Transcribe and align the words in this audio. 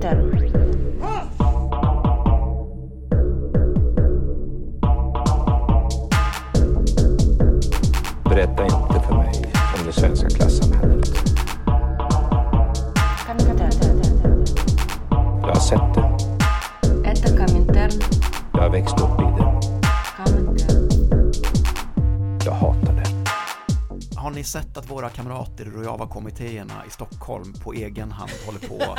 Komintern. 0.00 0.30
Berätta 8.24 8.64
inte 8.64 9.00
för 9.06 9.14
mig 9.14 9.52
om 9.78 9.86
det 9.86 9.92
svenska 9.92 10.28
klassamhället. 10.28 11.08
Jag 15.40 15.48
har 15.48 15.60
sett 15.60 15.94
det. 15.94 15.97
Våra 25.08 25.16
kamrater 25.16 25.66
i 25.66 25.70
Rojava-kommittéerna 25.70 26.86
i 26.86 26.90
Stockholm 26.90 27.52
på 27.52 27.72
egen 27.72 28.10
hand 28.10 28.30
håller 28.46 28.58
på 28.68 28.96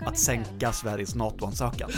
att 0.06 0.18
sänka 0.18 0.72
Sveriges 0.72 1.14
NATO-ansökan? 1.14 1.90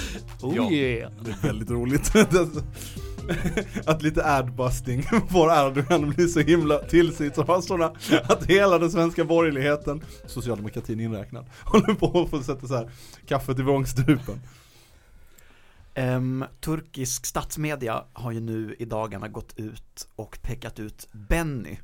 Oh 0.42 0.56
Ja. 0.56 0.70
yeah. 0.70 1.12
Det 1.20 1.30
är 1.30 1.46
väldigt 1.46 1.70
roligt. 1.70 2.12
att 3.86 4.02
lite 4.02 4.24
adbusting 4.24 5.02
får 5.02 5.50
Erdogan 5.66 6.08
att 6.08 6.16
bli 6.16 6.28
så 6.28 6.41
himla 6.41 6.78
till 6.78 7.16
sig 7.16 7.30
sådana 7.34 7.92
att 8.28 8.46
hela 8.46 8.78
den 8.78 8.91
svenska 8.91 9.24
borgerligheten, 9.24 10.05
socialdemokratin 10.27 11.00
inräknad, 11.00 11.46
håller 11.64 11.94
på 11.94 12.22
att 12.22 12.30
få 12.30 12.42
sätta 12.42 12.66
så 12.66 12.74
här 12.74 12.91
kaffet 13.27 13.58
i 13.58 13.62
vrångstrupen. 13.62 14.41
Ehm, 15.94 16.44
turkisk 16.60 17.27
statsmedia 17.27 18.05
har 18.12 18.33
ju 18.33 18.41
nu 18.41 18.77
i 18.78 18.84
dagarna 18.84 19.28
gått 19.28 19.58
ut 19.58 20.08
och 20.16 20.38
pekat 20.42 20.78
ut 20.78 21.08
Benny 21.12 21.77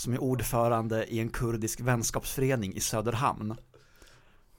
som 0.00 0.12
är 0.12 0.22
ordförande 0.22 1.04
i 1.04 1.20
en 1.20 1.28
kurdisk 1.28 1.80
vänskapsförening 1.80 2.74
i 2.74 2.80
Söderhamn 2.80 3.56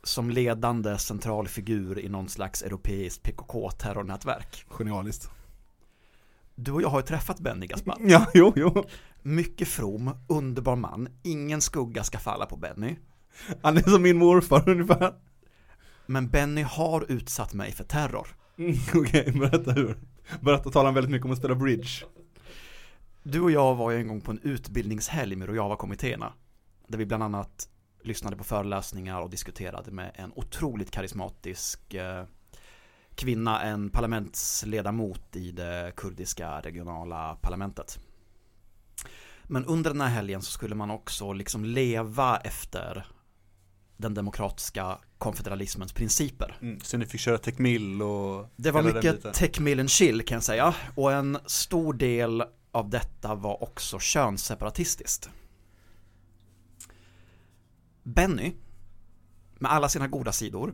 som 0.04 0.30
ledande 0.30 0.98
central 0.98 1.48
figur 1.48 2.00
i 2.00 2.10
någon 2.10 2.30
slags 2.30 2.62
europeiskt 2.62 3.24
PKK-terrornätverk. 3.24 4.66
Genialiskt. 4.70 5.30
Du 6.56 6.72
och 6.72 6.82
jag 6.82 6.90
har 6.90 7.00
ju 7.00 7.06
träffat 7.06 7.40
Benny 7.40 7.68
Gaspar. 7.68 7.98
Ja, 8.00 8.28
jo, 8.34 8.54
jo. 8.56 8.86
Mycket 9.22 9.68
from, 9.68 10.12
underbar 10.28 10.76
man, 10.76 11.10
ingen 11.24 11.62
skugga 11.62 12.04
ska 12.04 12.20
falla 12.20 12.46
på 12.46 12.58
Benny. 12.58 12.96
Han 13.62 13.78
är 13.78 13.82
som 13.82 14.02
min 14.02 14.18
morfar 14.18 14.70
ungefär. 14.70 15.14
Men 16.06 16.30
Benny 16.30 16.62
har 16.62 17.12
utsatt 17.12 17.54
mig 17.54 17.72
för 17.72 17.84
terror. 17.84 18.28
Mm, 18.58 18.76
Okej, 18.96 19.32
berätta 19.32 19.72
hur. 19.72 19.98
Berätta 20.42 20.70
talar 20.70 20.86
han 20.86 20.94
väldigt 20.94 21.12
mycket 21.12 21.26
om 21.26 21.32
att 21.32 21.38
spela 21.38 21.56
bridge. 21.56 22.06
Du 23.24 23.42
och 23.42 23.52
jag 23.52 23.76
var 23.76 23.92
ju 23.92 23.98
en 23.98 24.08
gång 24.08 24.22
på 24.22 24.32
en 24.32 24.40
utbildningshelg 24.44 25.36
med 25.36 25.50
Rojava-kommittéerna. 25.50 26.34
Där 26.88 26.98
vi 26.98 27.06
bland 27.06 27.24
annat 27.24 27.70
lyssnade 28.04 28.36
på 28.36 28.44
föreläsningar 28.44 29.22
och 29.22 29.30
diskuterade 29.30 29.92
med 29.92 30.12
en 30.16 30.32
otroligt 30.36 30.92
karismatisk 30.92 31.94
eh, 31.94 32.26
kvinna, 33.16 33.62
en 33.62 33.90
parlamentsledamot 33.90 35.36
i 35.36 35.52
det 35.52 35.94
kurdiska 35.96 36.60
regionala 36.60 37.36
parlamentet. 37.36 38.00
Men 39.44 39.66
under 39.66 39.90
den 39.92 40.02
här 40.02 40.10
helgen 40.10 40.42
så 40.42 40.52
skulle 40.52 40.76
man 40.76 40.92
också 40.92 41.34
liksom 41.34 41.66
leva 41.66 42.38
efter 42.38 43.08
den 43.98 44.14
demokratiska 44.14 44.98
konfederalismens 45.18 45.94
principer. 45.94 46.58
Mm, 46.62 46.80
så 46.80 46.98
ni 46.98 47.06
fick 47.06 47.22
köra 47.22 47.38
tekmill 47.38 48.02
och 48.02 48.50
Det 48.56 48.72
var 48.72 48.84
mycket 48.84 49.16
biten. 49.16 49.34
tech 49.34 49.60
mill 49.60 49.80
and 49.80 49.90
chill 49.90 50.26
kan 50.26 50.36
jag 50.36 50.44
säga 50.44 50.76
och 50.96 51.12
en 51.14 51.38
stor 51.46 51.94
del 51.94 52.44
av 52.72 52.90
detta 52.90 53.36
var 53.36 53.64
också 53.64 54.00
könsseparatistiskt. 54.00 55.30
Benny, 58.04 58.54
med 59.54 59.72
alla 59.72 59.90
sina 59.90 60.08
goda 60.08 60.32
sidor, 60.32 60.74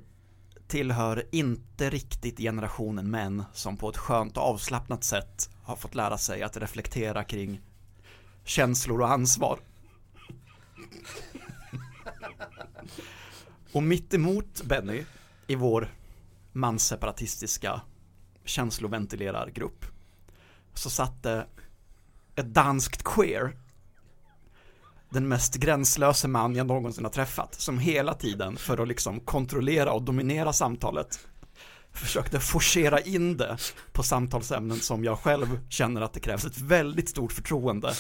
tillhör 0.67 1.27
inte 1.31 1.89
riktigt 1.89 2.37
generationen 2.37 3.11
män 3.11 3.43
som 3.53 3.77
på 3.77 3.89
ett 3.89 3.97
skönt 3.97 4.37
och 4.37 4.43
avslappnat 4.43 5.03
sätt 5.03 5.49
har 5.63 5.75
fått 5.75 5.95
lära 5.95 6.17
sig 6.17 6.43
att 6.43 6.57
reflektera 6.57 7.23
kring 7.23 7.61
känslor 8.43 9.01
och 9.01 9.11
ansvar. 9.11 9.59
Och 13.71 13.83
mitt 13.83 14.13
emot 14.13 14.63
Benny 14.63 15.03
i 15.47 15.55
vår 15.55 15.93
mansseparatistiska 16.51 17.81
känsloventilerargrupp 18.43 19.85
så 20.73 20.89
satt 20.89 21.23
det 21.23 21.47
ett 22.35 22.53
danskt 22.53 23.03
queer 23.03 23.55
den 25.09 25.27
mest 25.27 25.55
gränslöse 25.55 26.27
man 26.27 26.55
jag 26.55 26.67
någonsin 26.67 27.03
har 27.03 27.11
träffat 27.11 27.55
som 27.55 27.79
hela 27.79 28.13
tiden 28.13 28.57
för 28.57 28.81
att 28.81 28.87
liksom 28.87 29.19
kontrollera 29.19 29.91
och 29.91 30.01
dominera 30.01 30.53
samtalet 30.53 31.19
försökte 31.91 32.39
forcera 32.39 32.99
in 32.99 33.37
det 33.37 33.57
på 33.91 34.03
samtalsämnen 34.03 34.79
som 34.79 35.03
jag 35.03 35.19
själv 35.19 35.59
känner 35.69 36.01
att 36.01 36.13
det 36.13 36.19
krävs 36.19 36.45
ett 36.45 36.57
väldigt 36.57 37.09
stort 37.09 37.31
förtroende 37.31 37.93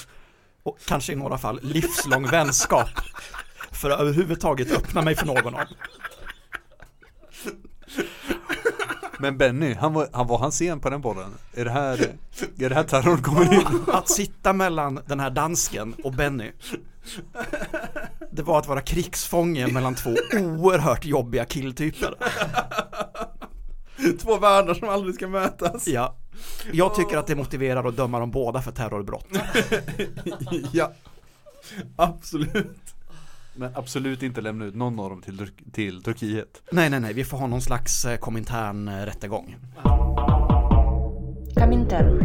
och 0.63 0.79
kanske 0.85 1.13
i 1.13 1.15
några 1.15 1.37
fall 1.37 1.59
livslång 1.63 2.27
vänskap 2.27 2.89
för 3.71 3.89
att 3.89 3.99
överhuvudtaget 3.99 4.71
öppna 4.71 5.01
mig 5.01 5.15
för 5.15 5.25
någon 5.25 5.55
av. 5.55 5.65
Men 9.19 9.37
Benny, 9.37 9.73
han 9.73 9.93
var, 9.93 10.07
han 10.13 10.27
var 10.27 10.37
han 10.37 10.51
sen 10.51 10.79
på 10.79 10.89
den 10.89 11.01
bollen? 11.01 11.33
Är 11.53 11.65
det 11.65 11.71
här, 11.71 12.15
är 12.57 12.69
det 12.69 12.75
här 12.75 12.83
terrorn 12.83 13.21
kommer 13.21 13.53
in? 13.53 13.65
Att 13.93 14.09
sitta 14.09 14.53
mellan 14.53 14.99
den 15.05 15.19
här 15.19 15.29
dansken 15.29 15.95
och 16.03 16.13
Benny 16.13 16.51
Det 18.31 18.43
var 18.43 18.59
att 18.59 18.67
vara 18.67 18.81
krigsfånge 18.81 19.67
mellan 19.67 19.95
två 19.95 20.09
oerhört 20.33 21.05
jobbiga 21.05 21.45
killtyper 21.45 22.15
Två 24.21 24.37
världar 24.37 24.73
som 24.73 24.89
aldrig 24.89 25.15
ska 25.15 25.27
mötas. 25.27 25.87
Ja 25.87 26.15
Jag 26.71 26.95
tycker 26.95 27.17
att 27.17 27.27
det 27.27 27.35
motiverar 27.35 27.87
att 27.87 27.97
döma 27.97 28.19
dem 28.19 28.31
båda 28.31 28.61
för 28.61 28.71
terrorbrott 28.71 29.27
ja. 30.71 30.91
Absolut. 31.95 32.84
Men 33.57 33.71
absolut 33.75 34.23
inte 34.23 34.41
lämna 34.41 34.65
ut 34.65 34.75
någon 34.75 34.99
av 34.99 35.09
dem 35.09 35.21
till, 35.21 35.37
Tur- 35.37 35.71
till 35.71 36.03
Turkiet. 36.03 36.61
Nej 36.71 36.89
nej 36.89 36.99
nej, 36.99 37.13
vi 37.13 37.23
får 37.23 37.37
ha 37.37 37.47
någon 37.47 37.61
slags 37.61 38.05
eh, 38.05 38.17
komintern 38.17 38.87
eh, 38.87 39.05
rättegång 39.05 39.55
Komintern. 41.55 42.19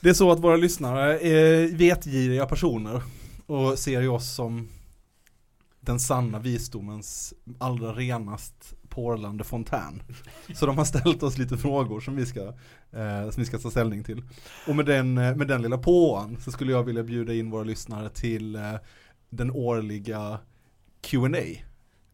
Det 0.00 0.08
är 0.08 0.14
så 0.14 0.32
att 0.32 0.40
våra 0.40 0.56
lyssnare 0.56 1.18
är 1.20 1.76
vetgiriga 1.76 2.46
personer 2.46 3.02
och 3.46 3.78
ser 3.78 4.00
ju 4.00 4.08
oss 4.08 4.34
som 4.34 4.68
den 5.80 6.00
sanna 6.00 6.38
visdomens 6.38 7.34
allra 7.58 7.92
renast 7.92 8.74
porlande 8.98 9.44
fontän. 9.44 10.02
Så 10.54 10.66
de 10.66 10.78
har 10.78 10.84
ställt 10.84 11.22
oss 11.22 11.38
lite 11.38 11.56
frågor 11.56 12.00
som 12.00 12.16
vi 12.16 12.26
ska, 12.26 12.40
eh, 12.92 13.30
som 13.30 13.40
vi 13.42 13.44
ska 13.44 13.58
ta 13.58 13.70
ställning 13.70 14.04
till. 14.04 14.22
Och 14.66 14.76
med 14.76 14.86
den, 14.86 15.18
eh, 15.18 15.36
med 15.36 15.48
den 15.48 15.62
lilla 15.62 15.78
påan 15.78 16.36
så 16.40 16.52
skulle 16.52 16.72
jag 16.72 16.82
vilja 16.82 17.02
bjuda 17.02 17.34
in 17.34 17.50
våra 17.50 17.64
lyssnare 17.64 18.08
till 18.08 18.54
eh, 18.54 18.74
den 19.30 19.50
årliga 19.50 20.38
Q&A. 21.00 21.62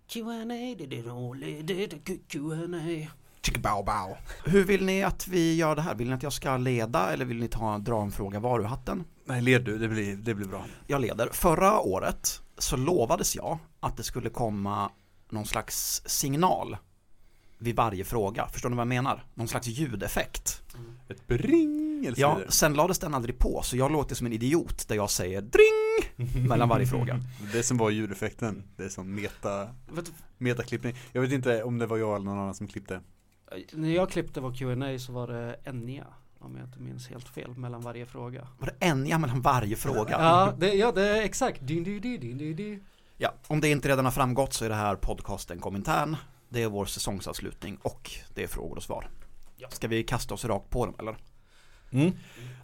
Q&A, 0.09 0.75
det 0.89 0.99
är 0.99 1.03
roligt, 1.03 1.67
det 1.67 1.85
är 1.85 1.89
Q&A 2.29 3.09
Bow 3.53 3.85
bow. 3.85 4.17
Hur 4.45 4.65
vill 4.65 4.85
ni 4.85 5.03
att 5.03 5.29
vi 5.29 5.57
gör 5.57 5.77
det 5.77 5.83
här? 5.83 5.95
Vill 5.95 6.09
ni 6.09 6.15
att 6.15 6.23
jag 6.23 6.33
ska 6.33 6.57
leda 6.57 7.13
eller 7.13 7.25
vill 7.25 7.41
ni 7.41 7.49
ta, 7.49 7.79
dra 7.79 8.03
en 8.03 8.11
fråga 8.11 8.41
var 8.41 8.61
ur 8.61 8.65
hatten? 8.65 9.05
Nej, 9.25 9.43
led 9.43 9.65
du, 9.65 9.79
det 9.79 9.89
blir, 9.89 10.17
det 10.17 10.35
blir 10.35 10.47
bra. 10.47 10.65
Jag 10.87 11.01
leder. 11.01 11.29
Förra 11.33 11.81
året 11.81 12.41
så 12.59 12.77
lovades 12.77 13.37
jag 13.37 13.59
att 13.81 13.97
det 13.97 14.03
skulle 14.03 14.31
komma 14.31 14.91
någon 15.35 15.47
slags 15.47 16.03
signal 16.07 16.77
vid 17.59 17.77
varje 17.77 18.05
fråga. 18.05 18.49
Förstår 18.49 18.71
ni 18.71 18.77
vad 18.77 18.81
jag 18.81 18.89
menar? 18.89 19.25
Någon 19.35 19.49
slags 19.49 19.67
ljudeffekt. 19.67 20.63
Ett 21.09 21.27
bring 21.27 22.07
eller 22.07 22.21
Ja, 22.21 22.41
sen 22.49 22.75
lades 22.75 22.99
den 22.99 23.15
aldrig 23.15 23.39
på 23.39 23.61
så 23.63 23.77
jag 23.77 23.93
låter 23.93 24.15
som 24.15 24.27
en 24.27 24.33
idiot 24.33 24.89
där 24.89 24.97
jag 24.97 25.11
säger 25.11 25.43
dring 25.43 26.47
mellan 26.49 26.69
varje 26.69 26.87
fråga. 26.87 27.21
Det 27.53 27.63
som 27.63 27.77
var 27.79 27.91
ljudeffekten, 27.91 28.63
det 28.77 28.85
är 28.85 28.89
som 28.89 29.15
meta, 29.15 29.69
metaklippning. 30.39 30.95
Jag 31.13 31.23
vet 31.23 31.33
inte 31.33 31.63
om 31.63 31.79
det 31.79 31.87
var 31.87 31.97
jag 31.97 32.17
eller 32.17 32.25
någon 32.25 32.39
annan 32.39 32.55
som 32.55 32.67
klippte. 32.69 33.01
När 33.73 33.91
jag 33.91 34.11
klippte 34.11 34.41
var 34.41 34.55
Q&A 34.55 34.99
så 34.99 35.13
var 35.13 35.27
det 35.29 35.57
Enya 35.65 36.07
Om 36.39 36.57
jag 36.57 36.67
inte 36.67 36.81
minns 36.81 37.09
helt 37.09 37.29
fel 37.29 37.55
mellan 37.57 37.81
varje 37.81 38.07
fråga 38.07 38.49
Var 38.59 38.67
det 38.67 38.87
en 38.87 39.07
ja 39.07 39.19
mellan 39.19 39.41
varje 39.41 39.77
fråga? 39.77 40.11
Ja, 40.11 40.55
det, 40.59 40.75
ja, 40.75 40.93
det 40.93 41.09
är 41.09 41.23
exakt 41.23 41.67
din, 41.67 41.85
din, 41.85 42.01
din, 42.01 42.21
din, 42.21 42.57
din. 42.57 42.85
Ja, 43.17 43.35
om 43.47 43.61
det 43.61 43.69
inte 43.69 43.89
redan 43.89 44.05
har 44.05 44.13
framgått 44.13 44.53
så 44.53 44.65
är 44.65 44.69
det 44.69 44.75
här 44.75 44.97
podcasten 44.97 45.59
Komintern. 45.59 46.17
Det 46.49 46.63
är 46.63 46.69
vår 46.69 46.85
säsongsavslutning 46.85 47.79
och 47.83 48.11
det 48.35 48.43
är 48.43 48.47
frågor 48.47 48.77
och 48.77 48.83
svar. 48.83 49.11
Ska 49.69 49.89
vi 49.89 50.03
kasta 50.03 50.35
oss 50.35 50.45
rakt 50.45 50.71
på 50.71 50.87
dem 50.87 50.95
eller? 50.99 51.17
Mm. 51.91 52.13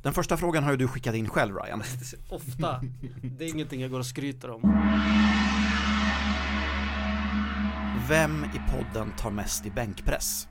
Den 0.03 0.13
första 0.13 0.37
frågan 0.37 0.65
har 0.65 0.71
ju 0.71 0.77
du 0.77 0.89
skickat 0.89 1.15
in 1.15 1.29
själv 1.29 1.57
Ryan. 1.57 1.83
Ofta 2.29 2.81
Det 3.23 3.45
är 3.45 3.49
ingenting 3.49 3.81
jag 3.81 3.91
går 3.91 3.99
och 3.99 4.07
skryter 4.07 4.51
om 4.51 4.61
Vem 8.09 8.45
i 8.45 8.73
podden 8.73 9.13
tar 9.19 9.31
mest 9.31 9.67
i 9.67 9.71
bänkpress? 9.71 10.49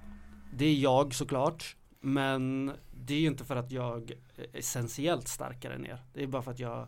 Det 0.53 0.65
är 0.65 0.75
jag 0.75 1.13
såklart 1.13 1.75
Men 2.01 2.71
det 2.91 3.13
är 3.13 3.19
ju 3.19 3.27
inte 3.27 3.45
för 3.45 3.55
att 3.55 3.71
jag 3.71 4.11
är 4.37 4.57
essentiellt 4.57 5.27
starkare 5.27 5.75
än 5.75 5.85
er 5.85 6.03
Det 6.13 6.23
är 6.23 6.27
bara 6.27 6.41
för 6.41 6.51
att 6.51 6.59
jag 6.59 6.87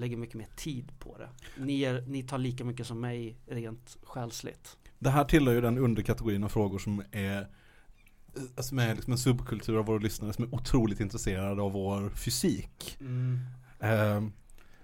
lägger 0.00 0.16
mycket 0.16 0.34
mer 0.36 0.48
tid 0.56 0.92
på 0.98 1.16
det. 1.18 1.28
Ni, 1.58 1.82
är, 1.82 2.04
ni 2.06 2.22
tar 2.22 2.38
lika 2.38 2.64
mycket 2.64 2.86
som 2.86 3.00
mig 3.00 3.36
rent 3.46 3.96
själsligt. 4.02 4.76
Det 4.98 5.10
här 5.10 5.24
tillhör 5.24 5.54
ju 5.54 5.60
den 5.60 5.78
underkategorin 5.78 6.44
av 6.44 6.48
frågor 6.48 6.78
som 6.78 7.02
är 7.12 7.40
eh, 8.36 8.62
som 8.62 8.78
är 8.78 8.94
liksom 8.94 9.12
en 9.12 9.18
subkultur 9.18 9.78
av 9.78 9.86
våra 9.86 9.98
lyssnare 9.98 10.32
som 10.32 10.44
är 10.44 10.54
otroligt 10.54 11.00
intresserade 11.00 11.62
av 11.62 11.72
vår 11.72 12.10
fysik. 12.10 12.98
Eh, 13.80 14.22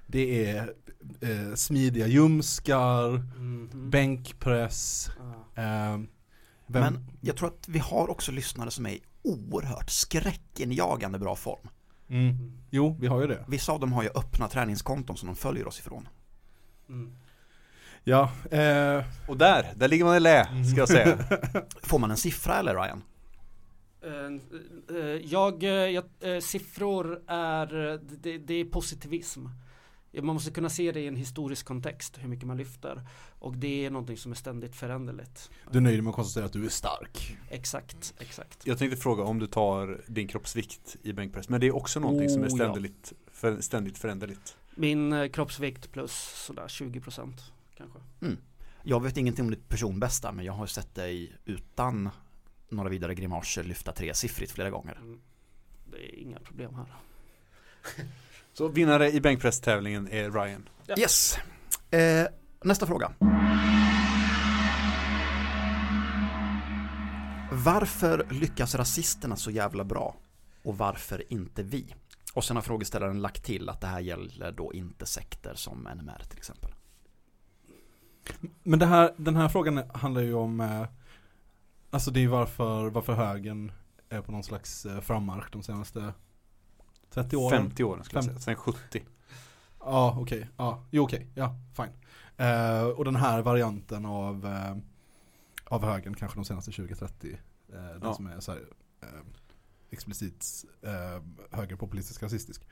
det 0.07 0.47
är 0.51 0.75
eh, 1.21 1.55
smidiga 1.55 2.07
ljumskar, 2.07 3.09
Mhm. 3.39 3.91
bänkpress. 3.91 5.09
Ja. 5.55 5.63
Eh, 5.63 5.99
vem, 6.67 6.83
Men 6.95 7.07
jag 7.21 7.37
tror 7.37 7.49
att 7.49 7.69
vi 7.69 7.79
har 7.79 8.11
också 8.11 8.33
lyssnare 8.33 8.71
som 8.71 8.87
är 8.87 8.91
i 8.91 9.03
oerhört 9.23 9.91
skräckinjagande 9.91 11.19
bra 11.19 11.37
form. 11.37 11.69
Mm, 12.09 12.53
jo, 12.71 12.97
vi 13.01 13.07
har 13.07 13.21
ju 13.21 13.27
det. 13.27 13.45
Vissa 13.49 13.73
av 13.73 13.81
dem 13.81 13.93
har 13.93 14.03
ju 14.03 14.09
öppna 14.15 14.49
träningskonton 14.49 15.17
som 15.17 15.27
de 15.27 15.37
följer 15.37 15.69
oss 15.69 15.79
ifrån. 15.79 16.09
Mm. 16.89 17.13
Ja, 18.05 18.31
eh, 18.51 19.05
Och 19.29 19.37
där, 19.37 19.73
där 19.77 19.89
ligger 19.89 20.05
man 20.05 20.17
i 20.17 20.21
lä, 20.21 20.45
ska 20.71 20.81
jag 20.81 20.89
säga. 20.89 21.19
Får 21.83 21.99
man 21.99 22.11
en 22.11 22.17
siffra 22.17 22.59
eller 22.59 22.75
Ryan? 22.75 23.03
Eh, 24.07 24.97
eh, 24.97 25.05
jag, 25.25 25.63
eh, 25.63 25.71
jag, 25.71 26.05
siffror 26.43 27.23
är, 27.27 27.99
det, 28.23 28.39
det 28.39 28.55
är 28.55 28.65
positivism. 28.65 29.47
Man 30.23 30.35
måste 30.35 30.51
kunna 30.51 30.69
se 30.69 30.93
det 30.93 31.01
i 31.01 31.07
en 31.07 31.17
historisk 31.17 31.67
kontext, 31.67 32.19
hur 32.19 32.29
mycket 32.29 32.47
man 32.47 32.57
lyfter. 32.57 33.01
Och 33.39 33.57
det 33.57 33.87
är 33.87 33.91
någonting 33.91 34.17
som 34.17 34.33
är 34.33 34.37
ständigt 34.37 34.77
föränderligt. 34.77 35.51
du 35.71 35.81
nöjer 35.81 35.97
dig 35.97 36.03
med 36.03 36.11
att 36.11 36.17
konstatera 36.17 36.47
att 36.47 36.53
du 36.53 36.65
är 36.65 36.69
stark. 36.69 37.37
Exakt, 37.51 38.15
exakt. 38.19 38.67
Jag 38.67 38.79
tänkte 38.79 38.97
fråga 38.97 39.23
om 39.23 39.39
du 39.39 39.47
tar 39.47 40.01
din 40.07 40.29
kroppsvikt 40.29 40.97
i 41.03 41.13
bänkpress, 41.13 41.49
men 41.49 41.61
det 41.61 41.67
är 41.67 41.77
också 41.77 42.01
någonting 42.01 42.29
som 42.29 42.43
är 42.43 42.49
Oh, 42.49 42.59
ja. 42.59 42.73
ständigt, 42.73 43.13
för, 43.33 43.61
ständigt 43.61 43.99
föränderligt. 43.99 44.57
Min 44.75 45.13
eh, 45.13 45.29
kroppsvikt 45.29 45.93
plus 45.93 46.13
sådär 46.47 46.67
20% 46.67 47.33
kanske. 47.77 47.99
Jag 48.89 49.03
vet 49.03 49.17
ingenting 49.17 49.45
om 49.45 49.51
ditt 49.51 49.69
personbästa 49.69 50.33
men 50.33 50.45
jag 50.45 50.53
har 50.53 50.67
sett 50.67 50.95
dig 50.95 51.37
utan 51.45 52.11
några 52.69 52.89
vidare 52.89 53.15
grimaser 53.15 53.65
lyfta 53.65 53.93
tresiffrigt 53.93 54.53
flera 54.53 54.71
gånger. 54.71 54.97
Mm. 55.03 55.21
Det 55.91 55.97
är 55.97 56.19
inga 56.19 56.39
problem 56.39 56.75
här. 56.75 56.87
Så 58.59 58.69
vinnare 58.69 59.13
i 59.13 59.21
bänkpresstävlingen 59.21 60.09
är 60.09 60.31
Ryan. 60.31 60.69
Ja. 60.87 60.95
Yes! 60.99 61.39
Eh, 61.91 62.27
nästa 62.65 62.87
fråga. 62.87 63.13
Varför 67.53 68.27
lyckas 68.31 68.75
rasisterna 68.75 69.37
så 69.37 69.51
jävla 69.51 69.85
bra? 69.85 70.17
Och 70.63 70.79
varför 70.79 71.33
inte 71.33 71.63
vi? 71.63 71.95
Och 72.35 72.45
sen 72.45 72.57
har 72.57 72.63
frågeställaren 72.63 73.21
lagt 73.21 73.45
till 73.45 73.69
att 73.69 73.81
det 73.81 73.87
här 73.87 74.01
gäller 74.01 74.53
då 74.53 74.73
inte 74.75 75.07
sekter 75.07 75.55
som 75.55 75.83
NMR 75.83 76.23
till 76.29 76.39
exempel. 76.39 76.75
Men 78.63 78.79
det 78.79 78.87
här, 78.87 79.15
den 79.17 79.37
här 79.37 79.49
frågan 79.49 79.83
handlar 79.95 80.23
ju 80.23 80.35
om 80.35 80.61
eh, 80.61 80.87
Alltså 81.91 82.11
det 82.11 82.25
är 82.25 82.29
varför, 82.29 82.91
varför 82.91 83.13
högern 83.13 83.73
är 84.09 84.21
på 84.21 84.33
någon 84.33 84.45
slags 84.45 84.87
eh, 84.87 85.01
frammarsch 85.01 85.49
de 85.53 85.63
senaste 85.63 86.13
30 87.23 87.37
åren 87.37 87.63
50 87.63 87.85
år 87.85 88.01
skulle 88.03 88.19
jag 88.19 88.25
säga, 88.25 88.39
sen 88.39 88.57
70. 88.57 89.03
Ja 89.81 90.17
okej, 90.21 90.49
ja, 90.57 90.85
jo 90.91 91.03
okej, 91.05 91.27
ja 91.35 91.55
fine. 91.77 91.93
Eh, 92.47 92.83
Och 92.85 93.05
den 93.05 93.17
här 93.17 93.43
varianten 93.43 94.07
av 94.07 94.47
eh, 94.47 94.77
Av 95.65 95.85
högern 95.85 96.15
kanske 96.15 96.39
de 96.39 96.45
senaste 96.45 96.71
20-30 96.71 97.03
eh, 97.03 97.39
Den 97.73 98.01
Ja. 98.03 98.15
som 98.15 98.27
är 98.27 98.41
så 98.41 98.53
här, 98.53 98.61
eh, 99.03 99.09
Explicit 99.91 100.45
eh, 100.83 101.23
högerpopulistisk 101.51 102.23
rasistisk. 102.23 102.63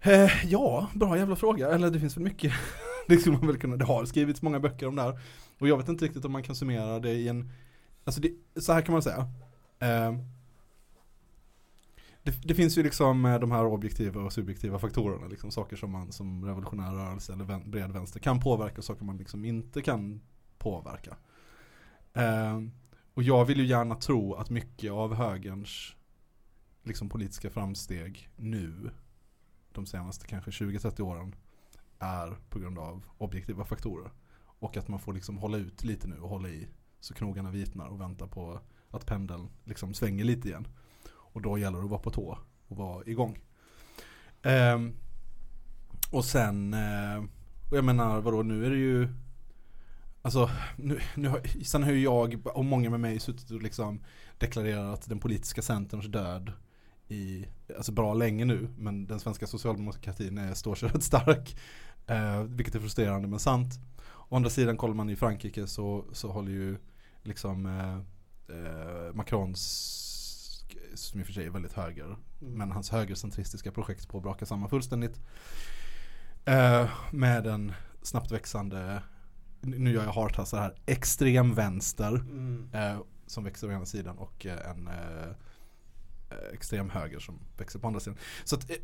Eh, 0.00 0.46
Ja, 0.46 0.88
bra 0.94 1.18
jävla 1.18 1.36
fråga, 1.36 1.68
eller 1.70 1.90
det 1.90 2.00
finns 2.00 2.16
väl 2.16 2.24
mycket 2.24 2.52
Det 3.08 3.16
skulle 3.18 3.36
man 3.36 3.46
väl 3.46 3.58
kunna, 3.58 3.76
det 3.76 3.84
har 3.84 4.04
skrivits 4.04 4.42
många 4.42 4.60
böcker 4.60 4.86
om 4.88 4.96
det 4.96 5.02
här. 5.02 5.20
Och 5.58 5.68
jag 5.68 5.76
vet 5.76 5.88
inte 5.88 6.04
riktigt 6.04 6.24
om 6.24 6.32
man 6.32 6.42
kan 6.42 6.54
summera 6.56 6.98
det 7.00 7.12
i 7.12 7.28
en 7.28 7.50
Alltså 8.04 8.20
det, 8.20 8.32
så 8.60 8.72
här 8.72 8.82
kan 8.82 8.92
man 8.92 9.02
säga. 9.02 9.28
Eh, 9.78 10.12
det, 12.24 12.42
det 12.42 12.54
finns 12.54 12.78
ju 12.78 12.82
liksom 12.82 13.24
eh, 13.24 13.38
de 13.38 13.50
här 13.50 13.64
objektiva 13.64 14.20
och 14.20 14.32
subjektiva 14.32 14.78
faktorerna, 14.78 15.26
liksom 15.26 15.50
saker 15.50 15.76
som 15.76 15.90
man 15.90 16.12
som 16.12 16.44
revolutionär 16.44 16.92
rörelse 16.92 17.32
eller 17.32 17.44
vän, 17.44 17.70
bred 17.70 17.92
vänster 17.92 18.20
kan 18.20 18.40
påverka 18.40 18.78
och 18.78 18.84
saker 18.84 19.04
man 19.04 19.16
liksom 19.16 19.44
inte 19.44 19.82
kan 19.82 20.20
påverka. 20.58 21.16
Eh, 22.12 22.60
och 23.14 23.22
jag 23.22 23.44
vill 23.44 23.58
ju 23.58 23.66
gärna 23.66 23.94
tro 23.94 24.34
att 24.34 24.50
mycket 24.50 24.92
av 24.92 25.14
högerns 25.14 25.96
liksom 26.82 27.08
politiska 27.08 27.50
framsteg 27.50 28.28
nu, 28.36 28.90
de 29.72 29.86
senaste 29.86 30.26
kanske 30.26 30.50
20-30 30.50 31.00
åren, 31.00 31.34
är 31.98 32.36
på 32.50 32.58
grund 32.58 32.78
av 32.78 33.04
objektiva 33.18 33.64
faktorer. 33.64 34.10
Och 34.44 34.76
att 34.76 34.88
man 34.88 35.00
får 35.00 35.12
liksom 35.12 35.38
hålla 35.38 35.56
ut 35.58 35.84
lite 35.84 36.08
nu 36.08 36.16
och 36.16 36.28
hålla 36.28 36.48
i 36.48 36.68
så 37.00 37.14
knogarna 37.14 37.50
vitnar 37.50 37.86
och 37.86 38.00
vänta 38.00 38.26
på 38.26 38.60
att 38.90 39.06
pendeln 39.06 39.48
liksom 39.64 39.94
svänger 39.94 40.24
lite 40.24 40.48
igen. 40.48 40.68
Och 41.34 41.42
då 41.42 41.58
gäller 41.58 41.78
det 41.78 41.84
att 41.84 41.90
vara 41.90 42.00
på 42.00 42.10
tå 42.10 42.38
och 42.68 42.76
vara 42.76 43.04
igång. 43.04 43.38
Eh, 44.42 44.78
och 46.10 46.24
sen, 46.24 46.74
eh, 46.74 47.24
och 47.70 47.76
jag 47.76 47.84
menar 47.84 48.20
vadå 48.20 48.42
nu 48.42 48.66
är 48.66 48.70
det 48.70 48.76
ju 48.76 49.08
Alltså, 50.22 50.50
nu, 50.76 51.00
nu 51.14 51.28
har, 51.28 51.64
sen 51.64 51.82
har 51.82 51.90
ju 51.90 52.02
jag 52.02 52.46
och 52.46 52.64
många 52.64 52.90
med 52.90 53.00
mig 53.00 53.20
suttit 53.20 53.50
och 53.50 53.62
liksom 53.62 54.00
deklarerat 54.38 55.08
den 55.08 55.18
politiska 55.18 55.62
centerns 55.62 56.06
död 56.06 56.52
i, 57.08 57.46
alltså 57.76 57.92
bra 57.92 58.14
länge 58.14 58.44
nu, 58.44 58.68
men 58.76 59.06
den 59.06 59.20
svenska 59.20 59.46
socialdemokratin 59.46 60.38
är, 60.38 60.54
står 60.54 60.74
sig 60.74 60.88
rätt 60.94 61.02
stark. 61.02 61.56
Eh, 62.06 62.42
vilket 62.42 62.74
är 62.74 62.80
frustrerande 62.80 63.28
men 63.28 63.38
sant. 63.38 63.74
Å 64.28 64.36
andra 64.36 64.50
sidan 64.50 64.76
kollar 64.76 64.94
man 64.94 65.10
i 65.10 65.16
Frankrike 65.16 65.66
så, 65.66 66.04
så 66.12 66.32
håller 66.32 66.52
ju 66.52 66.76
liksom 67.22 67.66
eh, 67.66 67.96
eh, 68.56 69.14
Macrons, 69.14 69.60
som 70.94 71.20
i 71.20 71.22
och 71.22 71.26
för 71.26 71.32
sig 71.34 71.46
är 71.46 71.50
väldigt 71.50 71.72
höger, 71.72 72.16
Mm. 72.40 72.54
men 72.58 72.72
hans 72.72 72.90
högercentristiska 72.90 73.72
projekt 73.72 74.08
på 74.08 74.36
samman 74.46 74.68
fullständigt. 74.70 75.20
Eh, 76.44 76.88
med 77.10 77.46
en 77.46 77.72
snabbt 78.02 78.30
växande, 78.32 79.02
nu 79.60 79.92
gör 79.92 80.04
jag 80.04 80.12
hartassar 80.12 80.60
här, 80.60 80.74
extrem 80.86 81.54
vänster 81.54 82.14
Mm. 82.16 82.68
eh, 82.72 82.98
som 83.26 83.44
växer 83.44 83.68
å 83.68 83.72
ena 83.72 83.86
sidan 83.86 84.18
och 84.18 84.46
eh, 84.46 84.70
en 84.70 84.86
eh, 84.88 85.28
eh, 86.30 86.52
extrem 86.52 86.90
höger 86.90 87.18
som 87.18 87.38
växer 87.58 87.78
på 87.78 87.86
andra 87.86 88.00
sidan. 88.00 88.18
Så 88.44 88.56
att, 88.56 88.70
eh, 88.70 88.76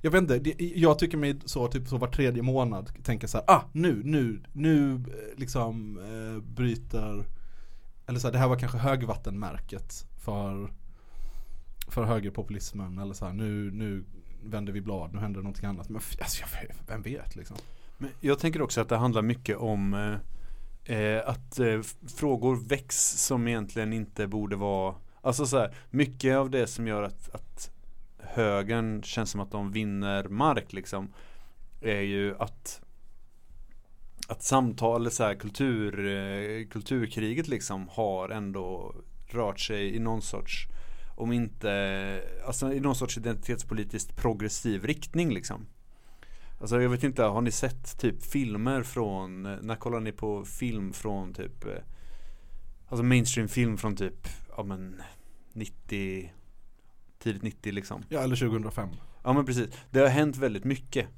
jag 0.00 0.10
vet 0.10 0.22
inte, 0.22 0.38
det, 0.38 0.54
jag 0.60 0.98
tycker 0.98 1.16
mig 1.16 1.40
så 1.44 1.68
typ 1.68 1.88
så 1.88 1.96
var 1.98 2.08
tredje 2.08 2.42
månad 2.42 2.90
tänka 3.04 3.28
så 3.28 3.38
här, 3.38 3.44
ah 3.50 3.62
nu, 3.72 4.02
nu, 4.04 4.42
nu 4.52 5.04
liksom 5.36 5.98
eh, 5.98 6.42
bryter, 6.54 7.24
eller 8.06 8.18
så 8.18 8.26
här, 8.26 8.32
det 8.32 8.38
här 8.38 8.48
var 8.48 8.58
kanske 8.58 8.78
högvattenmärket 8.78 10.06
för 10.24 10.70
för 11.88 12.04
högerpopulismen 12.04 12.98
eller 12.98 13.14
så 13.14 13.26
här, 13.26 13.32
nu, 13.32 13.70
nu 13.70 14.04
vänder 14.44 14.72
vi 14.72 14.80
blad, 14.80 15.14
nu 15.14 15.18
händer 15.18 15.40
någonting 15.40 15.64
annat. 15.64 15.88
Men 15.88 16.02
alltså, 16.20 16.42
jag, 16.42 16.74
vem 16.86 17.02
vet 17.02 17.36
liksom. 17.36 17.56
Men 17.98 18.10
jag 18.20 18.38
tänker 18.38 18.62
också 18.62 18.80
att 18.80 18.88
det 18.88 18.96
handlar 18.96 19.22
mycket 19.22 19.56
om 19.56 19.94
eh, 20.86 20.96
eh 20.96 21.28
att 21.28 21.58
eh, 21.58 21.80
frågor 22.16 22.68
väcks 22.68 23.26
som 23.26 23.48
egentligen 23.48 23.92
inte 23.92 24.26
borde 24.26 24.56
vara 24.56 24.94
Alltså 25.24 25.46
så 25.46 25.58
här, 25.58 25.74
mycket 25.90 26.36
av 26.36 26.50
det 26.50 26.66
som 26.66 26.86
gör 26.86 27.02
att, 27.02 27.34
att 27.34 27.70
högern 28.18 29.02
känns 29.02 29.30
som 29.30 29.40
att 29.40 29.50
de 29.50 29.72
vinner 29.72 30.28
mark 30.28 30.72
liksom 30.72 31.12
är 31.80 32.00
ju 32.00 32.34
att 32.38 32.80
att 34.28 34.42
samtal, 34.42 35.10
så 35.10 35.24
här, 35.24 35.34
kultur, 35.34 36.06
eh, 36.06 36.66
kulturkriget 36.66 37.48
liksom 37.48 37.88
har 37.88 38.28
ändå 38.28 38.94
rört 39.26 39.60
sig 39.60 39.96
i 39.96 39.98
någon 39.98 40.22
sorts 40.22 40.68
om 41.16 41.32
inte, 41.32 42.22
alltså 42.46 42.72
i 42.72 42.80
någon 42.80 42.96
sorts 42.96 43.18
identitetspolitiskt 43.18 44.16
progressiv 44.16 44.84
riktning 44.84 45.34
liksom. 45.34 45.66
Alltså 46.60 46.82
jag 46.82 46.90
vet 46.90 47.04
inte, 47.04 47.22
har 47.22 47.40
ni 47.40 47.50
sett 47.50 47.98
typ 47.98 48.22
filmer 48.22 48.82
från, 48.82 49.42
när 49.42 49.76
kollar 49.76 50.00
ni 50.00 50.12
på 50.12 50.44
film 50.44 50.92
från 50.92 51.34
typ 51.34 51.64
eh, 51.64 51.72
Alltså 52.88 53.02
mainstream 53.02 53.48
film 53.48 53.76
från 53.76 53.96
typ, 53.96 54.28
ja 54.56 54.62
men 54.62 55.02
90 55.52 56.32
Tidigt 57.18 57.42
90 57.42 57.72
liksom 57.72 58.02
Ja, 58.08 58.20
eller 58.20 58.36
2005. 58.36 58.88
Ja 59.24 59.32
men 59.32 59.46
precis, 59.46 59.68
det 59.90 60.00
har 60.00 60.08
hänt 60.08 60.36
väldigt 60.36 60.64
mycket 60.64 61.08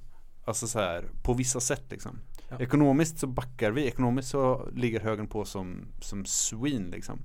Alltså 0.44 0.66
så 0.66 0.78
här, 0.78 1.04
på 1.22 1.34
vissa 1.34 1.60
sätt 1.60 1.84
liksom 1.90 2.18
Ja. 2.48 2.58
Ekonomiskt 2.60 3.18
så 3.18 3.26
backar 3.26 3.70
vi, 3.70 3.86
ekonomiskt 3.86 4.28
så 4.28 4.68
ligger 4.74 5.00
högern 5.00 5.26
på 5.26 5.44
som, 5.44 5.86
som 6.00 6.24
swin 6.24 6.90
liksom 6.90 7.18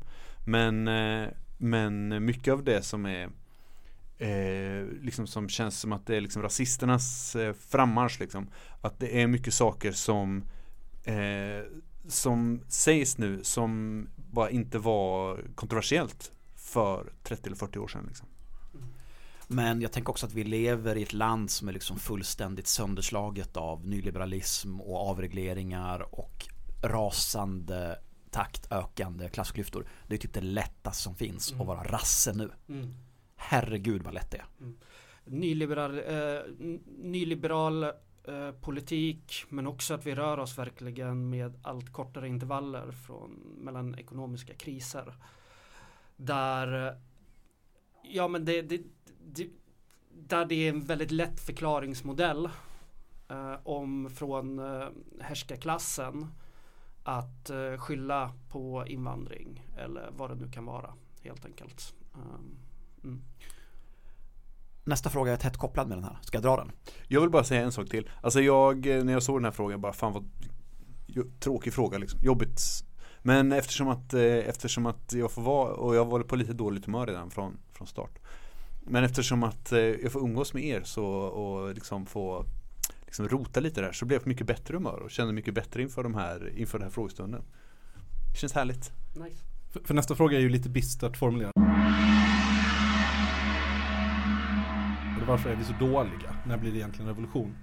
Men, 0.45 0.87
eh, 0.87 1.27
men 1.61 2.25
mycket 2.25 2.53
av 2.53 2.63
det 2.63 2.81
som 2.81 3.05
är 3.05 3.29
eh, 4.17 4.85
liksom 5.01 5.27
som 5.27 5.49
känns 5.49 5.79
som 5.79 5.91
att 5.91 6.05
det 6.05 6.15
är 6.15 6.21
liksom 6.21 6.41
rasisternas 6.41 7.35
eh, 7.35 7.53
frammarsch 7.53 8.19
liksom 8.19 8.47
Att 8.81 8.99
det 8.99 9.21
är 9.21 9.27
mycket 9.27 9.53
saker 9.53 9.91
som 9.91 10.43
eh, 11.03 11.63
som 12.07 12.61
sägs 12.67 13.17
nu 13.17 13.43
som 13.43 14.07
bara 14.15 14.49
inte 14.49 14.79
var 14.79 15.43
kontroversiellt 15.55 16.31
för 16.55 17.13
30 17.23 17.45
eller 17.45 17.57
40 17.57 17.79
år 17.79 17.87
sedan 17.87 18.05
liksom. 18.07 18.27
Men 19.47 19.81
jag 19.81 19.91
tänker 19.91 20.09
också 20.09 20.25
att 20.25 20.33
vi 20.33 20.43
lever 20.43 20.95
i 20.95 21.03
ett 21.03 21.13
land 21.13 21.51
som 21.51 21.67
är 21.67 21.73
liksom 21.73 21.99
fullständigt 21.99 22.67
sönderslaget 22.67 23.57
av 23.57 23.87
nyliberalism 23.87 24.81
och 24.81 25.09
avregleringar 25.09 26.15
och 26.15 26.47
rasande 26.83 27.99
takt 28.31 28.71
ökande 28.71 29.29
klassklyftor. 29.29 29.87
Det 30.07 30.15
är 30.15 30.19
typ 30.19 30.33
det 30.33 30.41
lättaste 30.41 31.03
som 31.03 31.15
finns 31.15 31.51
Mm. 31.51 31.61
att 31.61 31.67
vara 31.67 31.83
rasse 31.83 32.33
nu. 32.33 32.51
Mm. 32.69 32.93
Herregud 33.35 34.03
vad 34.03 34.13
lätt 34.13 34.31
det 34.31 34.37
är. 34.37 34.45
Nyliberal, 35.25 35.97
eh, 35.97 36.41
nyliberal 36.97 37.83
eh, 37.83 38.51
politik 38.61 39.45
men 39.49 39.67
också 39.67 39.93
att 39.93 40.05
vi 40.05 40.15
rör 40.15 40.39
oss 40.39 40.57
verkligen 40.57 41.29
med 41.29 41.59
allt 41.63 41.93
kortare 41.93 42.27
intervaller 42.27 42.91
från, 42.91 43.31
mellan 43.57 43.95
ekonomiska 43.95 44.53
kriser. 44.53 45.13
Där, 46.15 46.87
eh, 46.87 46.93
ja 48.03 48.27
men 48.27 48.45
det, 48.45 48.61
det, 48.61 48.81
det, 49.33 49.49
där 50.13 50.45
det 50.45 50.55
är 50.55 50.69
en 50.69 50.81
väldigt 50.81 51.11
lätt 51.11 51.39
förklaringsmodell 51.39 52.49
eh, 53.29 53.55
om 53.63 54.09
från 54.09 54.59
eh, 54.59 54.87
härskarklassen 55.21 56.27
att 57.03 57.49
eh, 57.49 57.77
skylla 57.77 58.31
på 58.49 58.87
invandring 58.87 59.67
eller 59.77 60.09
vad 60.17 60.29
det 60.29 60.35
nu 60.35 60.51
kan 60.51 60.65
vara 60.65 60.93
helt 61.23 61.45
enkelt. 61.45 61.93
Um, 62.13 62.57
mm. 63.03 63.21
Nästa 64.83 65.09
fråga 65.09 65.33
är 65.33 65.37
tätt 65.37 65.57
kopplad 65.57 65.87
med 65.87 65.97
den 65.97 66.03
här. 66.03 66.17
Ska 66.21 66.37
jag 66.37 66.43
dra 66.43 66.55
den? 66.55 66.71
Jag 67.07 67.21
vill 67.21 67.29
bara 67.29 67.43
säga 67.43 67.61
en 67.61 67.71
sak 67.71 67.89
till. 67.89 68.09
Alltså 68.21 68.41
jag, 68.41 68.87
eh, 68.87 69.03
när 69.03 69.13
jag 69.13 69.23
såg 69.23 69.37
den 69.37 69.45
här 69.45 69.51
frågan, 69.51 69.81
bara 69.81 69.93
fan 69.93 70.13
vad 70.13 70.29
tråkig 71.39 71.73
fråga 71.73 71.97
liksom. 71.97 72.19
Jobbigt. 72.23 72.61
Men 73.21 73.51
eftersom 73.51 73.87
att, 73.87 74.13
eh, 74.13 74.21
eftersom 74.23 74.85
att 74.85 75.13
jag 75.13 75.31
får 75.31 75.41
vara, 75.41 75.73
och 75.73 75.95
jag 75.95 76.05
var 76.05 76.19
på 76.23 76.35
lite 76.35 76.53
dåligt 76.53 76.85
humör 76.85 77.07
redan 77.07 77.31
från, 77.31 77.57
från 77.71 77.87
start. 77.87 78.19
Men 78.83 79.03
eftersom 79.03 79.43
att 79.43 79.71
jag 79.71 80.11
får 80.11 80.21
umgås 80.21 80.53
med 80.53 80.63
er 80.63 80.81
så, 80.83 81.05
och 81.05 81.73
liksom 81.73 82.05
få 82.05 82.45
liksom 83.11 83.29
rota 83.29 83.59
lite 83.59 83.81
där 83.81 83.91
så 83.91 84.05
blev 84.05 84.15
jag 84.15 84.23
på 84.23 84.29
mycket 84.29 84.47
bättre 84.47 84.75
humör 84.75 84.99
och 84.99 85.11
kände 85.11 85.33
mycket 85.33 85.53
bättre 85.53 85.81
inför, 85.81 86.03
de 86.03 86.15
här, 86.15 86.57
inför 86.57 86.77
den 86.77 86.85
här 86.85 86.91
frågestunden. 86.91 87.43
Det 88.33 88.37
känns 88.37 88.53
härligt. 88.53 88.91
Nice. 89.15 89.43
För, 89.69 89.79
för 89.79 89.93
nästa 89.93 90.15
fråga 90.15 90.37
är 90.37 90.41
ju 90.41 90.49
lite 90.49 90.69
bistert 90.69 91.17
formulerad. 91.17 91.51
Varför 95.27 95.49
är 95.49 95.55
vi 95.55 95.63
så 95.63 95.73
dåliga? 95.73 96.35
När 96.45 96.57
blir 96.57 96.71
det 96.71 96.77
egentligen 96.77 97.07
revolution? 97.07 97.55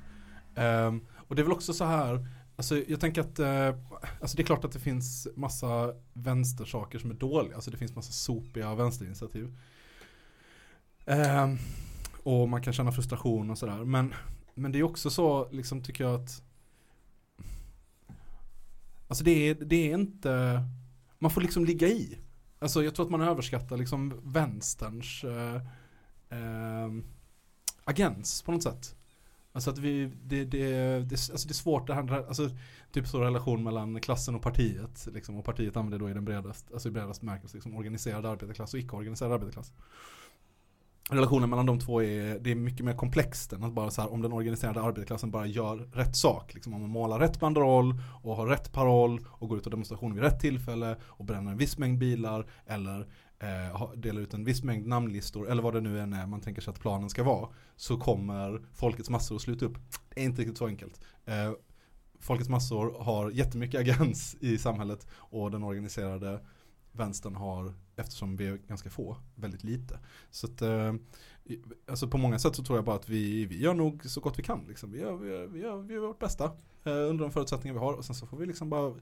Ehm, 0.54 1.00
och 1.28 1.36
det 1.36 1.42
är 1.42 1.44
väl 1.44 1.52
också 1.52 1.72
så 1.72 1.84
här, 1.84 2.28
alltså 2.56 2.82
jag 2.88 3.00
tänker 3.00 3.20
att, 3.20 3.38
eh, 3.38 3.74
alltså 4.20 4.36
det 4.36 4.42
är 4.42 4.46
klart 4.46 4.64
att 4.64 4.72
det 4.72 4.80
finns 4.80 5.28
massa 5.36 5.94
vänstersaker 6.12 6.98
som 6.98 7.10
är 7.10 7.14
dåliga, 7.14 7.54
alltså 7.54 7.70
det 7.70 7.76
finns 7.76 7.94
massa 7.94 8.12
sopiga 8.12 8.74
vänsterinitiativ. 8.74 9.56
Ehm, 11.06 11.56
och 12.22 12.48
man 12.48 12.62
kan 12.62 12.72
känna 12.72 12.92
frustration 12.92 13.50
och 13.50 13.58
sådär, 13.58 13.84
men, 13.84 14.14
men 14.58 14.72
det 14.72 14.78
är 14.78 14.82
också 14.82 15.10
så, 15.10 15.48
liksom 15.50 15.82
tycker 15.82 16.04
jag 16.04 16.14
att 16.14 16.42
Alltså 19.08 19.24
det 19.24 19.48
är, 19.48 19.54
det 19.54 19.90
är 19.90 19.94
inte 19.94 20.62
man 21.18 21.30
får 21.30 21.40
liksom 21.40 21.64
ligga 21.64 21.88
i. 21.88 22.18
Alltså 22.58 22.84
jag 22.84 22.94
tror 22.94 23.06
att 23.06 23.10
man 23.10 23.20
överskattar 23.20 23.76
liksom 23.76 24.20
vänsterns 24.24 25.24
eh, 25.24 25.56
eh, 26.38 26.92
agens 27.84 28.42
på 28.42 28.52
något 28.52 28.62
sätt. 28.62 28.94
Alltså 29.52 29.70
att 29.70 29.78
vi, 29.78 30.10
det, 30.24 30.44
det, 30.44 30.70
det, 31.00 31.12
alltså 31.12 31.48
det 31.48 31.52
är 31.52 31.54
svårt 31.54 31.86
det 31.86 31.94
här, 31.94 32.28
alltså 32.28 32.50
typ 32.92 33.08
så 33.08 33.20
relation 33.20 33.62
mellan 33.62 34.00
klassen 34.00 34.34
och 34.34 34.42
partiet. 34.42 35.08
Liksom, 35.12 35.36
och 35.36 35.44
partiet 35.44 35.76
använder 35.76 35.98
då 35.98 36.10
i 36.10 36.14
den 36.14 36.24
bredaste, 36.24 36.74
alltså 36.74 36.88
i 36.88 36.92
bredaste 36.92 37.26
bemärkelse 37.26 37.56
liksom 37.56 37.76
organiserad 37.76 38.26
arbetarklass 38.26 38.74
och 38.74 38.80
icke-organiserad 38.80 39.32
arbetarklass. 39.32 39.72
Relationen 41.10 41.50
mellan 41.50 41.66
de 41.66 41.78
två 41.78 42.02
är, 42.02 42.38
det 42.38 42.50
är 42.50 42.54
mycket 42.54 42.84
mer 42.84 42.92
komplext 42.92 43.52
än 43.52 43.64
att 43.64 43.72
bara 43.72 43.90
så 43.90 44.02
här, 44.02 44.12
om 44.12 44.22
den 44.22 44.32
organiserade 44.32 44.80
arbetarklassen 44.80 45.30
bara 45.30 45.46
gör 45.46 45.76
rätt 45.76 46.16
sak. 46.16 46.54
Liksom 46.54 46.74
om 46.74 46.80
man 46.80 46.90
målar 46.90 47.18
rätt 47.18 47.40
banderoll 47.40 47.94
och 48.22 48.36
har 48.36 48.46
rätt 48.46 48.72
paroll 48.72 49.26
och 49.28 49.48
går 49.48 49.58
ut 49.58 49.64
och 49.64 49.70
demonstrationer 49.70 50.14
vid 50.14 50.24
rätt 50.24 50.40
tillfälle 50.40 50.96
och 51.02 51.24
bränner 51.24 51.52
en 51.52 51.58
viss 51.58 51.78
mängd 51.78 51.98
bilar 51.98 52.46
eller 52.66 53.00
eh, 53.38 53.92
delar 53.96 54.20
ut 54.20 54.34
en 54.34 54.44
viss 54.44 54.62
mängd 54.62 54.86
namnlistor 54.86 55.50
eller 55.50 55.62
vad 55.62 55.74
det 55.74 55.80
nu 55.80 56.00
än 56.00 56.12
är 56.12 56.26
man 56.26 56.40
tänker 56.40 56.62
sig 56.62 56.70
att 56.70 56.80
planen 56.80 57.10
ska 57.10 57.22
vara 57.22 57.48
så 57.76 57.96
kommer 57.96 58.62
folkets 58.74 59.10
massor 59.10 59.36
att 59.36 59.42
sluta 59.42 59.66
upp. 59.66 59.78
Det 60.14 60.20
är 60.20 60.24
inte 60.24 60.40
riktigt 60.40 60.58
så 60.58 60.66
enkelt. 60.66 61.00
Eh, 61.24 61.52
folkets 62.20 62.48
massor 62.48 62.96
har 63.00 63.30
jättemycket 63.30 63.80
agens 63.80 64.36
i 64.40 64.58
samhället 64.58 65.06
och 65.12 65.50
den 65.50 65.62
organiserade 65.62 66.40
vänstern 66.92 67.34
har, 67.34 67.74
eftersom 67.98 68.36
vi 68.36 68.46
är 68.46 68.56
ganska 68.56 68.90
få, 68.90 69.16
väldigt 69.34 69.64
lite. 69.64 69.98
Så 70.30 70.46
att, 70.46 70.62
eh, 70.62 70.94
alltså 71.88 72.08
på 72.08 72.18
många 72.18 72.38
sätt 72.38 72.56
så 72.56 72.64
tror 72.64 72.78
jag 72.78 72.84
bara 72.84 72.96
att 72.96 73.08
vi, 73.08 73.44
vi 73.44 73.62
gör 73.62 73.74
nog 73.74 74.04
så 74.04 74.20
gott 74.20 74.38
vi 74.38 74.42
kan. 74.42 74.64
Liksom. 74.68 74.92
Vi, 74.92 74.98
gör, 74.98 75.16
vi, 75.16 75.28
gör, 75.28 75.46
vi, 75.46 75.60
gör, 75.60 75.76
vi 75.76 75.94
gör 75.94 76.00
vårt 76.00 76.18
bästa 76.18 76.44
eh, 76.84 76.92
under 76.92 77.24
de 77.24 77.30
förutsättningar 77.30 77.74
vi 77.74 77.80
har 77.80 77.92
och 77.92 78.04
sen 78.04 78.14
så 78.14 78.26
får 78.26 78.36
vi 78.36 78.46
liksom 78.46 78.70
bara 78.70 78.94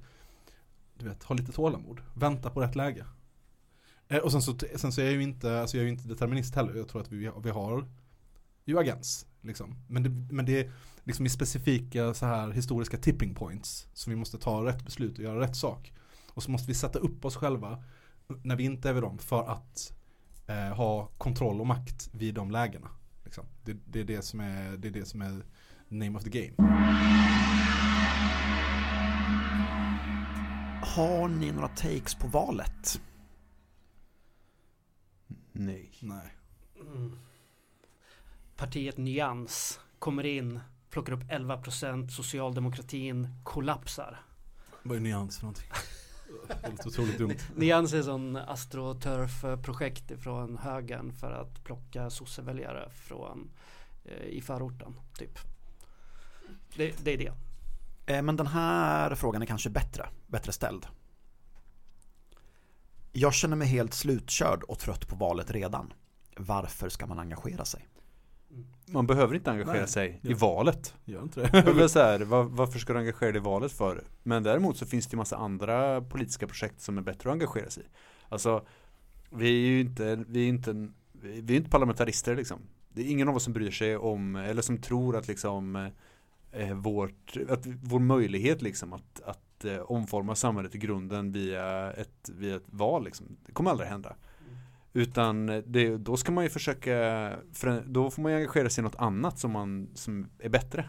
du 0.99 1.09
vet, 1.09 1.23
ha 1.23 1.35
lite 1.35 1.53
tålamod. 1.53 2.00
Vänta 2.15 2.50
på 2.50 2.61
rätt 2.61 2.75
läge. 2.75 3.07
Eh, 4.09 4.19
och 4.19 4.33
sen 4.33 4.43
så, 4.43 4.55
sen 4.76 4.93
så 4.93 5.00
är 5.00 5.05
jag 5.05 5.15
ju 5.15 5.23
inte, 5.23 5.61
alltså 5.61 5.76
jag 5.76 5.83
är 5.83 5.87
ju 5.87 5.93
inte 5.93 6.09
determinist 6.09 6.55
heller. 6.55 6.75
Jag 6.75 6.88
tror 6.88 7.00
att 7.00 7.12
vi, 7.12 7.31
vi 7.43 7.50
har 7.50 7.87
ju 8.65 8.79
agens. 8.79 9.26
Liksom. 9.41 9.75
Men, 9.88 10.03
det, 10.03 10.35
men 10.35 10.45
det 10.45 10.61
är 10.61 10.73
liksom 11.05 11.26
i 11.26 11.29
specifika 11.29 12.15
så 12.15 12.26
här 12.26 12.50
historiska 12.50 12.97
tipping 12.97 13.35
points 13.35 13.88
som 13.93 14.11
vi 14.11 14.17
måste 14.17 14.38
ta 14.38 14.65
rätt 14.65 14.85
beslut 14.85 15.19
och 15.19 15.25
göra 15.25 15.41
rätt 15.41 15.57
sak. 15.57 15.93
Och 16.29 16.43
så 16.43 16.50
måste 16.50 16.69
vi 16.69 16.75
sätta 16.75 16.99
upp 16.99 17.25
oss 17.25 17.37
själva 17.37 17.85
när 18.28 18.56
vi 18.56 18.64
inte 18.64 18.88
är 18.88 18.92
vid 18.92 19.02
dem 19.02 19.18
för 19.18 19.49
att 19.49 19.92
eh, 20.47 20.76
ha 20.76 21.06
kontroll 21.06 21.61
och 21.61 21.66
makt 21.66 22.09
vid 22.12 22.35
de 22.35 22.50
lägena. 22.50 22.90
Liksom. 23.25 23.45
Det, 23.64 23.76
det, 23.87 24.00
är 24.00 24.04
det, 24.04 24.23
som 24.23 24.40
är, 24.40 24.76
det 24.76 24.88
är 24.88 24.92
det 24.92 25.04
som 25.04 25.23
är 25.23 25.42
name 25.88 26.18
of 26.18 26.25
the 26.25 26.30
game. 26.30 26.54
Har 30.83 31.28
ni 31.28 31.52
några 31.52 31.68
takes 31.68 32.14
på 32.14 32.26
valet? 32.28 33.00
Nej. 35.52 35.92
Nej. 36.00 36.37
Mm. 36.80 37.18
Partiet 38.56 38.97
Nyans 38.97 39.80
kommer 39.99 40.26
in, 40.26 40.61
plockar 40.90 41.12
upp 41.12 41.23
11%, 41.23 42.09
socialdemokratin 42.09 43.28
kollapsar. 43.45 44.21
Vad 44.83 44.97
är 44.97 45.00
nyans 45.00 45.38
för 45.38 45.45
någonting? 45.45 45.71
Det 46.49 46.69
låter 46.69 46.88
otroligt 46.88 47.19
dumt. 47.19 47.37
Nyans 47.55 47.93
är 47.93 48.02
sån 48.02 48.37
astroturf-projekt 48.37 50.11
ifrån 50.11 50.59
högern 50.59 51.12
för 51.12 51.33
att 51.33 51.64
plocka 51.64 52.11
sosseväljare 52.11 52.90
från 52.90 53.50
eh, 54.05 54.26
i 54.26 54.40
förorten, 54.40 54.95
typ. 55.19 55.38
Det, 56.76 57.05
det 57.05 57.11
är 57.11 57.19
det. 57.19 57.33
Eh, 58.14 58.23
Men 58.23 58.37
den 58.37 58.47
här 58.47 59.14
frågan 59.14 59.43
är 59.43 59.47
kanske 59.47 59.71
bättre, 59.71 60.09
bättre 60.26 60.52
ställd. 60.52 60.87
Jag 63.12 63.35
känner 63.35 63.57
mig 63.57 63.69
helt 63.69 63.95
slutkörd 63.95 64.62
och 64.62 64.78
trött 64.78 65.09
på 65.09 65.16
valet 65.16 65.50
redan. 65.50 65.93
Varför 66.37 66.88
ska 66.88 67.07
man 67.07 67.19
engagera 67.19 67.64
sig? 67.64 67.87
Man 68.90 69.07
behöver 69.07 69.35
inte 69.35 69.50
engagera 69.50 69.78
Nej. 69.78 69.88
sig 69.88 70.21
i 70.23 70.31
Ja. 70.31 70.37
valet. 70.37 70.95
Gör 71.05 71.23
inte 71.23 71.62
Det 71.62 71.88
så 71.88 71.99
här, 71.99 72.21
var, 72.21 72.43
varför 72.43 72.78
ska 72.78 72.93
du 72.93 72.99
engagera 72.99 73.33
dig 73.33 73.40
i 73.40 73.45
valet 73.45 73.73
för? 73.73 74.05
Men 74.23 74.43
däremot 74.43 74.76
så 74.76 74.87
finns 74.87 75.07
det 75.07 75.14
ju 75.14 75.16
massa 75.16 75.37
andra 75.37 76.00
politiska 76.00 76.47
projekt 76.47 76.81
som 76.81 76.99
är 76.99 77.02
bättre 77.02 77.31
att 77.31 77.33
engagera 77.33 77.71
sig 77.71 77.83
i. 77.83 77.87
Alltså, 78.28 78.66
vi 79.31 79.49
är 79.49 79.69
ju 79.71 79.81
inte, 79.81 80.25
vi 80.28 80.45
är 80.45 80.49
inte, 80.49 80.88
vi 81.12 81.55
är 81.55 81.57
inte 81.57 81.71
parlamentarister 81.71 82.37
liksom. 82.37 82.59
Det 82.88 83.02
är 83.02 83.11
ingen 83.11 83.28
av 83.28 83.37
oss 83.37 83.45
som 83.45 83.52
bryr 83.52 83.71
sig 83.71 83.97
om, 83.97 84.37
eller 84.37 84.62
som 84.62 84.78
tror 84.78 85.16
att 85.16 85.28
liksom 85.28 85.90
eh, 86.52 86.75
vårt, 86.75 87.37
att 87.49 87.66
vår 87.66 87.99
möjlighet 88.00 88.62
liksom 88.62 88.93
att, 88.93 89.21
att 89.25 89.64
eh, 89.64 89.78
omforma 89.78 90.35
samhället 90.35 90.75
i 90.75 90.78
grunden 90.78 91.33
via 91.33 91.93
ett, 91.93 92.31
via 92.37 92.57
ett 92.57 92.66
val 92.66 93.05
liksom. 93.05 93.37
Det 93.47 93.52
kommer 93.52 93.71
aldrig 93.71 93.88
hända. 93.88 94.16
Utan 94.97 95.47
det, 95.47 95.97
då 95.97 96.17
ska 96.17 96.33
man 96.33 96.45
ju 96.45 96.50
försöka, 96.50 96.93
för, 97.53 97.85
då 97.87 98.11
får 98.11 98.23
man 98.23 98.33
ju 98.33 98.37
engagera 98.37 98.71
sig 98.71 98.83
i 98.83 98.85
något 98.85 98.97
annat 98.97 99.38
som, 99.38 99.50
man, 99.50 99.91
som 99.95 100.31
är 100.38 100.49
bättre. 100.49 100.88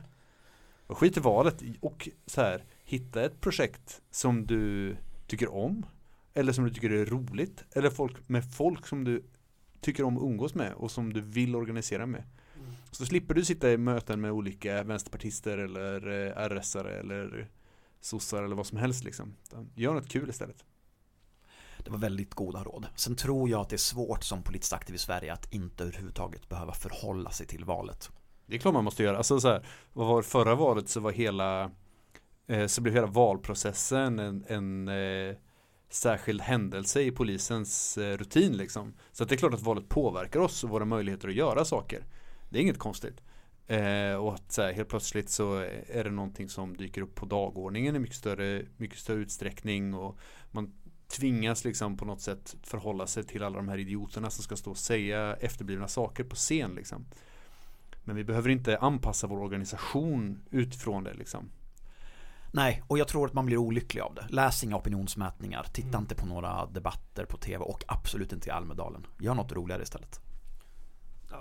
Och 0.87 0.97
skit 0.97 1.17
i 1.17 1.19
valet 1.19 1.63
och 1.81 2.09
så 2.25 2.41
här, 2.41 2.63
hitta 2.83 3.25
ett 3.25 3.41
projekt 3.41 4.01
som 4.11 4.45
du 4.45 4.95
tycker 5.27 5.53
om. 5.53 5.85
Eller 6.33 6.53
som 6.53 6.63
du 6.63 6.73
tycker 6.73 6.89
är 6.89 7.05
roligt. 7.05 7.63
Eller 7.75 7.89
folk, 7.89 8.29
med 8.29 8.53
folk 8.53 8.87
som 8.87 9.03
du 9.03 9.23
tycker 9.81 10.03
om 10.03 10.17
att 10.17 10.23
umgås 10.23 10.55
med 10.55 10.73
och 10.73 10.91
som 10.91 11.13
du 11.13 11.21
vill 11.21 11.55
organisera 11.55 12.05
med. 12.05 12.23
Mm. 12.55 12.71
Så 12.91 13.05
slipper 13.05 13.33
du 13.33 13.45
sitta 13.45 13.71
i 13.71 13.77
möten 13.77 14.21
med 14.21 14.31
olika 14.31 14.83
vänsterpartister 14.83 15.57
eller 15.57 16.07
eh, 16.07 16.49
RS-are 16.49 16.99
eller 16.99 17.49
sossar 18.01 18.43
eller 18.43 18.55
vad 18.55 18.67
som 18.67 18.77
helst 18.77 19.03
liksom. 19.03 19.33
Gör 19.75 19.93
något 19.93 20.09
kul 20.09 20.29
istället. 20.29 20.65
Det 21.87 21.91
var 21.91 21.99
väldigt 21.99 22.33
goda 22.33 22.63
råd. 22.63 22.87
Sen 22.95 23.15
tror 23.15 23.49
jag 23.49 23.61
att 23.61 23.69
det 23.69 23.75
är 23.75 23.77
svårt 23.77 24.23
som 24.23 24.43
politiskt 24.43 24.73
aktiv 24.73 24.95
i 24.95 24.97
Sverige 24.97 25.33
att 25.33 25.53
inte 25.53 25.83
överhuvudtaget 25.83 26.49
behöva 26.49 26.73
förhålla 26.73 27.31
sig 27.31 27.47
till 27.47 27.65
valet. 27.65 28.09
Det 28.45 28.55
är 28.55 28.59
klart 28.59 28.73
man 28.73 28.83
måste 28.83 29.03
göra. 29.03 29.17
Alltså 29.17 29.39
så 29.39 29.47
här, 29.47 29.65
vad 29.93 30.07
var 30.07 30.21
förra 30.21 30.55
valet 30.55 30.89
så 30.89 30.99
var 30.99 31.11
hela 31.11 31.71
eh, 32.47 32.67
så 32.67 32.81
blev 32.81 32.95
hela 32.95 33.07
valprocessen 33.07 34.19
en, 34.19 34.45
en, 34.47 34.87
eh, 34.87 35.35
särskild 35.89 36.41
händelse 36.41 37.01
i 37.01 37.11
polisens 37.11 37.97
eh, 37.97 38.17
rutin 38.17 38.57
liksom. 38.57 38.93
Så 39.11 39.23
att 39.23 39.29
det 39.29 39.35
är 39.35 39.37
klart 39.37 39.53
att 39.53 39.61
valet 39.61 39.89
påverkar 39.89 40.39
oss 40.39 40.63
och 40.63 40.69
våra 40.69 40.85
möjligheter 40.85 41.27
att 41.27 41.35
göra 41.35 41.65
saker. 41.65 42.05
Det 42.49 42.57
är 42.57 42.61
inget 42.61 42.79
konstigt. 42.79 43.21
Eh, 43.67 44.13
och 44.13 44.33
att 44.33 44.51
så 44.51 44.61
här, 44.61 44.73
helt 44.73 44.89
plötsligt 44.89 45.29
så 45.29 45.55
är 45.87 46.03
det 46.03 46.09
någonting 46.09 46.49
som 46.49 46.77
dyker 46.77 47.01
upp 47.01 47.15
på 47.15 47.25
dagordningen 47.25 47.95
i 47.95 47.99
mycket 47.99 48.17
större, 48.17 48.65
mycket 48.77 48.99
större 48.99 49.19
utsträckning 49.19 49.93
och 49.93 50.17
man 50.51 50.73
tvingas 51.07 51.65
liksom 51.65 51.97
på 51.97 52.05
något 52.05 52.21
sätt 52.21 52.55
förhålla 52.63 53.07
sig 53.07 53.23
till 53.23 53.43
alla 53.43 53.57
de 53.57 53.67
här 53.67 53.77
idioterna 53.77 54.29
som 54.29 54.43
ska 54.43 54.55
stå 54.55 54.71
och 54.71 54.77
säga 54.77 55.35
efterblivna 55.35 55.87
saker 55.87 56.23
på 56.23 56.35
scen 56.35 56.75
liksom. 56.75 57.05
Men 58.03 58.15
vi 58.15 58.23
behöver 58.23 58.49
inte 58.49 58.77
anpassa 58.77 59.27
vår 59.27 59.37
organisation 59.39 60.39
utifrån 60.49 61.03
det 61.03 61.13
liksom. 61.13 61.49
Nej, 62.51 62.83
och 62.87 62.97
jag 62.97 63.07
tror 63.07 63.25
att 63.25 63.33
man 63.33 63.45
blir 63.45 63.57
olycklig 63.57 64.01
av 64.01 64.15
det. 64.15 64.25
Läs 64.29 64.63
inga 64.63 64.75
opinionsmätningar, 64.77 65.63
titta 65.63 65.87
Mm. 65.87 66.01
inte 66.01 66.15
på 66.15 66.25
några 66.25 66.65
debatter 66.65 67.25
på 67.25 67.37
tv 67.37 67.63
och 67.63 67.83
absolut 67.87 68.33
inte 68.33 68.47
i 68.49 68.51
Almedalen. 68.51 69.05
Gör 69.19 69.33
något 69.33 69.51
roligare 69.51 69.83
istället. 69.83 70.19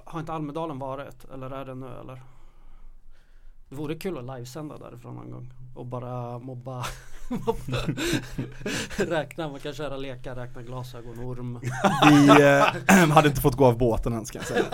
Har 0.05 0.21
inte 0.21 0.33
Almedalen 0.33 0.79
varit? 0.79 1.25
Eller 1.25 1.51
är 1.51 1.65
det 1.65 1.75
nu 1.75 1.87
eller? 1.87 2.23
Det 3.69 3.77
vore 3.77 3.95
kul 3.95 4.19
att 4.19 4.25
livesända 4.25 4.79
därifrån 4.79 5.15
någon 5.15 5.31
gång 5.31 5.53
och 5.75 5.87
bara 5.87 6.39
mobba. 6.39 6.85
Räkna, 8.97 9.49
man 9.49 9.61
kan 9.61 9.75
köra 9.75 9.97
lekar, 9.97 10.35
räkna 10.35 10.63
glasögon, 10.63 11.19
orm 11.19 11.61
Vi 12.11 12.29
eh, 12.29 13.09
hade 13.15 13.29
inte 13.29 13.41
fått 13.41 13.57
gå 13.57 13.67
av 13.67 13.79
båten 13.79 14.13
än 14.13 14.27
ska 14.27 14.39
jag 14.39 14.47
säga. 14.47 14.65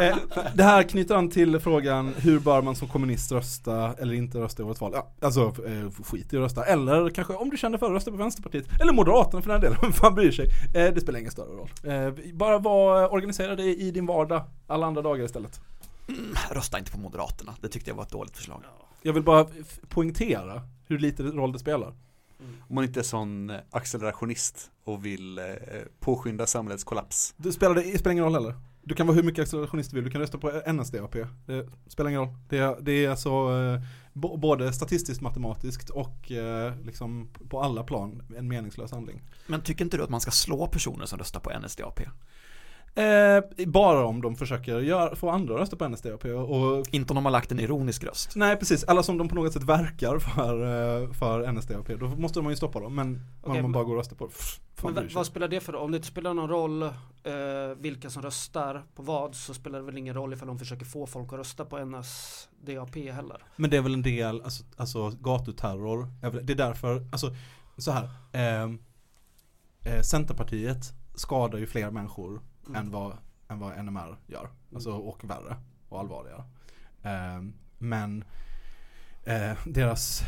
Eh, 0.00 0.16
det 0.54 0.62
här 0.62 0.82
knyter 0.82 1.14
an 1.14 1.30
till 1.30 1.58
frågan 1.58 2.14
hur 2.16 2.40
bör 2.40 2.62
man 2.62 2.76
som 2.76 2.88
kommunist 2.88 3.32
rösta 3.32 3.94
eller 3.98 4.14
inte 4.14 4.38
rösta 4.38 4.62
i 4.62 4.66
årets 4.66 4.80
val? 4.80 4.92
Ja, 4.94 5.12
alltså 5.20 5.40
eh, 5.40 6.04
skit 6.04 6.32
i 6.32 6.36
att 6.36 6.42
rösta. 6.42 6.64
Eller 6.64 7.10
kanske 7.10 7.34
om 7.34 7.50
du 7.50 7.56
känner 7.56 7.78
för 7.78 7.86
att 7.86 7.92
rösta 7.92 8.10
på 8.10 8.16
Vänsterpartiet. 8.16 8.80
Eller 8.80 8.92
Moderaterna 8.92 9.42
för 9.42 9.50
den 9.50 9.60
delen, 9.60 9.78
vem 9.82 9.92
fan 9.92 10.14
bryr 10.14 10.32
sig? 10.32 10.46
Eh, 10.74 10.94
det 10.94 11.00
spelar 11.00 11.18
ingen 11.18 11.32
större 11.32 11.56
roll. 11.56 11.70
Eh, 11.84 12.34
bara 12.34 12.58
var 12.58 13.12
organiserad 13.12 13.60
i, 13.60 13.86
i 13.86 13.90
din 13.90 14.06
vardag 14.06 14.42
alla 14.66 14.86
andra 14.86 15.02
dagar 15.02 15.24
istället. 15.24 15.60
Rösta 16.50 16.78
inte 16.78 16.90
på 16.92 16.98
Moderaterna, 16.98 17.54
det 17.60 17.68
tyckte 17.68 17.90
jag 17.90 17.96
var 17.96 18.02
ett 18.02 18.12
dåligt 18.12 18.36
förslag. 18.36 18.62
Jag 19.02 19.12
vill 19.12 19.22
bara 19.22 19.46
poängtera 19.88 20.62
hur 20.86 20.98
lite 20.98 21.22
roll 21.22 21.52
det 21.52 21.58
spelar. 21.58 21.94
Om 22.68 22.74
man 22.74 22.84
inte 22.84 23.00
är 23.00 23.04
sån 23.04 23.50
eh, 23.50 23.56
accelerationist 23.70 24.70
och 24.84 25.06
vill 25.06 25.38
eh, 25.38 25.44
påskynda 26.00 26.46
samhällets 26.46 26.84
kollaps. 26.84 27.34
Det 27.36 27.52
spelar, 27.52 27.74
det 27.74 27.98
spelar 27.98 28.12
ingen 28.12 28.24
roll 28.24 28.34
heller. 28.34 28.54
Du 28.82 28.94
kan 28.94 29.06
vara 29.06 29.14
hur 29.14 29.22
mycket 29.22 29.42
accelerationist 29.42 29.90
du 29.90 29.94
vill, 29.94 30.04
du 30.04 30.10
kan 30.10 30.20
rösta 30.20 30.38
på 30.38 30.62
NSDAP. 30.72 31.16
Det 31.46 31.68
spelar 31.86 32.10
ingen 32.10 32.20
roll. 32.20 32.34
Det 32.48 32.58
är, 32.58 32.76
det 32.80 33.04
är 33.04 33.10
alltså 33.10 33.30
eh, 33.30 33.82
både 34.38 34.72
statistiskt 34.72 35.20
matematiskt 35.20 35.90
och 35.90 36.32
eh, 36.32 36.74
liksom 36.84 37.28
på 37.48 37.60
alla 37.60 37.84
plan 37.84 38.22
en 38.36 38.48
meningslös 38.48 38.90
handling. 38.90 39.22
Men 39.46 39.60
tycker 39.62 39.84
inte 39.84 39.96
du 39.96 40.02
att 40.02 40.10
man 40.10 40.20
ska 40.20 40.30
slå 40.30 40.66
personer 40.66 41.06
som 41.06 41.18
röstar 41.18 41.40
på 41.40 41.50
NSDAP? 41.58 42.00
Eh, 42.94 43.66
bara 43.66 44.06
om 44.06 44.22
de 44.22 44.36
försöker 44.36 44.78
göra, 44.78 45.16
få 45.16 45.30
andra 45.30 45.54
att 45.54 45.60
rösta 45.60 45.76
på 45.76 45.88
NSDAP 45.88 46.24
och 46.24 46.86
Inte 46.90 47.12
om 47.12 47.14
de 47.14 47.24
har 47.24 47.32
lagt 47.32 47.52
en 47.52 47.60
ironisk 47.60 48.04
röst. 48.04 48.36
Nej 48.36 48.56
precis, 48.56 48.84
alla 48.84 49.02
som 49.02 49.18
de 49.18 49.28
på 49.28 49.34
något 49.34 49.52
sätt 49.52 49.62
verkar 49.62 50.18
för, 50.18 50.62
eh, 51.02 51.12
för 51.12 51.52
NSDAP, 51.52 51.88
då 51.88 52.08
måste 52.08 52.42
man 52.42 52.52
ju 52.52 52.56
stoppa 52.56 52.80
dem. 52.80 52.94
Men 52.94 53.14
om 53.42 53.50
Okej, 53.50 53.62
man 53.62 53.72
bara 53.72 53.84
går 53.84 53.92
och 53.92 53.98
röstar 53.98 54.16
på 54.16 54.26
pff, 54.26 54.60
Men 54.82 54.94
vad, 54.94 55.12
vad 55.12 55.26
spelar 55.26 55.48
det 55.48 55.60
för 55.60 55.72
roll? 55.72 55.82
Om 55.82 55.90
det 55.90 55.96
inte 55.96 56.08
spelar 56.08 56.34
någon 56.34 56.48
roll 56.48 56.82
eh, 56.82 56.90
vilka 57.78 58.10
som 58.10 58.22
röstar 58.22 58.82
på 58.94 59.02
vad 59.02 59.34
så 59.34 59.54
spelar 59.54 59.78
det 59.78 59.84
väl 59.84 59.98
ingen 59.98 60.14
roll 60.14 60.32
ifall 60.32 60.48
de 60.48 60.58
försöker 60.58 60.84
få 60.84 61.06
folk 61.06 61.32
att 61.32 61.38
rösta 61.38 61.64
på 61.64 61.84
NSDAP 61.84 62.94
heller. 62.94 63.42
Men 63.56 63.70
det 63.70 63.76
är 63.76 63.82
väl 63.82 63.94
en 63.94 64.02
del, 64.02 64.42
alltså, 64.42 64.64
alltså 64.76 65.10
gatuterror, 65.10 66.08
det 66.42 66.52
är 66.52 66.56
därför, 66.56 67.06
alltså 67.12 67.34
så 67.76 67.90
här, 67.90 68.08
ehm, 68.32 68.78
eh, 69.84 70.00
Centerpartiet 70.02 70.92
skadar 71.14 71.58
ju 71.58 71.66
fler 71.66 71.90
människor 71.90 72.40
Mm. 72.66 72.80
än, 72.80 72.90
vad, 72.90 73.16
än 73.48 73.58
vad 73.58 73.84
NMR 73.84 74.18
gör, 74.26 74.48
alltså 74.74 74.90
och 74.92 75.24
värre 75.24 75.56
och 75.88 76.00
allvarligare. 76.00 76.44
Ehm, 77.02 77.52
men 77.78 78.24
eh, 79.24 79.52
deras 79.66 80.22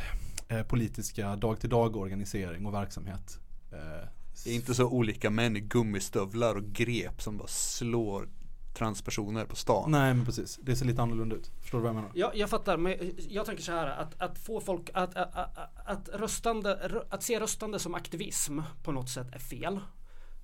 eh, 0.48 0.62
politiska 0.62 1.36
dag-till-dag 1.36 1.96
organisering 1.96 2.66
och 2.66 2.74
verksamhet 2.74 3.38
eh, 3.72 4.08
Det 4.44 4.50
är 4.50 4.54
inte 4.54 4.74
så 4.74 4.86
olika 4.88 5.30
män 5.30 5.56
i 5.56 5.60
gummistövlar 5.60 6.54
och 6.54 6.64
grep 6.64 7.22
som 7.22 7.36
bara 7.38 7.48
slår 7.48 8.28
transpersoner 8.74 9.44
på 9.44 9.56
stan. 9.56 9.90
Nej 9.90 10.14
men 10.14 10.24
precis, 10.26 10.58
det 10.62 10.76
ser 10.76 10.86
lite 10.86 11.02
annorlunda 11.02 11.36
ut. 11.36 11.50
Förstår 11.60 11.78
du 11.78 11.82
vad 11.82 11.88
jag 11.88 11.94
menar? 11.94 12.10
Jag, 12.14 12.36
jag 12.36 12.50
fattar, 12.50 12.76
men 12.76 13.12
jag 13.28 13.46
tänker 13.46 13.62
så 13.62 13.72
här 13.72 13.86
att, 13.86 14.22
att 14.22 14.38
få 14.38 14.60
folk 14.60 14.90
att, 14.94 15.16
att, 15.16 15.34
att, 15.36 15.78
att, 15.86 16.08
röstande, 16.08 16.88
rö- 16.88 17.06
att 17.10 17.22
se 17.22 17.40
röstande 17.40 17.78
som 17.78 17.94
aktivism 17.94 18.60
på 18.82 18.92
något 18.92 19.08
sätt 19.10 19.34
är 19.34 19.38
fel. 19.38 19.80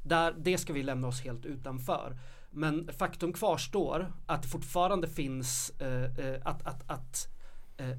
Där, 0.03 0.35
det 0.39 0.59
ska 0.59 0.73
vi 0.73 0.83
lämna 0.83 1.09
oss 1.09 1.21
helt 1.21 1.47
utanför. 1.47 2.19
Men 2.51 2.91
faktum 2.99 3.33
kvarstår 3.33 4.13
att 4.27 4.43
det 4.43 4.49
fortfarande 4.49 5.09
finns 5.09 5.71
eh, 5.81 6.05
eh, 6.05 6.41
att, 6.45 6.67
att, 6.67 6.91
att 6.91 7.29
eh, 7.77 7.91
eh, 7.91 7.97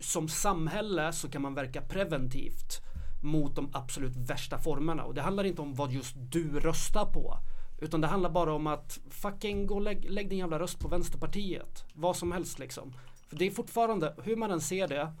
som 0.00 0.28
samhälle 0.28 1.12
så 1.12 1.28
kan 1.28 1.42
man 1.42 1.54
verka 1.54 1.82
preventivt 1.82 2.82
mot 3.22 3.56
de 3.56 3.70
absolut 3.72 4.16
värsta 4.16 4.58
formerna. 4.58 5.04
Och 5.04 5.14
det 5.14 5.22
handlar 5.22 5.44
inte 5.44 5.62
om 5.62 5.74
vad 5.74 5.92
just 5.92 6.14
du 6.16 6.60
röstar 6.60 7.04
på 7.04 7.38
utan 7.78 8.00
det 8.00 8.06
handlar 8.06 8.30
bara 8.30 8.52
om 8.52 8.66
att 8.66 9.00
fucking 9.10 9.66
gå 9.66 9.74
och 9.74 9.80
lägg, 9.80 10.10
lägg 10.10 10.28
din 10.28 10.38
jävla 10.38 10.58
röst 10.58 10.78
på 10.78 10.88
Vänsterpartiet. 10.88 11.84
Vad 11.92 12.16
som 12.16 12.32
helst 12.32 12.58
liksom. 12.58 12.94
För 13.28 13.36
det 13.36 13.46
är 13.46 13.50
fortfarande, 13.50 14.14
hur 14.22 14.36
man 14.36 14.50
än 14.50 14.60
ser 14.60 14.88
det 14.88 15.12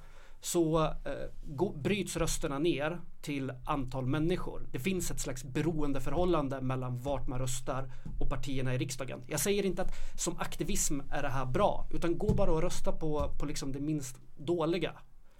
så 0.44 0.84
eh, 0.84 1.72
bryts 1.82 2.16
rösterna 2.16 2.58
ner 2.58 3.00
till 3.22 3.52
antal 3.64 4.06
människor. 4.06 4.62
Det 4.72 4.78
finns 4.78 5.10
ett 5.10 5.20
slags 5.20 5.44
beroendeförhållande 5.44 6.60
mellan 6.60 6.98
vart 7.00 7.28
man 7.28 7.38
röstar 7.38 7.92
och 8.20 8.28
partierna 8.28 8.74
i 8.74 8.78
riksdagen. 8.78 9.20
Jag 9.26 9.40
säger 9.40 9.64
inte 9.64 9.82
att 9.82 9.92
som 10.20 10.36
aktivism 10.38 11.00
är 11.10 11.22
det 11.22 11.28
här 11.28 11.46
bra, 11.46 11.88
utan 11.90 12.18
gå 12.18 12.34
bara 12.34 12.50
och 12.52 12.62
rösta 12.62 12.92
på, 12.92 13.30
på 13.38 13.46
liksom 13.46 13.72
det 13.72 13.80
minst 13.80 14.16
dåliga. 14.36 14.92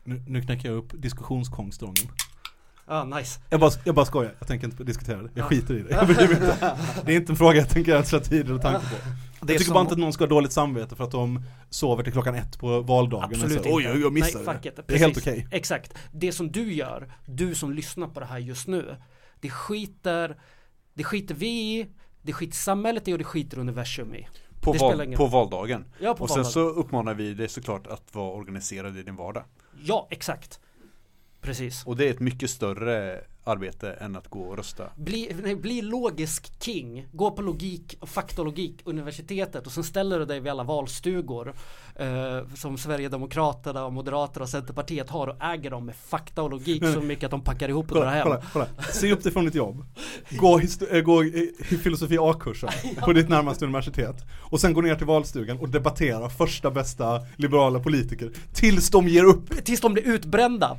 Nu, 0.05 0.23
nu 0.27 0.43
knäcker 0.43 0.69
jag 0.69 0.79
upp 0.79 0.93
diskussionskonstången. 1.03 2.09
Ah, 2.87 3.05
nice. 3.05 3.41
Jag 3.51 3.61
bara, 3.61 3.71
jag 3.85 3.95
bara 3.95 4.07
skojar, 4.07 4.35
jag 4.39 4.49
tänker 4.49 4.67
inte 4.67 4.85
diskutera 4.85 5.23
det. 5.23 5.31
Jag 5.35 5.45
Ja. 5.45 5.49
skiter 5.49 5.75
i 5.75 5.83
det. 5.83 5.89
Det 7.07 7.13
är 7.13 7.17
inte 7.17 7.33
en 7.33 7.37
fråga 7.37 7.59
jag 7.59 7.69
tänker 7.69 7.95
ödsla 7.95 8.21
tid 8.21 8.47
eller 8.47 8.59
tanke 8.59 8.81
på. 8.81 8.97
Jag 9.53 9.59
tycker 9.59 9.65
som- 9.65 9.75
bara 9.75 9.81
inte 9.81 9.93
att 9.93 9.99
någon 9.99 10.13
ska 10.13 10.25
ha 10.25 10.29
dåligt 10.29 10.53
samvete 10.53 10.97
för 10.97 11.05
att 11.05 11.11
de 11.11 11.43
sover 11.71 12.03
till 12.05 12.13
klockan 12.13 12.35
ett 12.35 12.59
på 12.59 12.81
valdagen. 12.81 13.25
Absolut 13.25 13.59
och 13.59 13.65
så, 13.65 13.77
Oj, 13.77 13.85
inte. 13.85 13.99
jag 13.99 14.13
missade 14.13 14.45
Nej, 14.45 14.55
fuck 14.55 14.63
det. 14.63 14.69
it. 14.81 14.89
Det 14.89 14.95
är 14.95 14.99
helt 14.99 15.19
okej. 15.19 15.49
Exakt. 15.51 15.95
Det 16.13 16.33
som 16.33 16.53
du 16.53 16.73
gör, 16.73 17.13
du 17.27 17.55
som 17.55 17.73
lyssnar 17.73 18.07
på 18.09 18.21
det 18.21 18.27
här 18.27 18.39
just 18.39 18.67
nu, 18.69 18.97
det 19.41 19.51
skiter, 19.51 20.37
det 20.95 21.05
skiter 21.05 21.35
vi 21.35 21.49
i, 21.81 21.87
det 22.23 22.33
skiter 22.33 22.57
samhället 22.57 23.09
i 23.09 23.13
och 23.15 23.19
det 23.19 23.25
skiter 23.25 23.59
universum 23.59 24.15
i. 24.15 24.29
På, 24.61 24.73
val, 24.73 25.15
på 25.17 25.27
valdagen. 25.27 25.85
Ja, 26.01 26.15
på 26.15 26.23
och 26.23 26.29
sen 26.31 26.35
valdagen. 26.37 26.53
så 26.53 26.61
uppmanar 26.61 27.15
vi 27.15 27.35
dig 27.35 27.49
såklart 27.49 27.87
att 27.87 28.15
vara 28.15 28.31
organiserad 28.33 28.97
i 28.99 29.03
din 29.03 29.17
vardag. 29.17 29.45
Ja, 29.83 30.09
exakt. 30.11 30.61
Precis. 31.41 31.87
Och 31.87 31.97
det 31.97 32.07
är 32.07 32.11
ett 32.11 32.21
mycket 32.21 32.51
större 32.51 33.21
arbete 33.45 33.91
än 33.93 34.17
att 34.17 34.29
gå 34.29 34.41
och 34.41 34.57
rösta. 34.57 34.85
Bli, 34.97 35.37
nej, 35.43 35.57
bli 35.57 35.83
logisk 35.83 36.63
king, 36.63 37.07
gå 37.13 37.31
på 37.31 37.43
logik 37.43 37.97
och 38.01 38.09
faktologik 38.09 38.81
universitetet 38.85 39.67
och 39.67 39.73
sen 39.73 39.85
ställer 39.85 40.19
du 40.19 40.25
dig 40.25 40.41
vid 40.41 40.53
alla 40.53 40.63
valstugor 40.63 41.55
eh, 41.95 42.07
som 42.55 42.79
Sverigedemokraterna 42.79 43.85
och 43.85 43.93
Moderaterna 43.93 44.43
och 44.43 44.49
Centerpartiet 44.49 45.11
har 45.11 45.27
och 45.27 45.43
äger 45.45 45.71
dem 45.71 45.87
med 45.87 45.97
fakta 45.97 46.43
och 46.43 46.51
logik 46.51 46.85
så 46.95 47.01
mycket 47.01 47.25
att 47.25 47.31
de 47.31 47.41
packar 47.41 47.69
ihop 47.69 47.93
och 47.93 47.97
drar 47.99 48.23
Kolla, 48.23 48.35
hem. 48.35 48.43
kolla, 48.53 48.67
kolla. 48.77 48.83
Se 48.93 49.13
upp 49.13 49.23
dig 49.23 49.33
från 49.33 49.45
ditt 49.45 49.55
jobb. 49.55 49.85
Gå, 50.31 50.61
äh, 50.91 51.01
gå 51.01 51.25
filosofi 51.83 52.19
A-kursen 52.21 52.71
på 53.05 53.13
ditt 53.13 53.29
närmaste 53.29 53.65
universitet. 53.65 54.17
Och 54.41 54.61
sen 54.61 54.73
gå 54.73 54.81
ner 54.81 54.95
till 54.97 55.07
valstugan 55.07 55.59
och 55.59 55.69
debattera 55.69 56.29
första 56.29 56.71
bästa 56.71 57.21
liberala 57.37 57.81
politiker. 57.81 58.31
Tills 58.53 58.91
de 58.91 59.09
ger 59.09 59.25
upp. 59.25 59.65
Tills 59.65 59.81
de 59.81 59.93
blir 59.93 60.09
utbrända. 60.09 60.77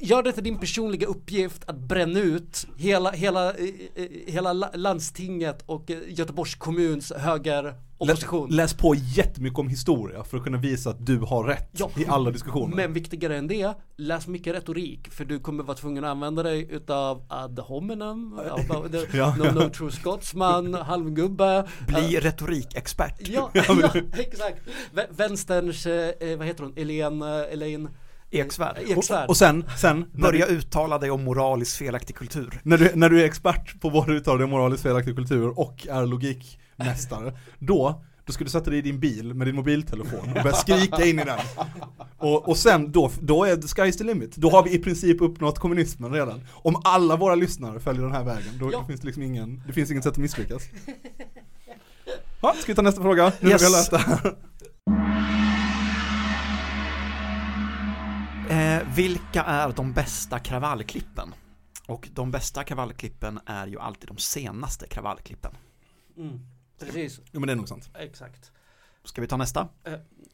Gör 0.00 0.22
det 0.22 0.32
till 0.32 0.44
din 0.44 0.58
personliga 0.58 1.06
uppgift 1.06 1.62
att 1.66 1.76
bränna 1.78 1.97
ut 2.06 2.66
hela, 2.76 3.10
hela, 3.10 3.52
eh, 3.54 3.64
eh, 3.94 4.06
hela 4.26 4.52
la- 4.52 4.70
landstinget 4.74 5.62
och 5.66 5.90
eh, 5.90 5.98
Göteborgs 6.08 6.54
kommuns 6.54 7.12
högeropposition. 7.16 8.48
Läs, 8.48 8.56
läs 8.56 8.74
på 8.74 8.94
jättemycket 8.94 9.58
om 9.58 9.68
historia 9.68 10.24
för 10.24 10.36
att 10.36 10.44
kunna 10.44 10.58
visa 10.58 10.90
att 10.90 11.06
du 11.06 11.18
har 11.18 11.44
rätt 11.44 11.68
Ja. 11.72 11.90
i 11.96 12.06
alla 12.06 12.30
diskussioner. 12.30 12.76
Men 12.76 12.92
viktigare 12.92 13.36
än 13.36 13.46
det, 13.48 13.72
läs 13.96 14.26
mycket 14.26 14.54
retorik 14.54 15.08
för 15.12 15.24
du 15.24 15.38
kommer 15.40 15.62
vara 15.64 15.76
tvungen 15.76 16.04
att 16.04 16.10
använda 16.10 16.42
dig 16.42 16.66
utav 16.70 17.22
ad 17.28 17.60
hominem, 17.62 18.40
Ja. 19.12 19.34
no, 19.38 19.44
no 19.60 19.70
true 19.70 19.92
scotsman, 19.92 20.74
halmgubbe 20.74 21.64
Bli 21.86 22.20
retorikexpert. 22.20 23.28
Ja, 23.28 23.50
ja 23.54 23.92
exakt. 24.18 24.60
Vä- 24.94 25.06
Vänsterns, 25.10 25.86
eh, 25.86 26.38
vad 26.38 26.46
heter 26.46 26.62
hon, 26.64 26.72
Elaine, 26.76 27.22
Elaine 27.52 27.88
Eksvärd. 28.30 28.76
Eksvärd. 28.86 29.24
Och, 29.24 29.28
och 29.30 29.36
sen, 29.36 29.64
sen 29.78 30.04
när, 30.12 30.22
Börja 30.22 30.46
du, 30.46 30.52
uttala 30.52 30.98
dig 30.98 31.10
om 31.10 31.24
moraliskt 31.24 31.76
felaktig 31.76 32.16
kultur. 32.16 32.60
när, 32.62 32.78
du, 32.78 32.90
när 32.94 33.08
du 33.10 33.20
är 33.20 33.24
expert 33.24 33.80
på 33.80 33.90
både 33.90 34.12
uttala 34.12 34.38
dig 34.38 34.46
moraliskt 34.46 34.82
felaktig 34.82 35.16
kultur 35.16 35.58
och 35.58 35.86
är 35.90 36.06
logikmästare, 36.06 37.32
då 37.58 38.04
då 38.24 38.32
ska 38.32 38.44
du 38.44 38.50
sätta 38.50 38.70
dig 38.70 38.78
i 38.78 38.82
din 38.82 39.00
bil 39.00 39.34
med 39.34 39.46
din 39.46 39.56
mobiltelefon 39.56 40.28
och 40.36 40.42
börja 40.42 40.52
skrika 40.56 41.04
in 41.04 41.18
i 41.18 41.24
den. 41.24 41.38
Och, 42.18 42.48
och 42.48 42.56
sen 42.56 42.92
då, 42.92 43.10
då 43.20 43.44
är 43.44 43.56
sky's 43.56 43.98
the 43.98 44.04
limit. 44.04 44.36
Då 44.36 44.50
har 44.50 44.62
vi 44.62 44.72
i 44.74 44.78
princip 44.78 45.20
uppnått 45.20 45.58
kommunismen 45.58 46.12
redan. 46.12 46.40
Om 46.50 46.80
alla 46.84 47.16
våra 47.16 47.34
lyssnare 47.34 47.80
följer 47.80 48.02
den 48.02 48.12
här 48.12 48.24
vägen, 48.24 48.58
då 48.60 48.72
Ja. 48.72 48.84
finns 48.86 49.00
det 49.00 49.06
liksom 49.06 49.22
ingen, 49.22 49.62
det 49.66 49.72
finns 49.72 49.90
inget 49.90 50.04
sätt 50.04 50.12
att 50.12 50.18
misslyckas. 50.18 50.62
Ja, 52.42 52.54
ska 52.58 52.72
vi 52.72 52.76
ta 52.76 52.82
nästa 52.82 53.02
fråga? 53.02 53.32
Nu 53.40 53.50
Yes. 53.50 53.62
har 53.62 53.68
vi 53.70 53.76
läst 53.76 53.90
det 53.90 53.98
här. 53.98 54.34
Eh, 58.50 58.82
vilka 58.96 59.42
är 59.42 59.72
de 59.72 59.92
bästa 59.92 60.38
kravallklippen? 60.38 61.34
Och 61.86 62.08
de 62.12 62.30
bästa 62.30 62.64
kravallklippen 62.64 63.40
är 63.46 63.66
ju 63.66 63.78
alltid 63.80 64.08
de 64.08 64.16
senaste 64.18 64.86
kravallklippen. 64.86 65.52
Mm. 66.16 66.40
Precis, 66.80 67.20
Jo 67.32 67.40
men 67.40 67.46
det 67.46 67.52
är 67.52 67.56
nog 67.56 67.68
sant. 67.68 67.90
exakt. 67.98 68.52
Ska 69.04 69.20
vi 69.20 69.26
ta 69.26 69.36
nästa? 69.36 69.68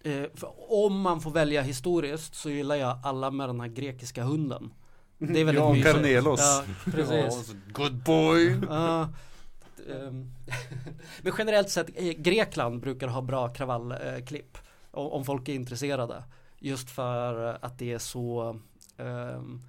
Eh, 0.04 0.24
för 0.34 0.72
om 0.72 1.00
man 1.00 1.20
får 1.20 1.30
välja 1.30 1.62
historiskt 1.62 2.34
så 2.34 2.50
gillar 2.50 2.76
jag 2.76 2.98
alla 3.02 3.30
med 3.30 3.48
den 3.48 3.60
här 3.60 3.68
grekiska 3.68 4.24
hunden. 4.24 4.72
Det 5.18 5.40
är 5.40 5.44
väldigt 5.44 5.64
Jan 5.64 5.72
mysigt. 5.72 5.94
Carnelos. 5.94 6.40
Ja, 6.40 6.64
precis. 6.84 7.54
Ja, 7.54 7.54
good 7.72 7.94
boy. 8.02 8.58
Ja, 8.68 9.08
ehm, 9.90 10.32
men 11.22 11.32
generellt 11.38 11.70
sett, 11.70 11.88
eh, 11.94 12.04
Grekland 12.04 12.80
brukar 12.80 13.08
ha 13.08 13.22
bra 13.22 13.48
kravallklipp. 13.48 14.58
Om 14.90 15.06
om 15.06 15.24
folk 15.24 15.48
är 15.48 15.54
intresserade. 15.54 16.24
Just 16.64 16.90
för 16.90 17.48
eh, 17.48 17.56
att 17.60 17.78
det 17.78 17.92
är 17.92 17.98
så 17.98 18.58
ehm, 18.98 19.62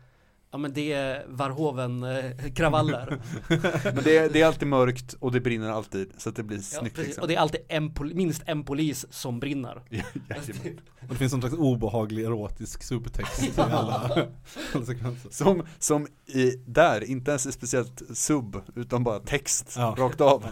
Ja 0.51 0.60
men 0.60 0.73
det 0.73 0.93
är 0.93 1.25
Varhoven-kravaller. 1.27 3.21
Men 3.93 4.03
det 4.03 4.17
är, 4.17 4.29
det 4.29 4.41
är 4.41 4.45
alltid 4.45 4.67
mörkt 4.67 5.13
och 5.13 5.31
det 5.31 5.39
brinner 5.41 5.69
alltid 5.69 6.12
så 6.17 6.29
att 6.29 6.36
det 6.36 6.43
blir 6.43 6.58
ja, 6.58 6.63
snyggt 6.63 6.97
liksom. 6.97 7.21
Och 7.21 7.27
det 7.27 7.36
är 7.36 7.39
alltid 7.39 7.62
en, 7.67 7.93
minst 8.13 8.43
en 8.45 8.63
polis 8.63 9.05
som 9.10 9.39
brinner. 9.39 9.81
Jajamän. 9.89 10.05
Och 11.01 11.08
det 11.10 11.15
finns 11.15 11.31
någon 11.34 11.41
slags 11.41 11.55
obehaglig 11.55 12.23
erotisk 12.23 12.84
subtext 12.84 13.43
i 13.43 13.51
alla, 13.62 13.71
alla 14.73 14.86
sekvenser. 14.86 15.29
Som, 15.29 15.63
som 15.79 16.08
i, 16.25 16.51
där, 16.65 17.03
inte 17.03 17.31
ens 17.31 17.45
är 17.45 17.51
speciellt 17.51 18.01
sub, 18.17 18.62
utan 18.75 19.03
bara 19.03 19.19
text, 19.19 19.73
Ja. 19.77 19.95
rakt 19.97 20.21
av. 20.21 20.45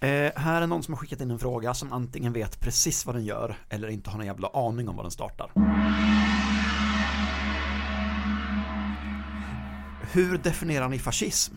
Eh, 0.00 0.32
här 0.36 0.62
är 0.62 0.66
någon 0.66 0.82
som 0.82 0.94
har 0.94 0.98
skickat 0.98 1.20
in 1.20 1.30
en 1.30 1.38
fråga 1.38 1.74
som 1.74 1.92
antingen 1.92 2.32
vet 2.32 2.60
precis 2.60 3.06
vad 3.06 3.14
den 3.14 3.24
gör 3.24 3.56
eller 3.68 3.88
inte 3.88 4.10
har 4.10 4.18
någon 4.18 4.26
jävla 4.26 4.48
aning 4.48 4.88
om 4.88 4.96
vad 4.96 5.04
den 5.04 5.10
startar. 5.10 5.50
Hur 10.12 10.38
definierar 10.38 10.88
ni 10.88 10.98
fascism? 10.98 11.54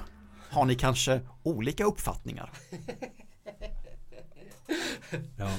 Har 0.50 0.66
ni 0.66 0.76
kanske 0.76 1.22
olika 1.44 1.84
uppfattningar? 1.84 2.52
Ja. 5.38 5.50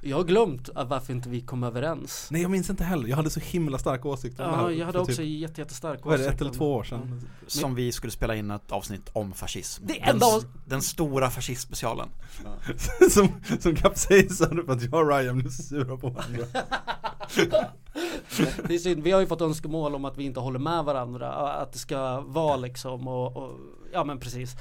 Jag 0.00 0.16
har 0.16 0.24
glömt 0.24 0.68
varför 0.74 1.12
inte 1.12 1.28
vi 1.28 1.40
kom 1.40 1.62
överens. 1.62 2.28
Nej 2.30 2.42
jag 2.42 2.50
minns 2.50 2.70
inte 2.70 2.84
heller, 2.84 3.08
jag 3.08 3.16
hade 3.16 3.30
så 3.30 3.40
himla 3.40 3.78
starka 3.78 4.08
åsikter 4.08 4.44
om 4.44 4.50
det 4.50 4.56
Ja, 4.56 4.62
här 4.62 4.70
jag 4.70 4.86
hade 4.86 4.98
också 4.98 5.16
typ, 5.16 5.40
jätte, 5.40 5.60
jättestark 5.60 6.00
vad 6.04 6.14
är 6.14 6.18
det, 6.18 6.28
ett 6.28 6.40
eller 6.40 6.50
två 6.50 6.74
år 6.74 6.84
sedan? 6.84 7.28
Som 7.46 7.74
vi 7.74 7.92
skulle 7.92 8.10
spela 8.10 8.34
in 8.34 8.50
ett 8.50 8.72
avsnitt 8.72 9.10
om 9.12 9.32
fascism. 9.32 9.86
Det 9.86 9.92
den, 9.92 10.08
enda 10.08 10.26
den 10.64 10.82
stora 10.82 11.30
fascistspecialen. 11.30 12.08
som, 13.10 13.28
som 13.60 13.76
kapsejsade 13.76 14.64
för 14.64 14.72
att 14.72 14.82
jag 14.82 14.94
och 14.94 15.08
Ryan 15.08 15.38
blev 15.38 15.50
sura 15.50 15.96
på 15.96 16.08
varandra. 16.08 16.46
Det 18.68 18.74
är 18.74 18.78
synd, 18.78 19.02
vi 19.02 19.10
har 19.10 19.20
ju 19.20 19.26
fått 19.26 19.40
önskemål 19.40 19.94
om 19.94 20.04
att 20.04 20.18
vi 20.18 20.24
inte 20.24 20.40
håller 20.40 20.58
med 20.58 20.84
varandra, 20.84 21.32
att 21.32 21.72
det 21.72 21.78
ska 21.78 22.20
vara 22.20 22.56
liksom 22.56 23.08
och, 23.08 23.36
och 23.36 23.58
ja 23.92 24.04
men 24.04 24.20
precis. 24.20 24.56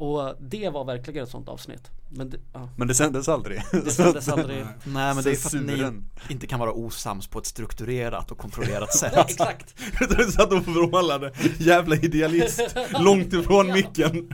Och 0.00 0.36
det 0.40 0.68
var 0.68 0.84
verkligen 0.84 1.24
ett 1.24 1.30
sånt 1.30 1.48
avsnitt. 1.48 1.90
Men 2.08 2.30
det, 2.30 2.38
ja, 2.52 2.68
Men 2.76 2.88
det 2.88 2.94
sändes 2.94 3.28
aldrig. 3.28 3.62
det 3.72 3.90
sändes 3.90 4.28
aldrig. 4.28 4.64
Nej 4.84 5.14
men 5.14 5.24
det 5.24 5.30
är 5.30 5.34
för 5.34 5.58
att 5.58 5.64
ni 5.64 6.02
inte 6.28 6.46
kan 6.46 6.60
vara 6.60 6.72
osams 6.72 7.26
på 7.28 7.38
ett 7.38 7.46
strukturerat 7.46 8.30
och 8.30 8.38
kontrollerat 8.38 8.94
sätt. 8.96 9.12
Exakt. 9.16 9.74
Du 10.18 10.24
satt 10.32 10.52
och 10.52 10.66
vrålade, 10.66 11.32
jävla 11.58 11.96
idealist, 11.96 12.76
långt 13.00 13.32
ifrån 13.32 13.72
micken. 13.72 14.32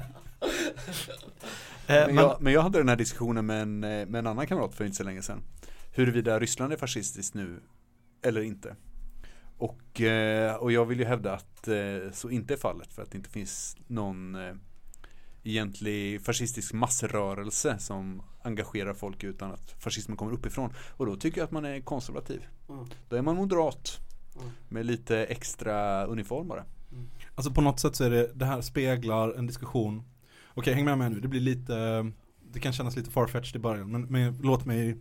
Eh, 1.87 2.07
Men 2.07 2.15
jag, 2.15 2.37
men 2.41 2.53
jag 2.53 2.63
hade 2.63 2.79
den 2.79 2.89
här 2.89 2.97
diskussionen 2.97 3.47
med 3.47 3.63
en, 3.63 3.85
eh, 3.85 4.07
med 4.07 4.15
en 4.17 4.27
annan 4.27 4.47
kamrat 4.47 4.75
för 4.75 4.85
inte 4.85 4.97
så 4.97 5.05
länge 5.05 5.23
sedan. 5.23 5.43
Huruvida 5.93 6.39
Ryssland 6.41 6.73
är 6.73 6.77
fascistiskt 6.77 7.35
nu 7.35 7.61
eller 8.23 8.41
inte. 8.43 8.77
Och, 9.59 10.01
eh, 10.01 10.55
och 10.55 10.73
jag 10.73 10.85
vill 10.87 10.99
ju 10.99 11.05
hävda 11.05 11.33
att 11.35 11.69
så 12.13 12.31
inte 12.31 12.55
är 12.55 12.59
fallet 12.59 12.93
för 12.93 13.03
att 13.03 13.11
det 13.11 13.19
inte 13.19 13.31
finns 13.31 13.77
någon 13.87 14.37
egentlig 15.47 16.23
fascistisk 16.23 16.73
massrörelse 16.73 17.79
som 17.79 18.23
engagerar 18.43 18.95
folk 18.95 19.25
utan 19.25 19.53
att 19.53 19.75
fascismen 19.79 20.17
kommer 20.17 20.33
uppifrån. 20.33 20.73
Och 20.79 21.07
då 21.07 21.17
tycker 21.17 21.39
jag 21.39 21.45
att 21.45 21.51
man 21.51 21.65
är 21.65 21.81
konservativ. 21.81 22.47
Mm. 22.69 22.85
Då 23.09 23.17
är 23.17 23.23
man 23.23 23.37
moderat. 23.37 24.01
Mm. 24.37 24.51
Med 24.69 24.87
lite 24.87 25.25
extra 25.25 26.05
uniform 26.05 26.49
bara. 26.49 26.65
Alltså 27.35 27.51
på 27.51 27.61
något 27.61 27.81
sätt 27.81 27.97
så 27.97 28.05
är 28.05 28.11
det, 28.11 28.31
det 28.35 28.45
här 28.45 28.61
speglar 28.61 29.33
en 29.33 29.47
diskussion 29.47 30.03
Okej, 30.55 30.75
häng 30.75 30.85
med 30.85 30.99
mig 30.99 31.11
nu, 31.11 31.21
det 31.21 31.29
blir 31.29 31.41
lite 31.41 32.07
Det 32.53 32.61
kan 32.61 32.73
kännas 32.73 32.97
lite 32.97 33.11
farfetched 33.11 33.57
i 33.57 33.59
början 33.59 33.91
men, 33.91 34.03
men 34.03 34.39
låt 34.43 34.65
mig 34.65 34.99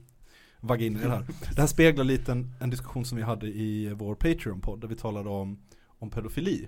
vagga 0.59 0.85
in 0.85 0.95
i 0.95 0.99
det 0.99 1.09
här 1.09 1.25
Det 1.55 1.61
här 1.61 1.67
speglar 1.67 2.03
lite 2.03 2.31
en, 2.31 2.53
en 2.59 2.69
diskussion 2.69 3.05
som 3.05 3.17
vi 3.17 3.23
hade 3.23 3.47
i 3.47 3.93
vår 3.93 4.15
Patreon-podd 4.15 4.81
där 4.81 4.87
vi 4.87 4.95
talade 4.95 5.29
om, 5.29 5.59
om 5.99 6.09
pedofili 6.09 6.67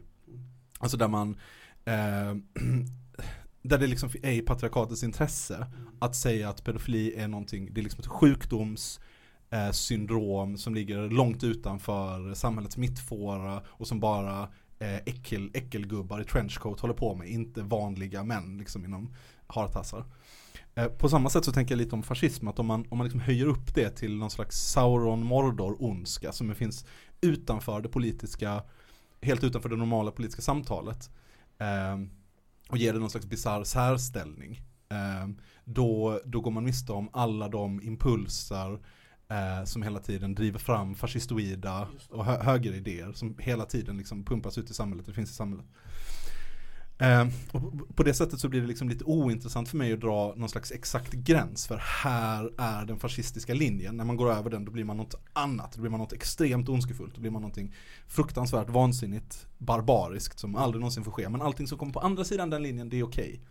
Alltså 0.79 0.97
där 0.97 1.07
man 1.07 1.37
eh, 1.85 2.35
där 3.61 3.77
det 3.77 3.87
liksom 3.87 4.09
är 4.23 4.31
i 4.31 4.41
patriarkatets 4.41 5.03
intresse 5.03 5.67
Att 5.99 6.15
säga 6.15 6.49
att 6.49 6.63
pedofili 6.63 7.13
är 7.15 7.27
någonting, 7.27 7.73
det 7.73 7.81
är 7.81 7.83
liksom 7.83 7.99
ett 7.99 8.07
sjukdoms 8.07 8.99
eh, 9.49 9.71
syndrom 9.71 10.57
som 10.57 10.75
ligger 10.75 11.09
långt 11.09 11.43
utanför 11.43 12.33
samhällets 12.33 12.77
mittfåra 12.77 13.61
och 13.67 13.87
som 13.87 13.99
bara 13.99 14.49
eh, 14.79 14.95
äckel, 14.95 15.51
äckelgubbar 15.53 16.21
i 16.21 16.23
trenchcoat 16.23 16.79
håller 16.79 16.93
på 16.93 17.15
med, 17.15 17.29
inte 17.29 17.61
vanliga 17.61 18.23
män 18.23 18.57
liksom 18.57 18.85
inom 18.85 19.13
hartassar. 19.47 20.05
Eh, 20.75 20.87
på 20.87 21.09
samma 21.09 21.29
sätt 21.29 21.45
så 21.45 21.51
tänker 21.51 21.75
jag 21.75 21.77
lite 21.77 21.95
om 21.95 22.03
fascism, 22.03 22.47
att 22.47 22.59
om 22.59 22.65
man, 22.65 22.85
om 22.89 22.97
man 22.97 23.05
liksom 23.05 23.21
höjer 23.21 23.45
upp 23.45 23.75
det 23.75 23.89
till 23.89 24.17
någon 24.17 24.31
slags 24.31 24.57
Sauron 24.57 25.23
Mordor 25.23 25.75
ondska 25.79 26.31
som 26.31 26.55
finns 26.55 26.85
utanför 27.21 27.81
det 27.81 27.89
politiska, 27.89 28.63
helt 29.21 29.43
utanför 29.43 29.69
det 29.69 29.75
normala 29.75 30.11
politiska 30.11 30.41
samtalet 30.41 31.09
eh, 31.57 31.97
och 32.69 32.77
ger 32.77 32.93
det 32.93 32.99
någon 32.99 33.09
slags 33.09 33.25
bisarr 33.25 33.63
särställning. 33.63 34.61
Eh, 34.89 35.27
då, 35.65 36.21
då 36.25 36.41
går 36.41 36.51
man 36.51 36.63
miste 36.63 36.91
om 36.91 37.09
alla 37.13 37.47
de 37.47 37.81
impulser 37.81 38.79
eh, 39.29 39.63
som 39.65 39.83
hela 39.83 39.99
tiden 39.99 40.35
driver 40.35 40.59
fram 40.59 40.95
fascistoida 40.95 41.87
och 42.09 42.25
hö 42.25 42.43
högeridéer 42.43 43.13
som 43.13 43.35
hela 43.39 43.65
tiden 43.65 43.97
liksom 43.97 44.25
pumpas 44.25 44.57
ut 44.57 44.69
i 44.69 44.73
samhället, 44.73 45.05
det 45.05 45.13
finns 45.13 45.31
i 45.31 45.33
samhället. 45.33 45.65
Eh, 46.99 47.27
på 47.95 48.03
det 48.03 48.13
sättet 48.13 48.39
så 48.39 48.49
blir 48.49 48.61
det 48.61 48.67
liksom 48.67 48.89
lite 48.89 49.03
ointressant 49.03 49.69
för 49.69 49.77
mig 49.77 49.93
att 49.93 50.01
dra 50.01 50.33
någon 50.35 50.49
slags 50.49 50.71
exakt 50.71 51.13
gräns 51.13 51.67
för 51.67 51.77
här 51.77 52.51
är 52.57 52.85
den 52.85 52.99
fascistiska 52.99 53.53
linjen. 53.53 53.97
När 53.97 54.05
man 54.05 54.17
går 54.17 54.31
över 54.31 54.49
den 54.49 54.65
då 54.65 54.71
blir 54.71 54.83
man 54.83 54.97
något 54.97 55.15
annat, 55.33 55.73
då 55.73 55.81
blir 55.81 55.91
man 55.91 55.99
något 55.99 56.13
extremt 56.13 56.69
ondskefullt, 56.69 57.15
då 57.15 57.21
blir 57.21 57.31
man 57.31 57.41
någonting 57.41 57.73
fruktansvärt 58.07 58.69
vansinnigt 58.69 59.47
barbariskt 59.57 60.39
som 60.39 60.55
aldrig 60.55 60.79
någonsin 60.79 61.03
får 61.03 61.11
ske. 61.11 61.29
Men 61.29 61.41
allting 61.41 61.67
som 61.67 61.77
kommer 61.77 61.93
på 61.93 61.99
andra 61.99 62.23
sidan 62.23 62.49
den 62.49 62.63
linjen 62.63 62.89
det 62.89 62.99
är 62.99 63.03
okej. 63.03 63.41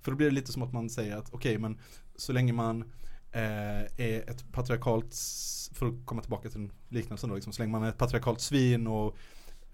För 0.00 0.10
då 0.10 0.16
blir 0.16 0.26
det 0.26 0.34
lite 0.34 0.52
som 0.52 0.62
att 0.62 0.72
man 0.72 0.90
säger 0.90 1.16
att 1.16 1.32
okej 1.32 1.58
men 1.58 1.78
så 2.16 2.32
länge 2.32 2.52
man 2.52 2.82
eh, 3.32 3.82
är 3.96 4.30
ett 4.30 4.52
patriarkalt, 4.52 5.16
för 5.72 5.86
att 5.86 5.94
komma 6.04 6.22
tillbaka 6.22 6.50
till 6.50 6.70
liknelsen 6.88 7.28
då, 7.28 7.34
liksom, 7.34 7.52
så 7.52 7.62
länge 7.62 7.72
man 7.72 7.82
är 7.82 7.88
ett 7.88 7.98
patriarkalt 7.98 8.40
svin 8.40 8.86
och 8.86 9.16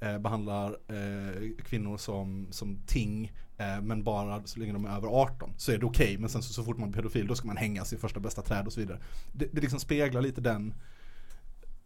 eh, 0.00 0.18
behandlar 0.18 0.76
eh, 0.88 1.64
kvinnor 1.64 1.96
som, 1.96 2.46
som 2.50 2.78
ting 2.86 3.32
eh, 3.56 3.80
men 3.82 4.04
bara 4.04 4.42
så 4.44 4.60
länge 4.60 4.72
de 4.72 4.84
är 4.84 4.96
över 4.96 5.08
18 5.08 5.52
så 5.56 5.72
är 5.72 5.78
det 5.78 5.86
okej 5.86 6.18
men 6.18 6.28
sen 6.28 6.42
så, 6.42 6.52
så 6.52 6.64
fort 6.64 6.78
man 6.78 6.88
är 6.88 6.92
pedofil 6.92 7.26
då 7.26 7.34
ska 7.34 7.46
man 7.46 7.56
hängas 7.56 7.92
i 7.92 7.96
första 7.96 8.20
bästa 8.20 8.42
träd 8.42 8.66
och 8.66 8.72
så 8.72 8.80
vidare. 8.80 9.00
Det, 9.32 9.48
det 9.52 9.60
liksom 9.60 9.80
speglar 9.80 10.22
lite 10.22 10.40
den 10.40 10.74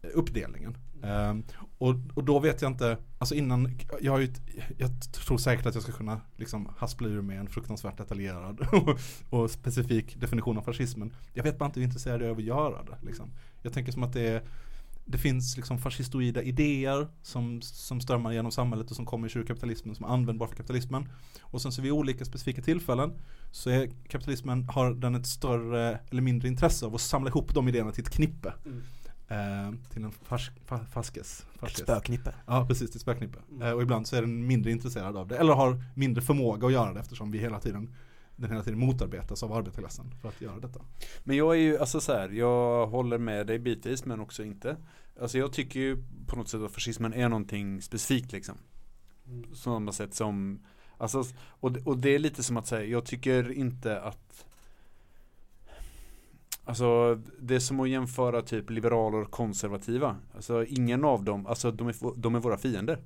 eh, 0.01 0.09
uppdelningen. 0.13 0.77
Ehm, 1.03 1.43
och, 1.77 1.95
och 2.13 2.23
då 2.23 2.39
vet 2.39 2.61
jag 2.61 2.71
inte, 2.71 2.97
alltså 3.17 3.35
innan, 3.35 3.77
jag, 4.01 4.11
har 4.11 4.19
ju, 4.19 4.33
jag 4.77 4.89
tror 5.13 5.37
säkert 5.37 5.65
att 5.65 5.73
jag 5.73 5.83
ska 5.83 5.91
kunna 5.91 6.21
liksom 6.35 6.69
haspla 6.77 7.07
ur 7.07 7.21
med 7.21 7.39
en 7.39 7.47
fruktansvärt 7.47 7.97
detaljerad 7.97 8.61
och, 8.71 8.99
och 9.29 9.51
specifik 9.51 10.15
definition 10.19 10.57
av 10.57 10.61
fascismen. 10.61 11.13
Jag 11.33 11.43
vet 11.43 11.57
bara 11.57 11.65
inte 11.65 11.79
hur 11.79 11.85
intresserad 11.85 12.21
jag 12.21 12.27
är 12.27 12.31
av 12.31 12.37
att 12.37 12.43
göra 12.43 12.83
det. 12.83 12.97
Liksom. 13.01 13.31
Jag 13.61 13.73
tänker 13.73 13.91
som 13.91 14.03
att 14.03 14.13
det 14.13 14.27
är 14.27 14.43
det 15.05 15.17
finns 15.17 15.57
liksom 15.57 15.77
fascistoida 15.77 16.43
idéer 16.43 17.07
som, 17.21 17.61
som 17.61 18.01
strömmar 18.01 18.31
genom 18.31 18.51
samhället 18.51 18.89
och 18.89 18.95
som 18.95 19.05
kommer 19.05 19.37
ur 19.37 19.45
kapitalismen 19.45 19.95
som 19.95 20.05
är 20.05 20.09
användbar 20.09 20.47
för 20.47 20.55
kapitalismen. 20.55 21.09
Och 21.41 21.61
sen 21.61 21.71
så 21.71 21.81
vid 21.81 21.91
olika 21.91 22.25
specifika 22.25 22.61
tillfällen 22.61 23.13
så 23.51 23.69
är 23.69 23.89
kapitalismen, 24.07 24.69
har 24.69 24.93
den 24.93 25.15
ett 25.15 25.27
större 25.27 25.99
eller 26.09 26.21
mindre 26.21 26.47
intresse 26.47 26.85
av 26.85 26.95
att 26.95 27.01
samla 27.01 27.29
ihop 27.29 27.53
de 27.53 27.67
idéerna 27.67 27.91
till 27.91 28.03
ett 28.03 28.09
knippe. 28.09 28.53
Mm. 28.65 28.81
Eh, 29.27 29.89
till 29.89 30.03
en 30.03 30.11
fars, 30.11 30.51
fa, 30.65 30.79
faskes. 30.91 31.45
Ett 31.53 31.59
faskes. 31.59 31.79
spöknippe. 31.79 32.33
Ja, 32.45 32.65
precis, 32.67 32.91
till 32.91 32.99
spöknippe. 32.99 33.39
Mm. 33.51 33.61
Eh, 33.61 33.71
och 33.71 33.81
ibland 33.81 34.07
så 34.07 34.15
är 34.15 34.21
den 34.21 34.47
mindre 34.47 34.71
intresserad 34.71 35.17
av 35.17 35.27
det. 35.27 35.37
Eller 35.37 35.53
har 35.53 35.83
mindre 35.95 36.21
förmåga 36.21 36.67
att 36.67 36.73
göra 36.73 36.93
det 36.93 36.99
eftersom 36.99 37.31
vi 37.31 37.37
hela 37.37 37.59
tiden 37.59 37.95
den 38.35 38.49
hela 38.51 38.63
tiden 38.63 38.79
motarbetas 38.79 39.43
av 39.43 39.53
arbetarklassen 39.53 40.05
för 40.21 40.29
att 40.29 40.41
göra 40.41 40.59
detta. 40.59 40.79
Men 41.23 41.37
jag 41.37 41.55
är 41.55 41.59
ju, 41.59 41.77
alltså 41.77 42.01
så 42.01 42.13
här, 42.13 42.29
jag 42.29 42.87
håller 42.87 43.17
med 43.17 43.47
dig 43.47 43.59
bitvis 43.59 44.05
men 44.05 44.19
också 44.19 44.43
inte. 44.43 44.77
Alltså 45.21 45.37
jag 45.37 45.53
tycker 45.53 45.79
ju 45.79 46.03
på 46.27 46.35
något 46.35 46.49
sätt 46.49 46.61
att 46.61 46.71
fascismen 46.71 47.13
är 47.13 47.29
någonting 47.29 47.81
specifikt 47.81 48.31
liksom. 48.31 48.55
Mm. 49.27 49.55
Samma 49.55 49.91
sätt 49.91 50.13
som, 50.13 50.59
alltså, 50.97 51.23
och, 51.47 51.71
det- 51.71 51.81
och 51.85 51.97
det 51.97 52.09
är 52.15 52.19
lite 52.19 52.43
som 52.43 52.57
att 52.57 52.67
säga, 52.67 52.85
jag 52.85 53.05
tycker 53.05 53.51
inte 53.51 54.01
att 54.01 54.45
Alltså 56.65 57.19
det 57.39 57.55
är 57.55 57.59
som 57.59 57.79
att 57.79 57.89
jämföra 57.89 58.41
typ 58.41 58.69
liberaler 58.69 59.17
och 59.21 59.31
konservativa. 59.31 60.15
Alltså 60.35 60.65
ingen 60.65 61.05
av 61.05 61.23
dem, 61.23 61.47
alltså 61.47 61.71
de 61.71 61.87
är, 61.87 61.95
de 62.17 62.35
är 62.35 62.39
våra 62.39 62.57
fiender. 62.57 62.99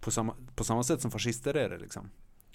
På 0.00 0.10
samma, 0.10 0.34
på 0.54 0.64
samma 0.64 0.82
sätt 0.82 1.00
som 1.00 1.10
fascister 1.10 1.54
är 1.56 1.68
det 1.70 1.78
liksom. 1.78 2.10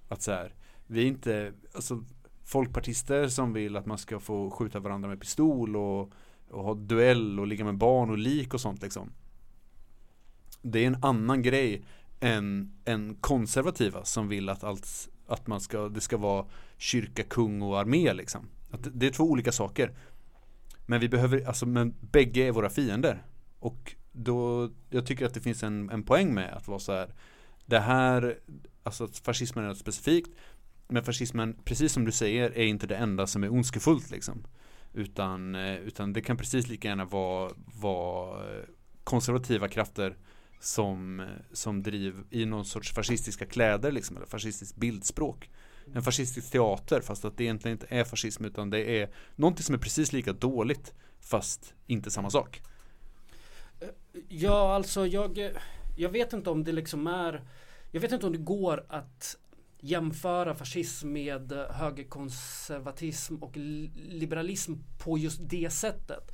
Att 0.10 0.21
så 0.21 0.32
här, 0.32 0.54
vi 0.87 1.03
är 1.03 1.07
inte, 1.07 1.53
alltså 1.73 2.03
folkpartister 2.43 3.27
som 3.27 3.53
vill 3.53 3.77
att 3.77 3.85
man 3.85 3.97
ska 3.97 4.19
få 4.19 4.51
skjuta 4.51 4.79
varandra 4.79 5.09
med 5.09 5.19
pistol 5.19 5.75
och, 5.75 6.11
och 6.49 6.63
ha 6.63 6.73
duell 6.73 7.39
och 7.39 7.47
ligga 7.47 7.65
med 7.65 7.77
barn 7.77 8.09
och 8.09 8.17
lik 8.17 8.53
och 8.53 8.61
sånt 8.61 8.81
liksom. 8.81 9.11
Det 10.61 10.83
är 10.83 10.87
en 10.87 11.03
annan 11.03 11.41
grej 11.41 11.85
än, 12.19 12.73
än 12.85 13.15
konservativa 13.15 14.05
som 14.05 14.27
vill 14.27 14.49
att 14.49 14.63
allt, 14.63 15.09
att 15.27 15.47
man 15.47 15.61
ska, 15.61 15.89
det 15.89 16.01
ska 16.01 16.17
vara 16.17 16.45
kyrka, 16.77 17.23
kung 17.23 17.61
och 17.61 17.79
armé 17.79 18.13
liksom. 18.13 18.49
Att 18.71 18.87
det, 18.93 19.07
är 19.07 19.11
två 19.11 19.23
olika 19.23 19.51
saker. 19.51 19.91
Men 20.85 20.99
vi 20.99 21.09
behöver, 21.09 21.47
alltså 21.47 21.65
men 21.65 21.93
bägge 21.99 22.47
är 22.47 22.51
våra 22.51 22.69
fiender. 22.69 23.23
Och 23.59 23.95
då, 24.11 24.69
jag 24.89 25.05
tycker 25.05 25.25
att 25.25 25.33
det 25.33 25.41
finns 25.41 25.63
en, 25.63 25.89
en 25.89 26.03
poäng 26.03 26.33
med 26.33 26.53
att 26.53 26.67
vara 26.67 26.79
så 26.79 26.91
här. 26.91 27.13
Det 27.65 27.79
här, 27.79 28.39
alltså 28.83 29.03
att 29.03 29.17
fascismen 29.17 29.63
är 29.63 29.69
något 29.69 29.77
specifikt. 29.77 30.29
Men 30.87 31.03
fascismen, 31.03 31.55
precis 31.65 31.93
som 31.93 32.05
du 32.05 32.11
säger, 32.11 32.57
är 32.57 32.65
inte 32.65 32.87
det 32.87 32.95
enda 32.95 33.27
som 33.27 33.43
är 33.43 33.53
ondskefullt 33.53 34.11
liksom. 34.11 34.43
Utan, 34.93 35.55
eh, 35.55 35.75
utan 35.75 36.13
det 36.13 36.21
kan 36.21 36.37
precis 36.37 36.67
lika 36.67 36.87
gärna 36.87 37.05
vara, 37.05 37.51
vara 37.81 38.57
eh, 38.57 38.63
konservativa 39.03 39.67
krafter 39.67 40.17
som, 40.59 41.19
eh, 41.19 41.25
som 41.51 41.83
driv 41.83 42.23
i 42.29 42.45
någon 42.45 42.65
sorts 42.65 42.93
fascistiska 42.93 43.45
kläder 43.45 43.91
liksom, 43.91 44.17
eller 44.17 44.27
fascistiskt 44.27 44.75
bildspråk. 44.75 45.49
En 45.93 46.01
fascistisk 46.01 46.51
teater 46.51 47.01
fast 47.01 47.25
att 47.25 47.37
det 47.37 47.43
egentligen 47.43 47.75
inte 47.75 47.87
är 47.89 48.03
fascism 48.03 48.45
utan 48.45 48.69
det 48.69 49.01
är 49.01 49.09
någonting 49.35 49.63
som 49.63 49.75
är 49.75 49.79
precis 49.79 50.13
lika 50.13 50.33
dåligt 50.33 50.93
fast 51.19 51.73
inte 51.87 52.11
samma 52.11 52.29
sak. 52.29 52.61
Ja, 54.27 54.75
alltså 54.75 55.07
jag, 55.07 55.51
jag 55.95 56.09
vet 56.09 56.33
inte 56.33 56.49
om 56.49 56.63
det 56.63 56.71
liksom 56.71 57.07
är 57.07 57.43
Jag 57.91 58.01
vet 58.01 58.11
inte 58.11 58.25
om 58.25 58.31
det 58.31 58.37
går 58.37 58.85
att 58.89 59.37
jämföra 59.79 60.55
fascism 60.55 61.11
med 61.11 61.51
högerkonservatism 61.69 63.35
och 63.35 63.57
liberalism 63.95 64.73
på 64.97 65.17
just 65.17 65.39
det 65.41 65.69
sättet. 65.69 66.31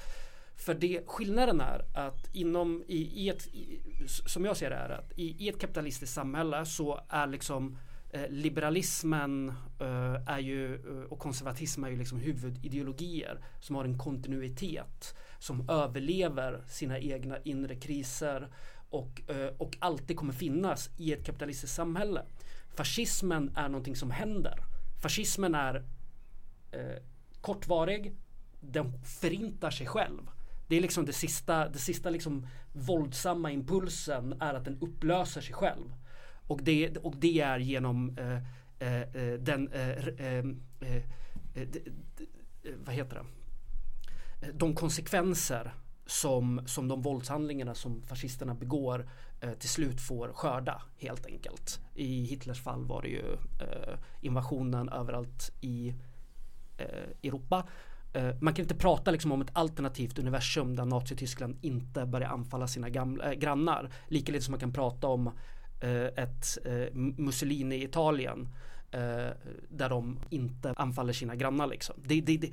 För 0.56 0.74
det, 0.74 1.02
skillnaden 1.08 1.62
är 1.62 1.86
att 1.94 2.36
inom, 2.36 2.84
i, 2.88 2.98
i 2.98 3.30
ett, 3.30 3.48
i, 3.48 3.80
som 4.08 4.46
jag 4.46 4.58
ser 4.58 4.70
det 4.70 4.76
är 4.76 4.90
att 4.90 5.12
i, 5.16 5.46
i 5.46 5.50
ett 5.50 5.60
kapitalistiskt 5.60 6.16
samhälle 6.16 6.66
så 6.66 7.02
är 7.10 7.28
liksom 7.28 7.78
eh, 8.10 8.30
liberalismen 8.30 9.50
eh, 9.80 10.28
är 10.28 10.40
ju, 10.40 10.76
eh, 10.76 11.04
och 11.10 11.20
konservatism 11.20 11.84
är 11.84 11.90
ju 11.90 11.98
liksom 11.98 12.20
huvudideologier 12.20 13.40
som 13.60 13.76
har 13.76 13.86
en 13.86 13.98
kontinuitet 13.98 15.16
som 15.40 15.70
överlever 15.70 16.64
sina 16.68 17.00
egna 17.00 17.38
inre 17.44 17.76
kriser 17.76 18.48
och, 18.90 19.30
eh, 19.30 19.54
och 19.58 19.78
alltid 19.80 20.18
kommer 20.18 20.34
finnas 20.34 20.90
i 20.98 21.14
ett 21.14 21.26
kapitalistiskt 21.26 21.76
samhälle. 21.76 22.22
Fascismen 22.76 23.52
är 23.56 23.70
någonting 23.70 23.96
som 23.96 24.12
händer. 24.12 24.64
Fascismen 25.02 25.56
är 25.56 25.76
eh, 26.72 27.04
kortvarig, 27.42 28.16
den 28.60 29.04
förintar 29.04 29.72
sig 29.72 29.88
själv. 29.88 30.30
Det 30.68 30.76
är 30.76 30.82
liksom 30.82 31.06
det 31.06 31.14
sista, 31.14 31.70
det 31.70 31.80
sista 31.80 32.10
liksom 32.10 32.48
våldsamma 32.74 33.52
impulsen 33.52 34.42
är 34.42 34.54
att 34.54 34.66
den 34.66 34.78
upplöser 34.82 35.42
sig 35.42 35.54
själv. 35.54 35.96
Och 36.48 36.64
det, 36.64 36.98
och 36.98 37.16
det 37.18 37.42
är 37.42 37.60
genom 37.60 38.18
eh, 38.18 38.36
eh, 38.80 39.02
eh 39.02 39.34
den, 39.40 39.72
eh, 39.72 40.08
eh, 40.08 40.46
eh, 40.80 41.04
eh, 41.56 41.64
vad 42.86 42.96
heter 42.96 43.16
det? 43.16 43.26
De 44.52 44.76
konsekvenser 44.76 45.74
som, 46.06 46.62
som 46.66 46.88
de 46.88 47.02
våldshandlingarna 47.02 47.76
som 47.76 48.02
fascisterna 48.02 48.56
begår 48.56 49.00
eh, 49.00 49.08
Eh, 49.42 49.54
till 49.54 49.70
slut 49.70 50.02
får 50.02 50.34
skörda 50.34 50.82
helt 50.98 51.26
enkelt. 51.26 51.80
I 51.96 52.24
Hitlers 52.24 52.62
fall 52.62 52.86
var 52.86 53.02
det 53.02 53.08
ju 53.08 53.34
eh, 53.34 53.98
invasionen 54.22 54.90
överallt 54.90 55.52
i 55.62 55.96
eh, 56.78 57.10
Europa. 57.24 57.68
Eh, 58.14 58.36
man 58.42 58.54
kan 58.54 58.64
inte 58.64 58.76
prata 58.76 59.12
liksom 59.12 59.32
om 59.32 59.42
ett 59.42 59.50
alternativt 59.54 60.20
universum 60.20 60.76
där 60.76 60.86
Nazityskland 60.86 61.58
inte 61.62 62.06
börjar 62.06 62.30
anfalla 62.30 62.68
sina 62.68 62.90
gamla, 62.90 63.32
eh, 63.32 63.40
grannar. 63.40 63.90
Lika 64.08 64.32
lite 64.32 64.46
som 64.46 64.52
man 64.52 64.60
kan 64.60 64.74
prata 64.74 65.08
om 65.08 65.28
eh, 65.82 66.06
ett 66.06 66.58
eh, 66.66 66.94
Mussolini 66.94 67.76
i 67.76 67.84
Italien 67.84 68.50
eh, 68.92 69.30
där 69.70 69.90
de 69.90 70.20
inte 70.30 70.74
anfaller 70.78 71.14
sina 71.14 71.36
grannar 71.36 71.68
liksom. 71.68 71.96
Det, 72.06 72.22
det, 72.22 72.38
det, 72.38 72.52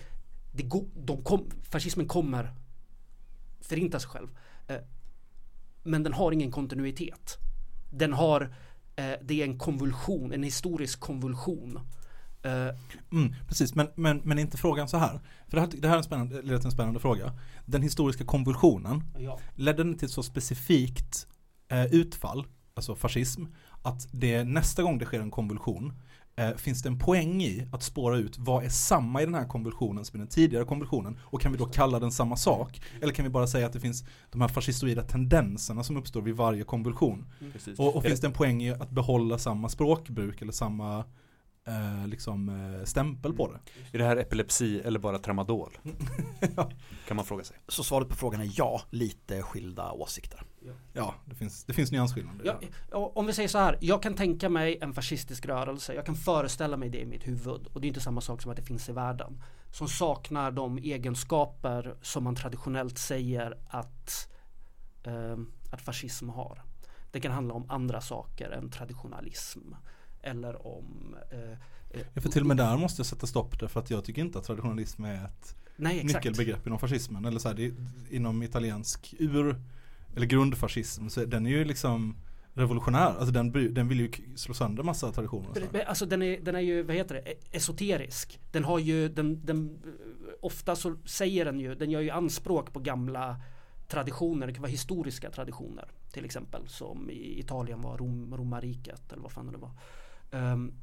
det 0.52 0.70
de 0.94 1.22
kom, 1.22 1.50
fascismen 1.70 2.08
kommer 2.08 2.54
förinta 3.60 4.00
sig 4.00 4.10
själv. 4.10 4.28
Eh, 4.66 4.80
men 5.82 6.02
den 6.02 6.12
har 6.12 6.32
ingen 6.32 6.50
kontinuitet. 6.50 7.36
Den 7.90 8.12
har, 8.12 8.42
eh, 8.96 9.12
det 9.22 9.40
är 9.40 9.44
en 9.44 9.58
konvulsion, 9.58 10.32
en 10.32 10.42
historisk 10.42 11.00
konvulsion. 11.00 11.80
Eh, 12.42 12.68
Mm, 13.12 13.34
precis, 13.48 13.74
men, 13.74 13.88
men, 13.94 14.20
men 14.24 14.38
inte 14.38 14.56
frågan 14.56 14.88
så 14.88 14.96
här. 14.96 15.20
För 15.48 15.56
det 15.56 15.60
här, 15.60 15.68
det 15.76 15.88
här 15.88 15.94
är 15.94 15.98
en 15.98 16.04
spännande, 16.04 16.42
leder 16.42 16.58
till 16.58 16.66
en 16.66 16.72
spännande 16.72 17.00
fråga. 17.00 17.32
Den 17.66 17.82
historiska 17.82 18.24
konvulsionen, 18.24 19.04
ja. 19.18 19.38
ledde 19.54 19.84
den 19.84 19.98
till 19.98 20.06
ett 20.06 20.12
så 20.12 20.22
specifikt 20.22 21.26
eh, 21.68 21.84
utfall, 21.84 22.46
alltså 22.74 22.94
fascism, 22.94 23.44
att 23.82 24.08
det 24.12 24.44
nästa 24.44 24.82
gång 24.82 24.98
det 24.98 25.04
sker 25.04 25.20
en 25.20 25.30
konvulsion 25.30 25.92
eh, 26.38 26.56
finns 26.56 26.82
det 26.82 26.88
en 26.88 26.98
poäng 26.98 27.42
i 27.42 27.68
att 27.72 27.82
spåra 27.82 28.16
ut 28.16 28.38
vad 28.38 28.64
är 28.64 28.68
samma 28.68 29.22
i 29.22 29.24
den 29.24 29.34
här 29.34 29.48
konvulsionen 29.48 30.04
som 30.04 30.16
i 30.16 30.18
den 30.18 30.28
tidigare 30.28 30.64
konvulsionen 30.64 31.18
och 31.22 31.40
kan 31.40 31.52
vi 31.52 31.58
då 31.58 31.66
kalla 31.66 32.00
den 32.00 32.12
samma 32.12 32.36
sak? 32.36 32.80
Eller 33.02 33.12
kan 33.12 33.24
vi 33.24 33.30
bara 33.30 33.46
säga 33.46 33.66
att 33.66 33.72
det 33.72 33.80
finns 33.80 34.04
de 34.30 34.40
här 34.40 34.48
fascistoida 34.48 35.02
tendenserna 35.02 35.84
som 35.84 35.96
uppstår 35.96 36.22
vid 36.22 36.36
varje 36.36 36.64
konvulsion? 36.64 37.26
Precis. 37.52 37.78
Och, 37.78 37.96
och 37.96 38.02
finns 38.02 38.20
det 38.20 38.26
en 38.26 38.32
poäng 38.32 38.62
i 38.62 38.70
att 38.70 38.90
behålla 38.90 39.38
samma 39.38 39.68
språkbruk 39.68 40.42
eller 40.42 40.52
samma 40.52 40.98
eh, 41.66 42.06
liksom, 42.06 42.48
eh, 42.48 42.84
stämpel 42.84 43.32
på 43.32 43.52
det? 43.52 43.58
Är 43.92 43.98
det 43.98 44.04
här 44.04 44.16
epilepsi 44.16 44.80
eller 44.80 44.98
bara 44.98 45.18
tramadol? 45.18 45.78
Kan 47.08 47.16
man 47.16 47.24
fråga 47.24 47.44
sig. 47.44 47.56
Så 47.68 47.84
svaret 47.84 48.08
på 48.08 48.16
frågan 48.16 48.40
är 48.40 48.50
ja, 48.54 48.82
lite 48.90 49.42
skilda 49.42 49.92
åsikter. 49.92 50.42
Ja, 50.92 51.14
det 51.24 51.34
finns, 51.34 51.64
det 51.64 51.72
finns 51.72 51.92
nyansskillnader. 51.92 52.58
Ja, 52.90 53.12
om 53.14 53.26
vi 53.26 53.32
säger 53.32 53.48
så 53.48 53.58
här, 53.58 53.78
jag 53.80 54.02
kan 54.02 54.14
tänka 54.14 54.48
mig 54.48 54.78
en 54.80 54.94
fascistisk 54.94 55.46
rörelse, 55.46 55.94
jag 55.94 56.06
kan 56.06 56.14
föreställa 56.14 56.76
mig 56.76 56.88
det 56.88 57.00
i 57.00 57.06
mitt 57.06 57.28
huvud 57.28 57.66
och 57.66 57.80
det 57.80 57.86
är 57.86 57.88
inte 57.88 58.00
samma 58.00 58.20
sak 58.20 58.42
som 58.42 58.50
att 58.50 58.56
det 58.56 58.62
finns 58.62 58.88
i 58.88 58.92
världen. 58.92 59.42
Som 59.70 59.88
saknar 59.88 60.50
de 60.50 60.78
egenskaper 60.78 61.96
som 62.02 62.24
man 62.24 62.34
traditionellt 62.34 62.98
säger 62.98 63.58
att, 63.68 64.30
eh, 65.02 65.36
att 65.70 65.80
fascism 65.80 66.28
har. 66.28 66.62
Det 67.10 67.20
kan 67.20 67.32
handla 67.32 67.54
om 67.54 67.70
andra 67.70 68.00
saker 68.00 68.50
än 68.50 68.70
traditionalism. 68.70 69.60
Eller 70.22 70.66
om... 70.66 71.16
Eh, 71.32 71.52
eh, 71.90 72.06
Ja, 72.14 72.20
för 72.20 72.28
till 72.28 72.40
och 72.40 72.46
med 72.46 72.56
där 72.56 72.76
måste 72.76 73.00
jag 73.00 73.06
sätta 73.06 73.26
stopp 73.26 73.60
där 73.60 73.68
för 73.68 73.80
att 73.80 73.90
jag 73.90 74.04
tycker 74.04 74.22
inte 74.22 74.38
att 74.38 74.44
traditionalism 74.44 75.04
är 75.04 75.24
ett 75.24 75.56
Nej, 75.76 76.04
nyckelbegrepp 76.04 76.66
inom 76.66 76.78
fascismen. 76.78 77.24
Eller 77.24 77.38
så 77.38 77.48
här, 77.48 77.54
det, 77.54 77.74
inom 78.10 78.42
italiensk 78.42 79.14
ur, 79.18 79.62
eller 80.16 80.26
grundfascism, 80.26 81.08
så 81.08 81.24
den 81.24 81.46
är 81.46 81.50
ju 81.50 81.64
liksom 81.64 82.16
revolutionär. 82.54 83.06
Alltså 83.18 83.30
den, 83.30 83.74
den 83.74 83.88
vill 83.88 84.00
ju 84.00 84.10
slå 84.36 84.54
sönder 84.54 84.82
massa 84.82 85.12
traditioner. 85.12 85.84
Alltså 85.86 86.06
den 86.06 86.22
är, 86.22 86.40
den 86.40 86.54
är 86.54 86.60
ju, 86.60 86.82
vad 86.82 86.96
heter 86.96 87.14
det, 87.14 87.20
E- 87.32 87.38
esoterisk. 87.52 88.40
Den 88.52 88.64
har 88.64 88.78
ju, 88.78 89.08
den, 89.08 89.46
den, 89.46 89.78
eh, 89.84 90.34
ofta 90.40 90.76
så 90.76 90.96
säger 91.04 91.44
den 91.44 91.60
ju, 91.60 91.74
den 91.74 91.90
gör 91.90 92.00
ju 92.00 92.10
anspråk 92.10 92.72
på 92.72 92.80
gamla 92.80 93.40
traditioner, 93.88 94.46
det 94.46 94.52
kan 94.52 94.62
vara 94.62 94.70
historiska 94.70 95.30
traditioner. 95.30 95.88
Till 96.12 96.24
exempel 96.24 96.68
som 96.68 97.10
i 97.10 97.38
Italien 97.40 97.80
var 97.80 97.98
Rom, 97.98 98.36
romarriket 98.36 99.12
eller 99.12 99.22
vad 99.22 99.32
fan 99.32 99.52
det 99.52 99.58
var. 99.58 99.70
Ehm, 100.30 100.74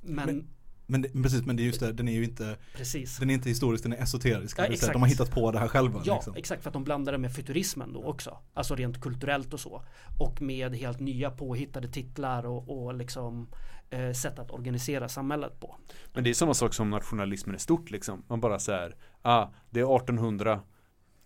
men, 0.00 0.26
Men- 0.26 0.48
Men, 0.90 1.02
det, 1.02 1.08
precis, 1.22 1.46
men 1.46 1.56
det 1.56 1.62
är 1.62 1.64
just 1.64 1.80
det, 1.80 1.92
den 1.92 2.08
är 2.08 2.12
ju 2.12 2.24
inte, 2.24 2.56
precis. 2.76 3.18
den 3.18 3.30
är 3.30 3.34
inte 3.34 3.48
historisk, 3.48 3.82
den 3.82 3.92
är 3.92 4.02
esoterisk. 4.02 4.58
Ja, 4.58 4.64
exakt. 4.64 4.92
de 4.92 5.02
har 5.02 5.08
hittat 5.08 5.30
på 5.30 5.52
det 5.52 5.58
här 5.58 5.68
själva. 5.68 6.02
Ja, 6.04 6.14
liksom. 6.14 6.36
exakt 6.36 6.62
för 6.62 6.70
att 6.70 6.74
de 6.74 6.84
blandar 6.84 7.12
det 7.12 7.18
med 7.18 7.34
futurismen 7.34 7.92
då 7.92 8.04
också. 8.04 8.38
Alltså 8.54 8.74
rent 8.74 9.00
kulturellt 9.00 9.54
och 9.54 9.60
så. 9.60 9.82
Och 10.18 10.42
med 10.42 10.74
helt 10.74 11.00
nya 11.00 11.30
påhittade 11.30 11.88
titlar 11.88 12.46
och, 12.46 12.86
och 12.86 12.94
liksom 12.94 13.48
eh, 13.90 14.12
sätt 14.12 14.38
att 14.38 14.50
organisera 14.50 15.08
samhället 15.08 15.60
på. 15.60 15.76
Men 16.12 16.24
det 16.24 16.30
är 16.30 16.34
samma 16.34 16.54
sak 16.54 16.74
som 16.74 16.90
nationalismen 16.90 17.54
är 17.54 17.58
stort 17.58 17.90
liksom. 17.90 18.22
Man 18.28 18.40
bara 18.40 18.58
säger, 18.58 18.96
ah, 19.22 19.46
det 19.70 19.80
är 19.80 19.96
1800, 19.96 20.60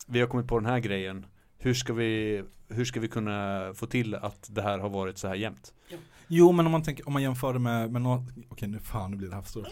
vi 0.06 0.20
har 0.20 0.26
kommit 0.26 0.48
på 0.48 0.58
den 0.58 0.66
här 0.66 0.78
grejen. 0.78 1.26
hur 1.58 1.74
ska 1.74 1.92
vi, 1.92 2.42
hur 2.68 2.84
ska 2.84 3.00
vi 3.00 3.08
kunna 3.08 3.70
få 3.74 3.86
till 3.86 4.14
att 4.14 4.48
det 4.50 4.62
här 4.62 4.78
har 4.78 4.88
varit 4.88 5.18
så 5.18 5.28
här 5.28 5.34
jämnt? 5.34 5.74
Jo 6.34 6.52
men 6.52 6.66
om 6.66 6.72
man 6.72 6.82
tänker, 6.82 7.06
om 7.06 7.12
man 7.12 7.22
jämför 7.22 7.52
det 7.52 7.58
med, 7.58 7.92
med 7.92 8.06
okej 8.06 8.46
okay, 8.50 8.68
nu 8.68 8.78
fan 8.78 9.10
nu 9.10 9.16
blir 9.16 9.28
det 9.28 9.34
här 9.34 9.42
för 9.42 9.50
stort. 9.50 9.66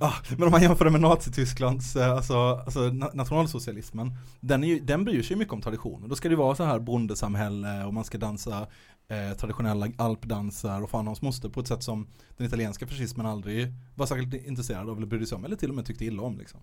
ah, 0.00 0.12
Men 0.30 0.42
om 0.42 0.50
man 0.50 0.62
jämför 0.62 0.84
det 0.84 0.90
med 0.90 1.00
Nazitysklands, 1.00 1.96
eh, 1.96 2.12
alltså, 2.12 2.34
alltså 2.34 2.80
na- 2.80 3.16
nationalsocialismen, 3.16 4.16
den, 4.40 4.64
är 4.64 4.68
ju, 4.68 4.80
den 4.80 5.04
bryr 5.04 5.22
sig 5.22 5.36
mycket 5.36 5.54
om 5.54 5.60
traditioner. 5.60 6.08
Då 6.08 6.14
ska 6.16 6.28
det 6.28 6.36
vara 6.36 6.54
så 6.54 6.64
här 6.64 6.78
bondesamhälle 6.78 7.84
och 7.84 7.94
man 7.94 8.04
ska 8.04 8.18
dansa 8.18 8.66
eh, 9.08 9.36
traditionella 9.36 9.88
alpdanser 9.96 10.82
och 10.82 10.90
fan 10.90 11.06
hans 11.06 11.22
moster 11.22 11.48
på 11.48 11.60
ett 11.60 11.68
sätt 11.68 11.82
som 11.82 12.06
den 12.36 12.46
italienska 12.46 12.86
fascismen 12.86 13.26
aldrig 13.26 13.74
var 13.94 14.06
särskilt 14.06 14.46
intresserad 14.46 14.90
av 14.90 14.96
eller 14.96 15.06
brydde 15.06 15.26
sig 15.26 15.36
om 15.36 15.44
eller 15.44 15.56
till 15.56 15.68
och 15.68 15.76
med 15.76 15.86
tyckte 15.86 16.04
illa 16.04 16.22
om 16.22 16.38
liksom. 16.38 16.60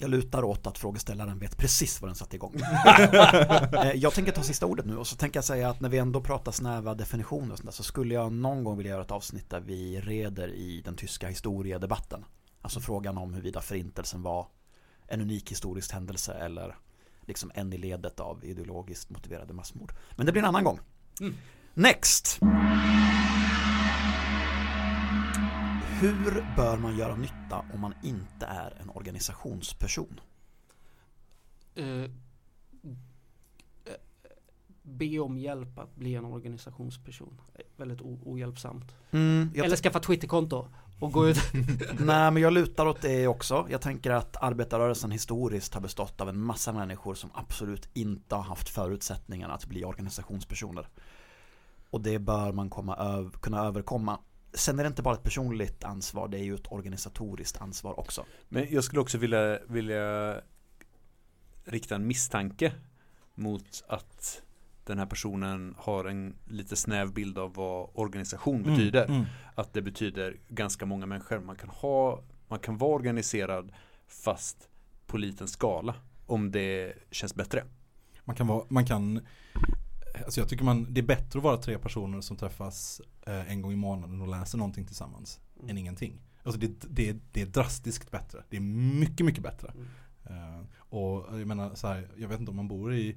Jag 0.00 0.10
lutar 0.10 0.44
åt 0.44 0.66
att 0.66 0.78
frågeställaren 0.78 1.38
vet 1.38 1.56
precis 1.56 2.00
vad 2.00 2.08
den 2.08 2.14
satte 2.14 2.36
igång. 2.36 2.54
Eh, 3.72 3.92
jag 3.92 4.14
tänker 4.14 4.32
ta 4.32 4.42
sista 4.42 4.66
ordet 4.66 4.86
nu 4.86 4.96
och 4.96 5.06
så 5.06 5.16
tänker 5.16 5.36
jag 5.36 5.44
säga 5.44 5.70
att 5.70 5.80
när 5.80 5.88
vi 5.88 5.98
ändå 5.98 6.20
pratar 6.20 6.52
snäva 6.52 6.94
definitioner 6.94 7.52
och 7.52 7.58
sånt 7.58 7.66
där, 7.66 7.72
så 7.72 7.82
skulle 7.82 8.14
jag 8.14 8.32
någon 8.32 8.64
gång 8.64 8.76
vilja 8.76 8.92
göra 8.92 9.02
ett 9.02 9.10
avsnitt 9.10 9.50
där 9.50 9.60
vi 9.60 10.00
reder 10.00 10.48
i 10.48 10.82
den 10.84 10.96
tyska 10.96 11.28
historiedebatten. 11.28 12.24
Alltså 12.62 12.80
frågan 12.80 13.18
om 13.18 13.34
huruvida 13.34 13.60
förintelsen 13.60 14.22
var 14.22 14.46
en 15.06 15.20
unik 15.20 15.50
historisk 15.50 15.92
händelse 15.92 16.32
eller 16.32 16.76
liksom 17.20 17.50
en 17.54 17.72
i 17.72 17.78
ledet 17.78 18.20
av 18.20 18.44
ideologiskt 18.44 19.10
motiverade 19.10 19.52
massmord. 19.52 19.92
Men 20.16 20.26
det 20.26 20.32
blir 20.32 20.42
en 20.42 20.48
annan 20.48 20.64
gång. 20.64 20.80
Mm. 21.20 21.36
Next! 21.74 22.40
Hur 26.00 26.44
bör 26.56 26.76
man 26.78 26.96
göra 26.96 27.16
nytta 27.16 27.64
om 27.74 27.80
man 27.80 27.94
inte 28.02 28.46
är 28.46 28.76
en 28.82 28.90
organisationsperson? 28.90 30.20
Eh, 31.74 31.84
eh, 31.86 32.08
be 34.82 35.18
om 35.18 35.38
hjälp 35.38 35.78
att 35.78 35.96
bli 35.96 36.14
en 36.14 36.24
organisationsperson. 36.24 37.40
Väldigt 37.76 38.00
ohjälpsamt. 38.00 38.94
Mm, 39.10 39.50
Eller 39.54 39.76
skaffa 39.76 40.00
Twitterkonto 40.00 40.66
och 41.00 41.12
gå 41.12 41.28
ut. 41.28 41.38
Nej 41.98 42.30
men 42.30 42.36
jag 42.36 42.52
lutar 42.52 42.86
åt 42.86 43.02
det 43.02 43.26
också. 43.26 43.66
Jag 43.70 43.80
tänker 43.80 44.10
att 44.10 44.36
arbetarrörelsen 44.42 45.10
historiskt 45.10 45.74
har 45.74 45.80
bestått 45.80 46.20
av 46.20 46.28
en 46.28 46.40
massa 46.40 46.72
människor 46.72 47.14
som 47.14 47.30
absolut 47.34 47.88
inte 47.92 48.34
har 48.34 48.42
haft 48.42 48.68
förutsättningarna 48.68 49.54
att 49.54 49.66
bli 49.66 49.84
organisationspersoner. 49.84 50.88
Och 51.90 52.00
det 52.00 52.18
bör 52.18 52.52
man 52.52 52.70
komma 52.70 52.96
öv- 52.96 53.30
kunna 53.40 53.60
överkomma. 53.60 54.18
Sen 54.52 54.78
är 54.78 54.82
det 54.84 54.88
inte 54.88 55.02
bara 55.02 55.14
ett 55.14 55.22
personligt 55.22 55.84
ansvar, 55.84 56.28
det 56.28 56.38
är 56.38 56.42
ju 56.44 56.54
ett 56.54 56.72
organisatoriskt 56.72 57.60
ansvar 57.60 58.00
också. 58.00 58.24
Men 58.48 58.66
jag 58.70 58.84
skulle 58.84 59.00
också 59.00 59.18
vilja, 59.18 59.58
vilja 59.68 60.36
rikta 61.64 61.94
en 61.94 62.06
misstanke 62.06 62.72
mot 63.34 63.84
att 63.88 64.42
den 64.84 64.98
här 64.98 65.06
personen 65.06 65.74
har 65.78 66.04
en 66.04 66.36
lite 66.44 66.76
snäv 66.76 67.12
bild 67.12 67.38
av 67.38 67.54
vad 67.54 67.90
organisation 67.94 68.62
betyder. 68.62 69.04
Mm, 69.04 69.24
Att 69.54 69.72
det 69.72 69.82
betyder 69.82 70.36
ganska 70.48 70.86
många 70.86 71.06
människor. 71.06 71.40
Man 71.40 71.56
kan, 71.56 71.68
ha, 71.68 72.22
man 72.48 72.58
kan 72.58 72.76
vara 72.78 72.94
organiserad 72.94 73.72
fast 74.06 74.68
på 75.06 75.18
liten 75.18 75.48
skala 75.48 75.94
om 76.26 76.50
det 76.50 76.92
känns 77.10 77.34
bättre. 77.34 77.64
Man 78.24 78.36
kan 78.36 78.46
vara, 78.46 78.64
man 78.68 78.86
kan 78.86 79.20
Alltså 80.24 80.40
jag 80.40 80.48
tycker 80.48 80.64
man, 80.64 80.94
det 80.94 81.00
är 81.00 81.06
bättre 81.06 81.38
att 81.38 81.44
vara 81.44 81.56
tre 81.56 81.78
personer 81.78 82.20
som 82.20 82.36
träffas 82.36 83.00
eh, 83.26 83.52
en 83.52 83.62
gång 83.62 83.72
i 83.72 83.76
månaden 83.76 84.20
och 84.20 84.28
läser 84.28 84.58
någonting 84.58 84.86
tillsammans 84.86 85.40
än 85.68 85.78
ingenting. 85.78 86.20
Alltså 86.42 86.60
det, 86.60 86.72
det, 86.88 87.16
det 87.32 87.42
är 87.42 87.46
drastiskt 87.46 88.10
bättre. 88.10 88.42
Det 88.48 88.56
är 88.56 88.60
mycket, 88.60 89.26
mycket 89.26 89.42
bättre. 89.42 89.72
Eh, 90.24 90.60
och 90.76 91.38
jag 91.38 91.46
menar 91.46 91.74
så 91.74 91.86
här, 91.86 92.08
jag 92.16 92.28
vet 92.28 92.40
inte 92.40 92.50
om 92.50 92.56
man 92.56 92.68
bor 92.68 92.94
i, 92.94 93.16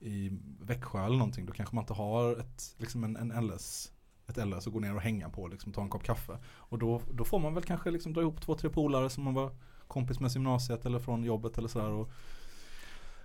i 0.00 0.30
Växjö 0.60 1.04
eller 1.04 1.16
någonting, 1.16 1.46
då 1.46 1.52
kanske 1.52 1.74
man 1.74 1.82
inte 1.82 1.92
har 1.92 2.36
ett, 2.36 2.74
liksom 2.78 3.04
en, 3.04 3.16
en 3.16 3.46
LS 3.46 3.92
ett 4.30 4.48
LS 4.48 4.66
och 4.66 4.72
gå 4.72 4.80
ner 4.80 4.94
och 4.94 5.02
hänga 5.02 5.28
på 5.28 5.48
liksom, 5.48 5.72
ta 5.72 5.82
en 5.82 5.88
kopp 5.88 6.02
kaffe. 6.02 6.38
Och 6.44 6.78
då, 6.78 7.02
då 7.12 7.24
får 7.24 7.38
man 7.38 7.54
väl 7.54 7.64
kanske 7.64 7.90
liksom 7.90 8.12
dra 8.12 8.20
ihop 8.20 8.40
två, 8.40 8.54
tre 8.54 8.70
polare 8.70 9.10
som 9.10 9.24
man 9.24 9.34
var 9.34 9.50
kompis 9.86 10.20
med 10.20 10.30
gymnasiet 10.30 10.86
eller 10.86 10.98
från 10.98 11.24
jobbet 11.24 11.58
eller 11.58 11.68
sådär 11.68 11.90
och 11.90 12.10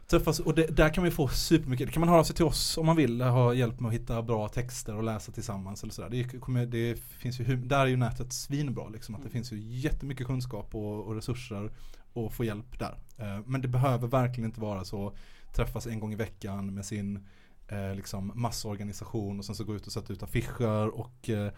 träffas. 0.07 0.39
Och 0.39 0.55
det, 0.55 0.67
där 0.67 0.89
kan 0.89 1.03
man 1.03 1.11
få 1.11 1.27
supermycket, 1.27 1.87
det 1.87 1.93
kan 1.93 1.99
man 1.99 2.09
höra 2.09 2.23
sig 2.23 2.35
till 2.35 2.45
oss 2.45 2.77
om 2.77 2.85
man 2.85 2.95
vill 2.95 3.21
ha 3.21 3.53
hjälp 3.53 3.79
med 3.79 3.89
att 3.89 3.95
hitta 3.95 4.21
bra 4.21 4.47
texter 4.47 4.95
och 4.95 5.03
läsa 5.03 5.31
tillsammans 5.31 5.83
eller 5.83 5.93
sådär. 5.93 6.09
Det, 6.09 6.39
kommer, 6.39 6.65
det 6.65 6.99
finns 6.99 7.39
ju, 7.39 7.55
där 7.55 7.79
är 7.79 7.85
ju 7.85 7.97
nätet 7.97 8.33
svinbra 8.33 8.89
liksom, 8.89 9.15
att 9.15 9.23
det 9.23 9.29
finns 9.29 9.51
ju 9.51 9.59
jättemycket 9.59 10.27
kunskap 10.27 10.75
och, 10.75 11.07
och 11.07 11.15
resurser 11.15 11.71
och 12.13 12.33
få 12.33 12.43
hjälp 12.43 12.79
där. 12.79 12.97
Eh, 13.17 13.39
men 13.45 13.61
det 13.61 13.67
behöver 13.67 14.07
verkligen 14.07 14.49
inte 14.49 14.61
vara 14.61 14.83
så 14.83 15.15
träffas 15.55 15.87
en 15.87 15.99
gång 15.99 16.13
i 16.13 16.15
veckan 16.15 16.73
med 16.73 16.85
sin 16.85 17.27
eh, 17.67 17.95
liksom 17.95 18.31
massorganisation 18.35 19.39
och 19.39 19.45
sen 19.45 19.55
så 19.55 19.63
gå 19.63 19.75
ut 19.75 19.87
och 19.87 19.93
sätta 19.93 20.13
ut 20.13 20.23
affischer 20.23 20.99
och 20.99 21.29
eh, 21.29 21.51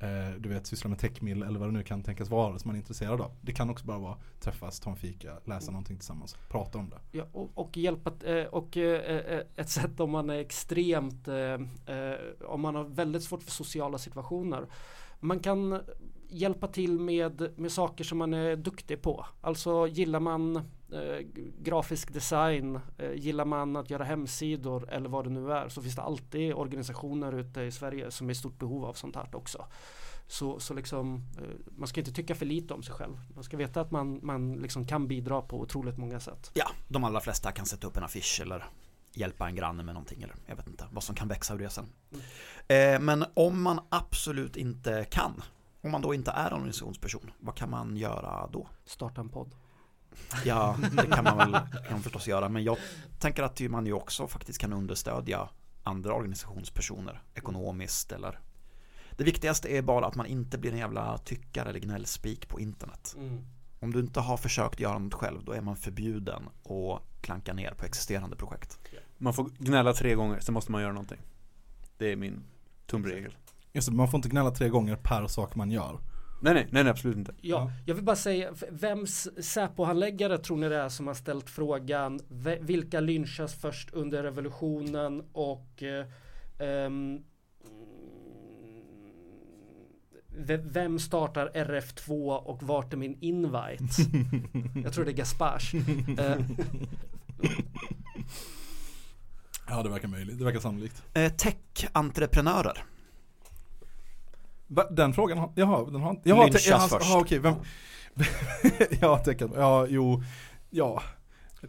eh, 0.00 0.30
du 0.38 0.48
vet 0.48 0.66
syssla 0.66 0.90
med 0.90 0.98
techmill 0.98 1.42
eller 1.42 1.58
vad 1.58 1.68
det 1.68 1.72
nu 1.72 1.82
kan 1.82 2.02
tänkas 2.02 2.30
vara 2.30 2.58
som 2.58 2.68
man 2.68 2.74
är 2.76 2.78
intresserad 2.78 3.20
av. 3.20 3.32
Det 3.40 3.52
kan 3.52 3.70
också 3.70 3.86
bara 3.86 3.98
vara 3.98 4.16
träffas, 4.40 4.80
ta 4.80 4.90
en 4.90 4.96
fika, 4.96 5.38
läsa 5.44 5.70
någonting 5.70 5.96
tillsammans, 5.96 6.36
prata 6.48 6.78
om 6.78 6.90
det. 6.90 7.18
Ja, 7.18 7.24
och, 7.32 7.50
och 7.54 7.76
hjälpa 7.76 8.26
eh, 8.26 8.46
och 8.46 8.76
eh, 8.76 9.16
eh, 9.16 9.42
ett 9.56 9.68
sätt 9.68 10.00
om 10.00 10.10
man 10.10 10.30
är 10.30 10.38
extremt 10.38 11.28
om 12.48 12.60
man 12.60 12.74
har 12.74 12.84
väldigt 12.84 13.22
svårt 13.22 13.42
för 13.42 13.50
sociala 13.50 13.98
situationer. 13.98 14.66
Man 15.20 15.40
kan 15.40 15.80
hjälpa 16.28 16.66
till 16.66 17.00
med, 17.00 17.58
med 17.58 17.72
saker 17.72 18.04
som 18.04 18.18
man 18.18 18.34
är 18.34 18.56
duktig 18.56 19.02
på. 19.02 19.26
Alltså 19.40 19.86
gillar 19.86 20.20
man 20.20 20.62
eh, 20.92 21.26
grafisk 21.58 22.12
design, 22.12 22.80
eh, 22.98 23.12
gillar 23.12 23.44
man 23.44 23.76
att 23.76 23.90
göra 23.90 24.04
hemsidor 24.04 24.90
eller 24.90 25.08
vad 25.08 25.24
det 25.24 25.30
nu 25.30 25.52
är 25.52 25.68
så 25.68 25.82
finns 25.82 25.96
det 25.96 26.02
alltid 26.02 26.54
organisationer 26.54 27.32
ute 27.32 27.60
i 27.60 27.70
Sverige 27.70 28.10
som 28.10 28.28
är 28.28 28.32
i 28.32 28.34
stort 28.34 28.58
behov 28.58 28.84
av 28.84 28.94
sånt 28.94 29.16
här 29.16 29.36
också. 29.36 29.66
Så, 30.28 30.60
så 30.60 30.74
liksom, 30.74 31.14
eh, 31.38 31.76
man 31.76 31.88
ska 31.88 32.00
inte 32.00 32.12
tycka 32.12 32.34
för 32.34 32.46
lite 32.46 32.74
om 32.74 32.82
sig 32.82 32.94
själv. 32.94 33.20
Man 33.34 33.44
ska 33.44 33.56
veta 33.56 33.80
att 33.80 33.90
man, 33.90 34.20
man 34.22 34.52
liksom 34.52 34.86
kan 34.86 35.08
bidra 35.08 35.42
på 35.42 35.60
otroligt 35.60 35.98
många 35.98 36.20
sätt. 36.20 36.50
Ja, 36.54 36.70
de 36.88 37.04
allra 37.04 37.20
flesta 37.20 37.52
kan 37.52 37.66
sätta 37.66 37.86
upp 37.86 37.96
en 37.96 38.04
affisch 38.04 38.40
eller 38.42 38.64
hjälpa 39.12 39.48
en 39.48 39.54
granne 39.54 39.82
med 39.82 39.94
någonting 39.94 40.22
eller 40.22 40.34
jag 40.46 40.56
vet 40.56 40.66
inte 40.66 40.84
vad 40.90 41.02
som 41.02 41.14
kan 41.14 41.28
växa 41.28 41.54
ur 41.54 41.58
det 41.58 41.70
sen. 41.70 41.86
Eh, 42.68 43.00
men 43.00 43.24
om 43.34 43.62
man 43.62 43.80
absolut 43.88 44.56
inte 44.56 45.06
kan, 45.10 45.42
om 45.80 45.90
man 45.90 46.02
då 46.02 46.14
inte 46.14 46.30
är 46.30 46.46
en 46.46 46.52
organisationsperson, 46.52 47.30
vad 47.38 47.54
kan 47.54 47.70
man 47.70 47.96
göra 47.96 48.48
då? 48.52 48.68
Starta 48.84 49.20
en 49.20 49.28
podd. 49.28 49.54
Ja, 50.44 50.76
det 50.92 51.06
kan 51.06 51.24
man 51.24 51.36
väl 51.36 51.52
kan 51.52 51.92
man 51.92 52.02
förstås 52.02 52.28
göra, 52.28 52.48
men 52.48 52.64
jag 52.64 52.78
tänker 53.18 53.42
att 53.42 53.60
man 53.60 53.86
ju 53.86 53.92
också 53.92 54.28
faktiskt 54.28 54.58
kan 54.58 54.72
understödja 54.72 55.48
andra 55.82 56.14
organisationspersoner 56.14 57.22
ekonomiskt 57.34 58.12
eller 58.12 58.38
det 59.18 59.24
viktigaste 59.24 59.68
är 59.68 59.82
bara 59.82 60.06
att 60.06 60.14
man 60.14 60.26
inte 60.26 60.58
blir 60.58 60.72
en 60.72 60.78
jävla 60.78 61.18
tyckare 61.18 61.68
eller 61.68 61.80
gnällspik 61.80 62.48
på 62.48 62.60
internet. 62.60 63.16
Om 63.80 63.92
du 63.92 64.00
inte 64.00 64.20
har 64.20 64.36
försökt 64.36 64.80
göra 64.80 64.98
något 64.98 65.14
själv, 65.14 65.44
då 65.44 65.52
är 65.52 65.60
man 65.60 65.76
förbjuden 65.76 66.42
att 66.64 67.02
klanka 67.20 67.52
ner 67.52 67.70
på 67.70 67.86
existerande 67.86 68.36
projekt. 68.36 68.78
Man 69.18 69.34
får 69.34 69.50
gnälla 69.58 69.92
tre 69.92 70.14
gånger, 70.14 70.40
sen 70.40 70.54
måste 70.54 70.72
man 70.72 70.82
göra 70.82 70.92
någonting. 70.92 71.20
Det 71.98 72.12
är 72.12 72.16
min 72.16 72.44
tumregel. 72.86 73.36
Just 73.72 73.88
det, 73.88 73.94
man 73.94 74.10
får 74.10 74.18
inte 74.18 74.28
gnälla 74.28 74.50
tre 74.50 74.68
gånger 74.68 74.96
per 74.96 75.26
sak 75.26 75.54
man 75.54 75.70
gör. 75.70 76.00
Nej, 76.40 76.54
nej, 76.54 76.68
nej, 76.70 76.82
nej 76.84 76.90
absolut 76.90 77.16
inte. 77.16 77.34
Ja, 77.40 77.70
jag 77.86 77.94
vill 77.94 78.04
bara 78.04 78.16
säga, 78.16 78.52
vems 78.70 79.28
Säpo-handläggare 79.44 80.38
tror 80.38 80.56
ni 80.56 80.68
det 80.68 80.76
är 80.76 80.88
som 80.88 81.06
har 81.06 81.14
ställt 81.14 81.50
frågan 81.50 82.20
vilka 82.60 83.00
lynchas 83.00 83.54
först 83.54 83.90
under 83.92 84.22
revolutionen 84.22 85.22
och 85.32 85.82
eh, 85.82 86.06
ve- 90.28 90.62
vem 90.64 90.98
startar 90.98 91.50
RF2 91.54 92.36
och 92.36 92.62
vart 92.62 92.92
är 92.92 92.96
min 92.96 93.18
invite? 93.20 93.84
jag 94.84 94.92
tror 94.92 95.04
det 95.04 95.10
är 95.10 95.14
Gaspars. 95.16 95.72
Eh, 96.18 96.36
Ja 99.70 99.82
det 99.82 99.88
verkar 99.90 100.08
möjligt, 100.08 100.38
det 100.38 100.44
verkar 100.44 100.60
sannolikt. 100.60 101.02
Eh, 101.14 101.32
Tech-entreprenörer. 101.32 102.84
Va, 104.68 104.90
Den 104.90 105.12
frågan, 105.14 105.38
har- 105.38 105.52
jaha, 105.54 105.90
den 105.90 106.00
har 106.00 106.10
inte... 106.10 106.28
Jaha, 106.28 106.44
Lynchas 106.44 106.64
te- 106.64 106.70
jaha, 106.70 106.88
först. 106.88 107.10
jaha, 107.10 107.20
okej, 107.20 107.38
vem... 107.38 107.54
ja, 109.00 109.18
tecken, 109.18 109.52
ja, 109.56 109.86
jo, 109.88 110.22
ja. 110.70 111.02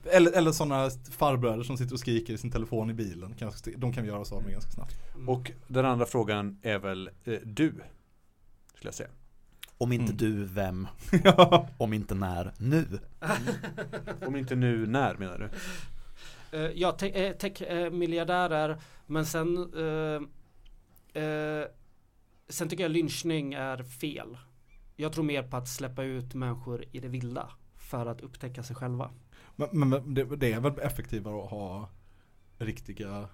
Eller, 0.03 0.31
eller 0.31 0.51
sådana 0.51 0.89
farbröder 1.12 1.63
som 1.63 1.77
sitter 1.77 1.93
och 1.93 1.99
skriker 1.99 2.33
i 2.33 2.38
sin 2.38 2.51
telefon 2.51 2.89
i 2.89 2.93
bilen. 2.93 3.35
Kanske, 3.39 3.71
de 3.77 3.93
kan 3.93 4.03
vi 4.03 4.09
göra 4.09 4.19
oss 4.19 4.31
av 4.31 4.43
med 4.43 4.51
ganska 4.51 4.71
snabbt. 4.71 4.95
Och 5.27 5.51
den 5.67 5.85
andra 5.85 6.05
frågan 6.05 6.59
är 6.62 6.79
väl 6.79 7.09
eh, 7.25 7.33
du, 7.43 7.69
skulle 8.75 8.88
jag 8.88 8.93
säga. 8.93 9.09
Om 9.77 9.91
inte 9.91 10.03
Mm. 10.13 10.17
du, 10.17 10.45
vem? 10.45 10.88
Om 11.77 11.93
inte 11.93 12.15
när, 12.15 12.52
nu. 12.58 12.85
Om 14.27 14.35
inte 14.35 14.56
nu, 14.56 14.87
när 14.87 15.15
menar 15.15 15.37
du? 15.37 15.50
Eh, 16.58 16.71
ja, 16.75 16.91
te- 16.91 17.25
eh, 17.27 17.33
tech-miljardärer. 17.33 18.77
men 19.06 19.25
sen 19.25 19.58
eh, 19.58 21.23
eh, 21.23 21.65
Sen 22.50 22.69
tycker 22.69 22.83
jag 22.83 22.91
lynchning 22.91 23.54
är 23.54 23.83
fel. 23.83 24.37
Jag 24.95 25.13
tror 25.13 25.23
mer 25.23 25.43
på 25.43 25.58
att 25.58 25.67
släppa 25.67 26.04
ut 26.04 26.33
människor 26.33 26.85
i 26.91 27.00
det 27.00 27.08
vilda 27.08 27.50
för 27.77 28.06
att 28.06 28.21
upptäcka 28.21 28.63
sig 28.63 28.75
själva. 28.75 29.12
Men, 29.56 29.89
men 29.89 30.13
det, 30.13 30.23
det 30.23 30.54
är 30.54 30.60
väl 30.60 30.79
effektivare 30.79 31.43
att 31.43 31.50
ha 31.50 31.89
riktiga 32.58 33.29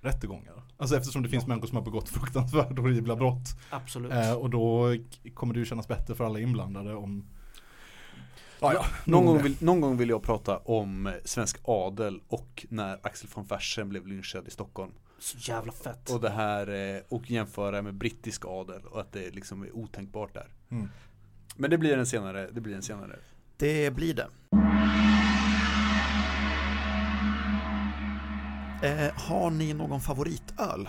rättegångar. 0.00 0.62
Alltså 0.76 0.96
eftersom 0.96 1.22
det 1.22 1.28
finns 1.28 1.46
människor 1.46 1.68
som 1.68 1.76
har 1.76 1.84
begått 1.84 2.08
fruktansvärda 2.08 2.82
horribla 2.82 3.16
brott. 3.16 3.48
Absolut. 3.70 4.12
Eh, 4.12 4.32
och 4.32 4.50
då 4.50 4.96
kommer 5.34 5.54
det 5.54 5.60
ju 5.60 5.66
kännas 5.66 5.88
bättre 5.88 6.14
för 6.14 6.24
alla 6.24 6.40
inblandade 6.40 6.94
om 6.94 7.26
Ja, 8.60 8.72
ja. 8.72 8.84
Någon, 9.04 9.26
gång 9.26 9.42
vill, 9.42 9.56
någon 9.60 9.80
gång 9.80 9.96
vill 9.96 10.08
jag 10.08 10.22
prata 10.22 10.58
om 10.58 11.12
svensk 11.24 11.58
adel 11.64 12.20
och 12.28 12.66
när 12.68 12.98
Axel 13.02 13.28
von 13.34 13.44
Fersen 13.44 13.88
blev 13.88 14.06
lynchad 14.06 14.48
i 14.48 14.50
Stockholm. 14.50 14.92
Så 15.18 15.36
jävla 15.40 15.72
fett. 15.72 16.10
Och 16.10 16.20
det 16.20 16.30
här 16.30 16.94
eh, 16.96 17.02
och 17.08 17.30
jämföra 17.30 17.82
med 17.82 17.94
brittisk 17.94 18.44
adel 18.46 18.82
och 18.84 19.00
att 19.00 19.12
det 19.12 19.34
liksom 19.34 19.62
är 19.62 19.76
otänkbart 19.76 20.34
där. 20.34 20.48
Mm. 20.68 20.88
Men 21.56 21.70
det 21.70 21.78
blir 21.78 21.98
en 21.98 22.06
senare, 22.06 22.50
det 22.52 22.60
blir 22.60 22.74
en 22.74 22.82
senare. 22.82 23.16
Det 23.56 23.94
blir 23.94 24.14
det. 24.14 24.28
Eh, 28.82 29.12
har 29.14 29.50
ni 29.50 29.74
någon 29.74 30.00
favoritöl? 30.00 30.88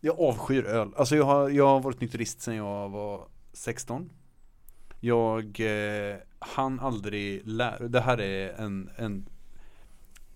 Jag 0.00 0.20
avskyr 0.20 0.64
öl. 0.64 0.94
Alltså 0.96 1.16
jag 1.16 1.24
har, 1.24 1.50
jag 1.50 1.66
har 1.66 1.80
varit 1.80 2.00
nykterist 2.00 2.40
sedan 2.40 2.56
jag 2.56 2.88
var 2.88 3.28
16. 3.52 4.10
Jag 5.00 5.60
eh, 5.60 6.16
hann 6.38 6.80
aldrig 6.80 7.46
lära, 7.46 7.88
det 7.88 8.00
här 8.00 8.20
är 8.20 8.52
en, 8.52 8.90
en, 8.96 9.26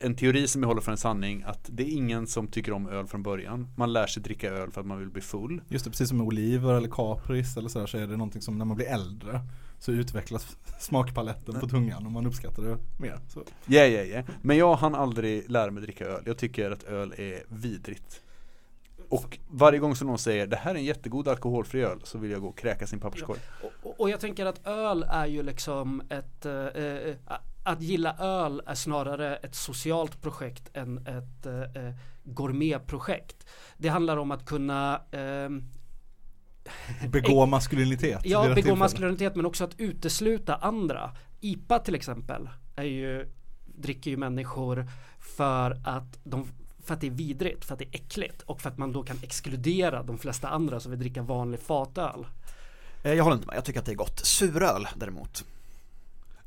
en 0.04 0.16
teori 0.16 0.46
som 0.48 0.62
jag 0.62 0.68
håller 0.68 0.80
för 0.80 0.92
en 0.92 0.98
sanning 0.98 1.42
att 1.46 1.68
det 1.72 1.82
är 1.82 1.92
ingen 1.96 2.26
som 2.26 2.46
tycker 2.48 2.72
om 2.72 2.88
öl 2.88 3.06
från 3.06 3.22
början. 3.22 3.68
Man 3.76 3.92
lär 3.92 4.06
sig 4.06 4.22
dricka 4.22 4.50
öl 4.50 4.70
för 4.70 4.80
att 4.80 4.86
man 4.86 4.98
vill 4.98 5.10
bli 5.10 5.22
full. 5.22 5.60
Just 5.68 5.84
det, 5.84 5.90
precis 5.90 6.08
som 6.08 6.18
med 6.18 6.26
oliver 6.26 6.74
eller 6.74 6.88
kapris 6.88 7.56
eller 7.56 7.68
sådär 7.68 7.86
så 7.86 7.98
är 7.98 8.06
det 8.06 8.16
någonting 8.16 8.42
som 8.42 8.58
när 8.58 8.64
man 8.64 8.76
blir 8.76 8.86
äldre 8.86 9.40
så 9.78 9.92
utvecklas 9.92 10.56
smakpaletten 10.80 11.60
på 11.60 11.68
tungan 11.68 12.06
och 12.06 12.12
man 12.12 12.26
uppskattar 12.26 12.62
det 12.62 12.78
mer. 12.98 13.18
Ja, 13.66 13.84
ja, 13.84 14.02
ja. 14.02 14.22
Men 14.42 14.56
jag 14.56 14.74
hann 14.74 14.94
aldrig 14.94 15.50
lära 15.50 15.70
mig 15.70 15.82
dricka 15.82 16.04
öl. 16.04 16.22
Jag 16.26 16.38
tycker 16.38 16.70
att 16.70 16.82
öl 16.84 17.14
är 17.18 17.42
vidrigt. 17.48 18.20
Och 19.08 19.38
varje 19.50 19.78
gång 19.78 19.96
som 19.96 20.06
någon 20.06 20.18
säger 20.18 20.46
det 20.46 20.56
här 20.56 20.70
är 20.70 20.74
en 20.78 20.84
jättegod 20.84 21.28
alkoholfri 21.28 21.82
öl 21.84 22.00
så 22.04 22.18
vill 22.18 22.30
jag 22.30 22.40
gå 22.40 22.48
och 22.48 22.58
kräka 22.58 22.86
sin 22.86 23.00
papperskorg. 23.00 23.40
Och- 23.62 23.70
Och, 23.90 24.00
och 24.00 24.10
jag 24.10 24.20
tänker 24.20 24.46
att 24.46 24.66
öl 24.66 25.02
är 25.10 25.26
ju 25.26 25.42
liksom 25.42 26.02
ett, 26.08 26.46
eh, 26.46 26.52
eh, 26.66 27.14
att 27.64 27.82
gilla 27.82 28.16
öl 28.18 28.62
är 28.66 28.74
snarare 28.74 29.36
ett 29.36 29.54
socialt 29.54 30.22
projekt 30.22 30.70
än 30.74 31.06
ett 31.06 31.46
eh, 31.46 31.84
eh, 31.84 31.94
gourmetprojekt. 32.24 33.46
Det 33.76 33.88
handlar 33.88 34.16
om 34.16 34.30
att 34.30 34.46
kunna 34.46 35.02
ehm, 35.10 35.64
Begå 37.08 37.46
maskulinitet. 37.46 38.20
Ja, 38.24 38.54
begå 38.54 38.76
maskulinitet 38.76 39.36
men 39.36 39.46
också 39.46 39.64
att 39.64 39.80
utesluta 39.80 40.54
andra. 40.54 41.10
IPA 41.40 41.78
till 41.78 41.94
exempel 41.94 42.48
är 42.76 42.84
ju, 42.84 43.28
dricker 43.64 44.10
ju 44.10 44.16
människor 44.16 44.86
för 45.18 45.80
att 45.84 46.18
de 46.24 46.48
för 46.84 46.94
att 46.94 47.00
det 47.00 47.06
är 47.06 47.10
vidrigt, 47.10 47.64
för 47.64 47.72
att 47.72 47.78
det 47.78 47.84
är 47.84 47.94
äckligt 47.94 48.42
och 48.42 48.60
för 48.60 48.70
att 48.70 48.78
man 48.78 48.92
då 48.92 49.02
kan 49.02 49.16
exkludera 49.22 50.02
de 50.02 50.18
flesta 50.18 50.48
andra 50.48 50.80
som 50.80 50.90
vill 50.90 51.00
dricka 51.00 51.22
vanlig 51.22 51.60
fatöl. 51.60 52.26
Eh, 53.02 53.12
jag 53.12 53.24
håller 53.24 53.36
inte 53.36 53.46
med, 53.46 53.56
jag 53.56 53.64
tycker 53.64 53.80
att 53.80 53.86
det 53.86 53.92
är 53.92 53.96
gott. 53.96 54.20
Suröl 54.24 54.88
däremot. 54.96 55.44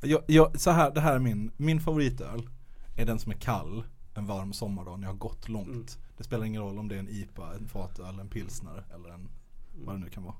Jag, 0.01 0.23
jag, 0.27 0.59
så 0.59 0.71
här, 0.71 0.91
det 0.91 1.01
här 1.01 1.15
är 1.15 1.19
min, 1.19 1.51
min 1.57 1.81
favoritöl 1.81 2.49
är 2.95 3.05
den 3.05 3.19
som 3.19 3.31
är 3.31 3.35
kall 3.35 3.83
en 4.13 4.25
varm 4.25 4.53
sommardag 4.53 4.99
när 4.99 5.07
jag 5.07 5.13
har 5.13 5.17
gått 5.17 5.49
långt. 5.49 5.67
Mm. 5.67 5.85
Det 6.17 6.23
spelar 6.23 6.45
ingen 6.45 6.61
roll 6.61 6.79
om 6.79 6.87
det 6.87 6.95
är 6.95 6.99
en 6.99 7.09
IPA, 7.09 7.53
en 7.53 7.67
fatöl, 7.67 8.19
en 8.19 8.29
pilsner 8.29 8.85
eller 8.95 9.09
en 9.09 9.29
vad 9.73 9.95
det 9.95 9.99
nu 9.99 10.09
kan 10.09 10.23
vara. 10.23 10.35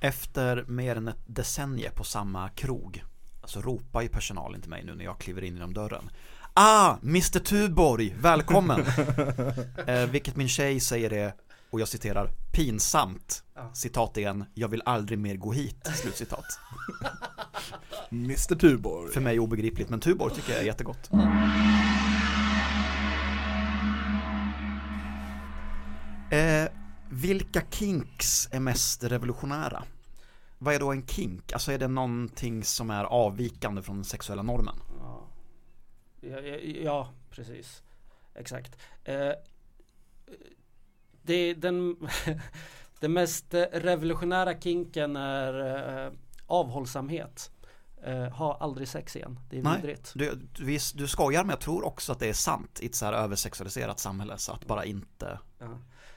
Efter 0.00 0.64
mer 0.68 0.96
än 0.96 1.08
ett 1.08 1.22
decennium 1.26 1.92
på 1.94 2.04
samma 2.04 2.48
krog 2.48 3.04
så 3.44 3.60
ropar 3.60 4.02
ju 4.02 4.08
personalen 4.08 4.60
till 4.60 4.70
mig 4.70 4.84
nu 4.84 4.94
när 4.94 5.04
jag 5.04 5.18
kliver 5.18 5.44
in 5.44 5.54
genom 5.54 5.74
dörren. 5.74 6.10
Ah, 6.54 6.96
Mr 7.02 7.38
Tuborg, 7.38 8.14
välkommen! 8.20 8.80
eh, 9.86 10.06
vilket 10.06 10.36
min 10.36 10.48
tjej 10.48 10.80
säger 10.80 11.12
är, 11.12 11.34
och 11.70 11.80
jag 11.80 11.88
citerar, 11.88 12.30
pinsamt. 12.52 13.42
Citat 13.74 14.16
igen, 14.16 14.44
jag 14.54 14.68
vill 14.68 14.82
aldrig 14.84 15.18
mer 15.18 15.36
gå 15.36 15.52
hit, 15.52 15.90
slutcitat. 15.94 16.44
Mr 18.10 18.54
Tuborg. 18.54 19.12
För 19.12 19.20
mig 19.20 19.38
obegripligt, 19.38 19.88
men 19.88 20.00
Tuborg 20.00 20.34
tycker 20.34 20.52
jag 20.52 20.60
är 20.60 20.66
jättegott. 20.66 21.10
Eh, 26.30 26.68
vilka 27.10 27.62
kinks 27.70 28.48
är 28.52 28.60
mest 28.60 29.04
revolutionära? 29.04 29.84
Vad 30.58 30.74
är 30.74 30.80
då 30.80 30.92
en 30.92 31.06
kink? 31.06 31.52
Alltså 31.52 31.72
är 31.72 31.78
det 31.78 31.88
någonting 31.88 32.64
som 32.64 32.90
är 32.90 33.04
avvikande 33.04 33.82
från 33.82 33.96
den 33.96 34.04
sexuella 34.04 34.42
normen? 34.42 34.76
Ja, 36.20 36.40
ja, 36.40 36.56
ja, 36.82 37.12
precis. 37.30 37.82
Exakt. 38.34 38.76
Eh, 39.04 39.32
det, 41.22 41.54
den, 41.54 41.96
den 43.00 43.12
mest 43.12 43.54
revolutionära 43.72 44.60
kinken 44.60 45.16
är 45.16 46.04
eh, 46.06 46.12
avhållsamhet. 46.46 47.50
Eh, 48.04 48.28
ha 48.32 48.56
aldrig 48.60 48.88
sex 48.88 49.16
igen. 49.16 49.38
Det 49.50 49.58
är 49.58 49.62
Nej. 49.62 49.76
vidrigt. 49.80 50.12
Du, 50.14 50.48
du, 50.52 50.78
du 50.94 51.08
skojar 51.08 51.44
men 51.44 51.50
jag 51.50 51.60
tror 51.60 51.84
också 51.84 52.12
att 52.12 52.18
det 52.18 52.28
är 52.28 52.32
sant 52.32 52.78
i 52.82 52.86
ett 52.86 52.94
så 52.94 53.04
här 53.04 53.12
översexualiserat 53.12 53.98
samhälle 53.98 54.38
så 54.38 54.52
att 54.52 54.66
bara 54.66 54.84
inte 54.84 55.38
Ja. 55.58 55.66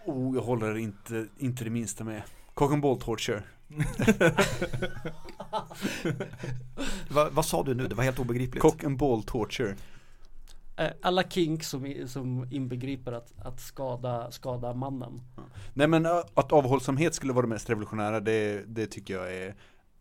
Oh, 0.05 0.35
jag 0.35 0.41
håller 0.43 0.77
inte, 0.77 1.27
inte 1.37 1.63
det 1.63 1.69
minsta 1.69 2.03
med. 2.03 2.21
Cock 2.53 2.73
and 2.73 2.81
ball 2.81 2.99
torture. 3.01 3.43
Va, 7.09 7.29
Vad 7.31 7.45
sa 7.45 7.63
du 7.63 7.73
nu? 7.75 7.87
Det 7.87 7.95
var 7.95 8.03
helt 8.03 8.19
obegripligt 8.19 8.61
Cock 8.61 8.83
and 8.83 8.97
ball 8.97 9.23
torture. 9.23 9.75
Eh, 10.77 10.89
Alla 11.01 11.23
kink 11.23 11.63
som, 11.63 11.95
som 12.07 12.47
inbegriper 12.51 13.11
att, 13.11 13.33
att 13.37 13.59
skada, 13.59 14.31
skada 14.31 14.73
mannen. 14.73 15.21
Nej 15.73 15.87
men 15.87 16.05
att 16.33 16.51
avhållsamhet 16.51 17.15
skulle 17.15 17.33
vara 17.33 17.41
det 17.45 17.49
mest 17.49 17.69
revolutionära 17.69 18.19
det, 18.19 18.63
det 18.67 18.87
tycker 18.87 19.13
jag 19.13 19.33
är, 19.33 19.55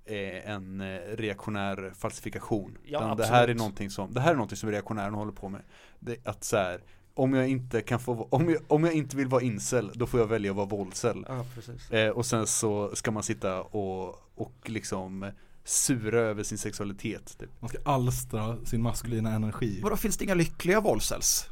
är 0.09 0.51
en 0.55 0.81
eh, 0.81 0.99
reaktionär 1.17 1.93
falsifikation. 1.99 2.79
Ja, 2.85 3.15
det 3.15 3.27
här 3.27 3.49
är 3.49 3.55
någonting 3.55 3.91
som, 3.91 4.15
det 4.15 4.21
här 4.21 4.31
är 4.31 4.35
någonting 4.35 4.57
som 4.57 4.71
reaktionären 4.71 5.15
håller 5.15 5.33
på 5.33 5.49
med. 5.49 5.63
Det, 5.99 6.27
att 6.27 6.45
så 6.45 6.57
här, 6.57 6.81
om 7.15 7.35
jag 7.35 7.49
inte 7.49 7.81
kan 7.81 8.01
få, 8.01 8.29
om 8.31 8.51
jag, 8.51 8.63
om 8.69 8.85
jag 8.85 8.93
inte 8.93 9.17
vill 9.17 9.29
vara 9.29 9.43
incel, 9.43 9.91
då 9.95 10.07
får 10.07 10.21
jag 10.21 10.27
välja 10.27 10.51
att 10.51 10.57
vara 10.57 10.67
våldsel. 10.67 11.25
Ja, 11.29 11.45
precis. 11.55 11.91
Eh, 11.91 12.11
och 12.11 12.27
sen 12.27 12.47
så 12.47 12.97
ska 12.97 13.11
man 13.11 13.23
sitta 13.23 13.63
och, 13.63 14.09
och 14.35 14.55
liksom 14.65 15.31
sura 15.65 16.21
över 16.21 16.43
sin 16.43 16.59
sexualitet. 16.59 17.39
Typ. 17.39 17.51
Man 17.61 17.69
ska 17.69 17.79
alstra 17.85 18.65
sin 18.65 18.83
maskulina 18.83 19.33
energi. 19.33 19.81
Vadå, 19.83 19.97
finns 19.97 20.17
det 20.17 20.25
inga 20.25 20.35
lyckliga 20.35 20.81
våldsäls? 20.81 21.49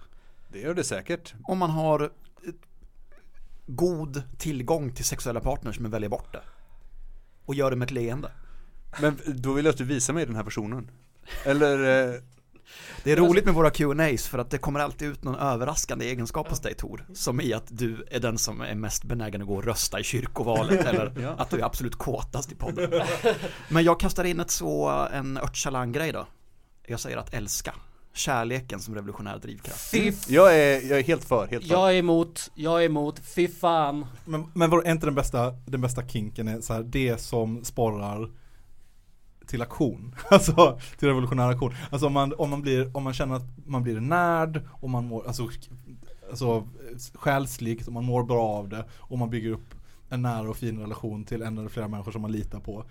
Det 0.49 0.61
gör 0.61 0.75
det 0.75 0.85
säkert. 0.85 1.35
Om 1.45 1.59
man 1.59 1.71
har 1.71 2.03
eh, 2.03 2.09
god 3.67 4.23
tillgång 4.39 4.93
till 4.93 5.05
sexuella 5.05 5.41
partners 5.41 5.81
men 5.81 5.91
väljer 5.91 6.11
bort 6.11 6.33
det 6.33 6.43
och 7.47 7.55
gör 7.55 7.71
det 7.71 7.77
med 7.77 7.87
ett 7.87 7.93
leende. 7.93 8.31
Men 9.01 9.19
då 9.27 9.53
vill 9.53 9.65
jag 9.65 9.73
att 9.73 9.79
du 9.79 9.85
visar 9.85 10.15
mig 10.15 10.27
den 10.27 10.37
här 10.37 10.45
personen. 10.45 10.91
Eller 11.45 11.79
eh, 12.15 12.21
Det 13.05 13.13
är 13.13 13.17
roligt 13.17 13.45
med 13.45 13.55
våra 13.55 13.71
Q&As 13.71 14.29
för 14.29 14.39
att 14.39 14.51
det 14.51 14.59
kommer 14.59 14.81
alltid 14.81 15.09
ut 15.09 15.25
någon 15.25 15.35
överraskande 15.35 16.05
egenskap 16.05 16.49
hos 16.51 16.61
dig 16.61 16.75
Tor. 16.75 17.07
Som 17.15 17.41
i 17.41 17.53
att 17.53 17.67
du 17.69 18.07
är 18.11 18.21
den 18.21 18.39
som 18.39 18.61
är 18.61 18.75
mest 18.75 19.05
benägen 19.05 19.43
att 19.43 19.49
gå 19.49 19.55
och 19.57 19.65
rösta 19.65 20.01
i 20.01 20.03
kyrkovalet 20.05 20.87
eller 20.87 21.13
Ja. 21.23 21.35
att 21.39 21.51
du 21.51 21.59
är 21.59 21.65
absolut 21.65 21.97
kåtast 21.97 22.53
i 22.53 22.55
podden. 22.55 23.03
Men 23.69 23.85
jag 23.85 24.01
kastar 24.01 24.25
in 24.25 24.41
ett 24.41 24.51
så, 24.51 24.89
en 25.13 25.37
Öcalan-grej 25.39 26.13
då. 26.13 26.27
Jag 26.87 27.01
säger 27.01 27.17
att 27.17 27.35
älska. 27.35 27.75
Kärleken 28.13 28.81
som 28.81 28.95
revolutionär 28.95 29.39
drivkraft. 29.39 29.91
Fy 29.91 30.13
jag 30.29 30.57
är, 30.59 30.89
jag 30.91 30.99
är 30.99 31.03
helt 31.03 31.25
för, 31.25 31.47
helt 31.47 31.67
för. 31.67 31.75
Jag 31.75 31.91
är 31.95 31.99
emot, 31.99 32.51
jag 32.55 32.81
är 32.83 32.87
emot, 32.87 33.21
fy 33.35 33.49
fan. 33.49 34.07
Men, 34.25 34.51
men 34.55 34.71
var 34.71 34.83
är 34.83 34.91
inte 34.91 35.07
den 35.07 35.15
bästa, 35.15 35.51
den 35.67 35.81
bästa 35.81 36.09
kinken 36.09 36.49
är 36.49 36.61
så 36.61 36.73
här, 36.73 36.83
det 36.83 37.21
som 37.21 37.65
sporrar 37.65 38.31
till 39.47 39.63
aktion, 39.63 40.15
alltså 40.31 40.79
till 40.99 41.09
revolutionär 41.09 41.49
aktion. 41.49 41.75
Alltså 41.91 42.07
om 42.07 42.13
man, 42.13 42.35
om 42.39 42.51
man 42.51 42.63
blir, 42.63 42.97
om 42.97 43.03
man 43.03 43.15
känner 43.15 43.35
att 43.35 43.67
man 43.67 43.83
blir 43.83 44.01
närd 44.01 44.61
och 44.71 44.91
man 44.91 45.05
mår, 45.05 45.27
alltså, 45.27 45.49
alltså 46.31 46.69
själsligt 47.15 47.87
och 47.87 47.93
man 47.93 48.05
mår 48.05 48.23
bra 48.23 48.49
av 48.49 48.69
det 48.69 48.85
och 48.93 49.19
man 49.19 49.31
bygger 49.31 49.51
upp 49.51 49.75
en 50.09 50.23
nära 50.23 50.51
och 50.51 50.57
fin 50.57 50.79
relation 50.81 51.25
till 51.25 51.43
en 51.43 51.59
eller 51.59 51.69
flera 51.69 51.89
människor 51.89 52.13
som 52.13 52.23
man 52.23 52.33
litar 52.33 52.61
på. 52.61 52.85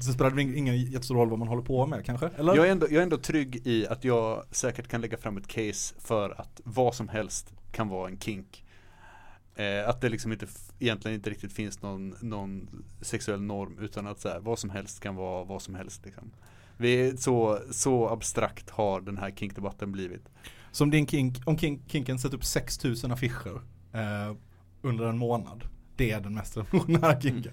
Så 0.00 0.12
spelar 0.12 0.30
det 0.30 0.42
ingen 0.42 0.76
jättestor 0.76 1.14
roll 1.14 1.30
vad 1.30 1.38
man 1.38 1.48
håller 1.48 1.62
på 1.62 1.86
med 1.86 2.04
kanske? 2.04 2.30
Eller? 2.36 2.56
Jag 2.56 2.66
är, 2.66 2.72
ändå, 2.72 2.86
jag 2.90 2.98
är 2.98 3.02
ändå 3.02 3.16
trygg 3.16 3.66
i 3.66 3.86
att 3.86 4.04
jag 4.04 4.44
säkert 4.50 4.88
kan 4.88 5.00
lägga 5.00 5.16
fram 5.16 5.36
ett 5.36 5.46
case 5.46 5.94
för 5.98 6.40
att 6.40 6.60
vad 6.64 6.94
som 6.94 7.08
helst 7.08 7.52
kan 7.72 7.88
vara 7.88 8.08
en 8.08 8.18
kink. 8.18 8.64
Eh, 9.56 9.88
att 9.88 10.00
det 10.00 10.08
liksom 10.08 10.32
inte, 10.32 10.46
egentligen 10.78 11.14
inte 11.14 11.30
riktigt 11.30 11.52
finns 11.52 11.82
någon, 11.82 12.14
någon 12.20 12.84
sexuell 13.00 13.42
norm 13.42 13.78
utan 13.80 14.06
att 14.06 14.20
så 14.20 14.28
här, 14.28 14.40
vad 14.40 14.58
som 14.58 14.70
helst 14.70 15.00
kan 15.00 15.16
vara 15.16 15.44
vad 15.44 15.62
som 15.62 15.74
helst. 15.74 16.04
Liksom. 16.04 16.30
Vi 16.76 17.08
är 17.08 17.16
så, 17.16 17.58
så 17.70 18.08
abstrakt 18.08 18.70
har 18.70 19.00
den 19.00 19.18
här 19.18 19.30
kinkdebatten 19.30 19.92
blivit. 19.92 20.28
Som 20.70 20.90
din 20.90 21.06
kink, 21.06 21.36
om 21.46 21.58
kink, 21.58 21.90
kinken 21.90 22.18
sätter 22.18 22.36
upp 22.36 22.44
6000 22.44 23.12
affischer 23.12 23.60
eh, 23.92 24.36
under 24.82 25.04
en 25.04 25.18
månad. 25.18 25.64
Det 25.96 26.10
är 26.10 26.20
den 26.20 26.34
mest 26.34 26.56
revolutionära 26.56 27.20
kinken. 27.20 27.52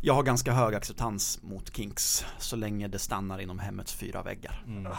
Jag 0.00 0.14
har 0.14 0.22
ganska 0.22 0.52
hög 0.52 0.74
acceptans 0.74 1.42
mot 1.42 1.76
kinks 1.76 2.26
så 2.38 2.56
länge 2.56 2.88
det 2.88 2.98
stannar 2.98 3.38
inom 3.38 3.58
hemmets 3.58 3.94
fyra 3.94 4.22
väggar. 4.22 4.64
Mm. 4.66 4.92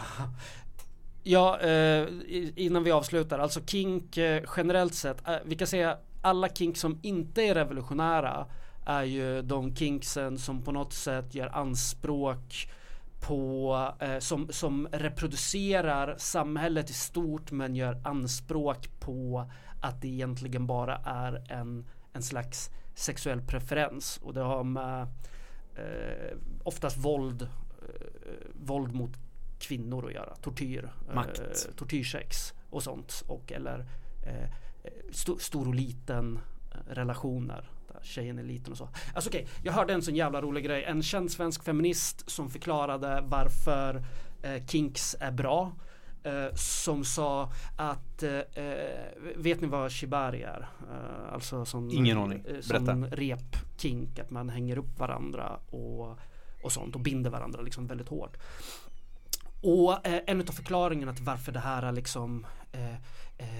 Ja, 1.24 1.60
eh, 1.60 2.08
innan 2.56 2.84
vi 2.84 2.92
avslutar, 2.92 3.40
alltså 3.40 3.62
kink 3.66 4.18
eh, 4.18 4.44
generellt 4.58 4.94
sett, 4.94 5.28
eh, 5.28 5.36
vi 5.46 5.56
kan 5.56 5.68
säga 5.68 5.98
alla 6.26 6.50
kink 6.50 6.78
som 6.78 7.00
inte 7.02 7.42
är 7.42 7.56
revolutionära 7.56 8.48
är 8.86 9.04
ju 9.04 9.42
de 9.42 9.76
kinksen 9.76 10.38
som 10.38 10.64
på 10.64 10.72
något 10.72 10.94
sätt 10.94 11.36
gör 11.36 11.48
anspråk 11.48 12.70
på, 13.20 13.76
eh, 14.00 14.20
som, 14.20 14.48
som 14.52 14.88
reproducerar 14.92 16.16
samhället 16.18 16.90
i 16.90 16.94
stort 16.94 17.52
men 17.52 17.76
gör 17.76 18.02
anspråk 18.04 19.00
på 19.00 19.52
att 19.82 20.02
det 20.02 20.08
egentligen 20.08 20.68
bara 20.68 20.96
är 21.06 21.52
en, 21.52 21.86
en 22.14 22.24
slags 22.24 22.70
sexuell 22.96 23.42
preferens. 23.42 24.18
Och 24.18 24.34
det 24.34 24.42
har 24.42 24.64
med 24.64 25.02
eh, 25.76 26.38
oftast 26.64 26.98
våld, 26.98 27.42
eh, 27.42 27.48
våld 28.54 28.96
mot 28.96 29.12
kvinnor 29.60 30.06
att 30.06 30.14
göra, 30.14 30.36
tortyr, 30.36 30.90
Makt. 31.14 31.40
eh, 31.40 31.76
tortyrsex 31.76 32.54
och 32.70 32.84
sånt. 32.84 33.24
Och 33.28 33.52
eller 33.52 33.80
eh, 34.26 34.50
sto, 35.12 35.38
stor 35.40 35.68
och 35.68 35.76
liten 35.76 36.40
eh, 36.72 36.94
relationer 36.94 37.70
där 37.88 38.00
tjejen 38.04 38.40
är 38.40 38.44
liten 38.44 38.72
och 38.72 38.78
så. 38.78 38.90
Alltså 39.14 39.30
okej, 39.30 39.48
jag 39.64 39.74
hörde 39.74 39.94
en 39.94 40.02
sån 40.02 40.16
jävla 40.16 40.42
rolig 40.42 40.66
grej. 40.66 40.84
En 40.84 41.04
känd 41.04 41.32
svensk 41.32 41.64
feminist 41.64 42.30
som 42.30 42.50
förklarade 42.50 43.24
varför 43.28 44.04
eh, 44.42 44.66
kinks 44.66 45.16
är 45.20 45.32
bra. 45.32 45.72
Eh, 46.24 46.54
som 46.56 47.04
sa 47.06 47.52
att, 47.78 48.24
eh, 48.24 48.32
eh, 48.40 49.00
vet 49.36 49.62
ni 49.62 49.68
vad 49.68 49.92
shibari 49.92 50.42
är? 50.42 50.68
Eh, 50.92 51.34
alltså 51.34 51.66
som, 51.66 51.90
Ingen 51.92 52.18
aning. 52.18 52.44
eh, 52.48 52.60
som 52.62 52.86
Berätta. 52.86 53.16
rep-kink, 53.16 54.20
att 54.20 54.30
man 54.30 54.50
hänger 54.50 54.78
upp 54.78 55.00
varandra 55.00 55.60
och, 55.70 56.20
och 56.64 56.72
sånt 56.72 56.96
och 56.96 57.02
binder 57.02 57.30
varandra 57.30 57.62
liksom 57.62 57.88
väldigt 57.88 58.10
hårt. 58.10 58.38
Och 59.62 59.98
en 60.04 60.42
av 60.42 60.46
förklaringarna 60.54 61.14
till 61.14 61.24
varför 61.26 61.52
det 61.52 61.60
här 61.60 61.84
är 61.84 61.92
liksom 61.92 62.46
eh, 62.72 63.60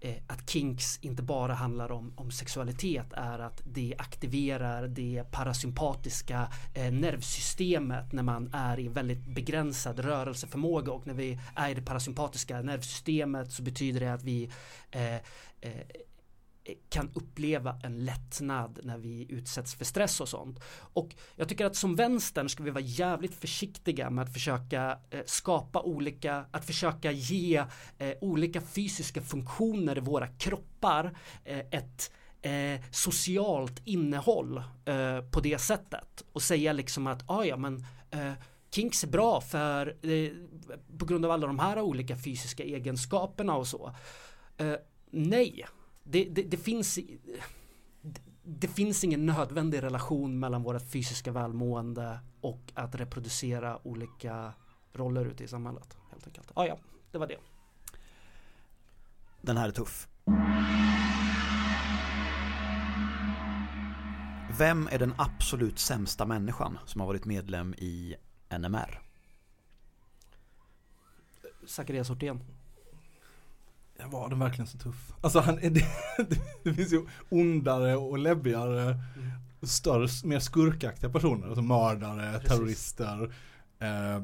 eh, 0.00 0.14
att 0.26 0.50
kinks 0.50 0.98
inte 1.02 1.22
bara 1.22 1.54
handlar 1.54 1.92
om, 1.92 2.12
om 2.16 2.30
sexualitet 2.30 3.12
är 3.12 3.38
att 3.38 3.62
det 3.64 3.94
aktiverar 3.98 4.88
det 4.88 5.24
parasympatiska 5.30 6.48
eh, 6.74 6.92
nervsystemet 6.92 8.12
när 8.12 8.22
man 8.22 8.50
är 8.54 8.80
i 8.80 8.88
väldigt 8.88 9.26
begränsad 9.26 9.98
rörelseförmåga. 9.98 10.92
Och 10.92 11.06
när 11.06 11.14
vi 11.14 11.38
är 11.54 11.70
i 11.70 11.74
det 11.74 11.82
parasympatiska 11.82 12.62
nervsystemet 12.62 13.52
så 13.52 13.62
betyder 13.62 14.00
det 14.00 14.12
att 14.12 14.22
vi 14.22 14.50
eh, 14.90 15.14
eh, 15.60 15.80
kan 16.88 17.10
uppleva 17.14 17.80
en 17.82 18.04
lättnad 18.04 18.80
när 18.82 18.98
vi 18.98 19.26
utsätts 19.28 19.74
för 19.74 19.84
stress 19.84 20.20
och 20.20 20.28
sånt. 20.28 20.60
Och 20.78 21.14
jag 21.36 21.48
tycker 21.48 21.66
att 21.66 21.76
som 21.76 21.96
vänstern 21.96 22.48
ska 22.48 22.62
vi 22.62 22.70
vara 22.70 22.84
jävligt 22.84 23.34
försiktiga 23.34 24.10
med 24.10 24.24
att 24.24 24.32
försöka 24.32 24.98
eh, 25.10 25.20
skapa 25.26 25.82
olika, 25.82 26.44
att 26.50 26.64
försöka 26.64 27.10
ge 27.12 27.64
eh, 27.98 28.12
olika 28.20 28.60
fysiska 28.60 29.22
funktioner 29.22 29.98
i 29.98 30.00
våra 30.00 30.26
kroppar 30.26 31.18
eh, 31.44 31.58
ett 31.58 32.12
eh, 32.42 32.80
socialt 32.90 33.82
innehåll 33.84 34.62
eh, 34.84 35.20
på 35.30 35.40
det 35.40 35.58
sättet 35.58 36.24
och 36.32 36.42
säga 36.42 36.72
liksom 36.72 37.06
att 37.06 37.30
ah, 37.30 37.44
ja 37.44 37.56
men 37.56 37.86
eh, 38.10 38.32
Kinks 38.70 39.04
är 39.04 39.08
bra 39.08 39.40
för 39.40 39.96
eh, 40.02 40.30
på 40.98 41.04
grund 41.04 41.24
av 41.24 41.30
alla 41.30 41.46
de 41.46 41.58
här 41.58 41.80
olika 41.80 42.16
fysiska 42.16 42.62
egenskaperna 42.62 43.56
och 43.56 43.66
så. 43.66 43.94
Eh, 44.56 44.74
nej, 45.10 45.66
det, 46.04 46.24
det, 46.24 46.42
det 46.42 46.56
finns 46.56 46.98
det 48.42 48.68
finns 48.68 49.04
ingen 49.04 49.26
nödvändig 49.26 49.82
relation 49.82 50.38
mellan 50.38 50.62
vårt 50.62 50.82
fysiska 50.82 51.32
välmående 51.32 52.18
och 52.40 52.72
att 52.74 52.94
reproducera 52.94 53.86
olika 53.86 54.52
roller 54.92 55.24
ute 55.24 55.44
i 55.44 55.48
samhället. 55.48 55.96
Helt 56.10 56.26
enkelt. 56.26 56.50
Ah, 56.54 56.66
ja, 56.66 56.78
det 57.12 57.18
var 57.18 57.26
det. 57.26 57.38
Den 59.40 59.56
här 59.56 59.68
är 59.68 59.72
tuff. 59.72 60.08
Vem 64.58 64.88
är 64.90 64.98
den 64.98 65.14
absolut 65.18 65.78
sämsta 65.78 66.26
människan 66.26 66.78
som 66.86 67.00
har 67.00 67.08
varit 67.08 67.24
medlem 67.24 67.74
i 67.74 68.16
NMR? 68.58 69.02
Zacharias 71.66 72.08
Hortén. 72.08 72.40
Var 74.06 74.28
den 74.28 74.38
verkligen 74.38 74.66
så 74.66 74.78
tuff? 74.78 75.12
Alltså 75.20 75.40
han, 75.40 75.56
det, 75.62 75.84
det 76.64 76.74
finns 76.74 76.92
ju 76.92 77.06
ondare 77.28 77.96
och 77.96 78.18
läbbigare, 78.18 78.96
större, 79.62 80.08
mer 80.24 80.38
skurkaktiga 80.38 81.10
personer. 81.10 81.46
Alltså 81.46 81.62
mördare, 81.62 82.32
Precis. 82.32 82.48
terrorister, 82.48 83.34
eh, 83.80 84.16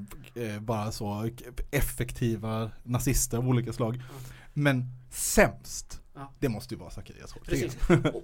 eh, 0.45 0.61
bara 0.61 0.93
så 0.93 1.31
effektiva 1.70 2.70
nazister 2.85 3.39
av 3.39 3.49
olika 3.49 3.72
slag. 3.72 4.03
Men 4.53 4.91
sämst, 5.11 6.01
Ja. 6.16 6.32
det 6.38 6.48
måste 6.48 6.74
ju 6.74 6.80
vara 6.80 6.90
Zacharias. 6.90 7.34
Precis. 7.44 7.76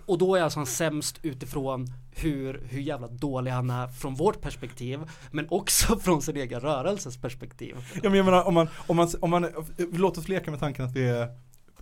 Och, 0.06 0.18
då 0.18 0.34
är 0.34 0.42
alltså 0.42 0.58
han 0.58 0.66
sämst 0.66 1.18
utifrån 1.22 1.86
hur, 2.10 2.62
hur 2.68 2.80
jävla 2.80 3.08
dålig 3.08 3.50
han 3.50 3.70
är 3.70 3.88
från 3.88 4.14
vårt 4.14 4.40
perspektiv. 4.40 5.00
Men 5.30 5.46
också 5.50 5.98
från 6.00 6.22
sin 6.22 6.36
egen 6.36 6.60
rörelses 6.60 7.16
perspektiv. 7.16 7.76
Ja 7.94 8.00
men 8.02 8.14
jag 8.14 8.24
menar 8.24 8.42
om 8.42 8.54
man, 8.54 8.68
om 8.86 8.96
man, 8.96 9.08
om 9.20 9.30
man 9.30 9.48
låt 9.78 10.18
oss 10.18 10.28
leka 10.28 10.50
med 10.50 10.60
tanken 10.60 10.84
att 10.84 10.92
vi 10.92 11.08
är 11.08 11.28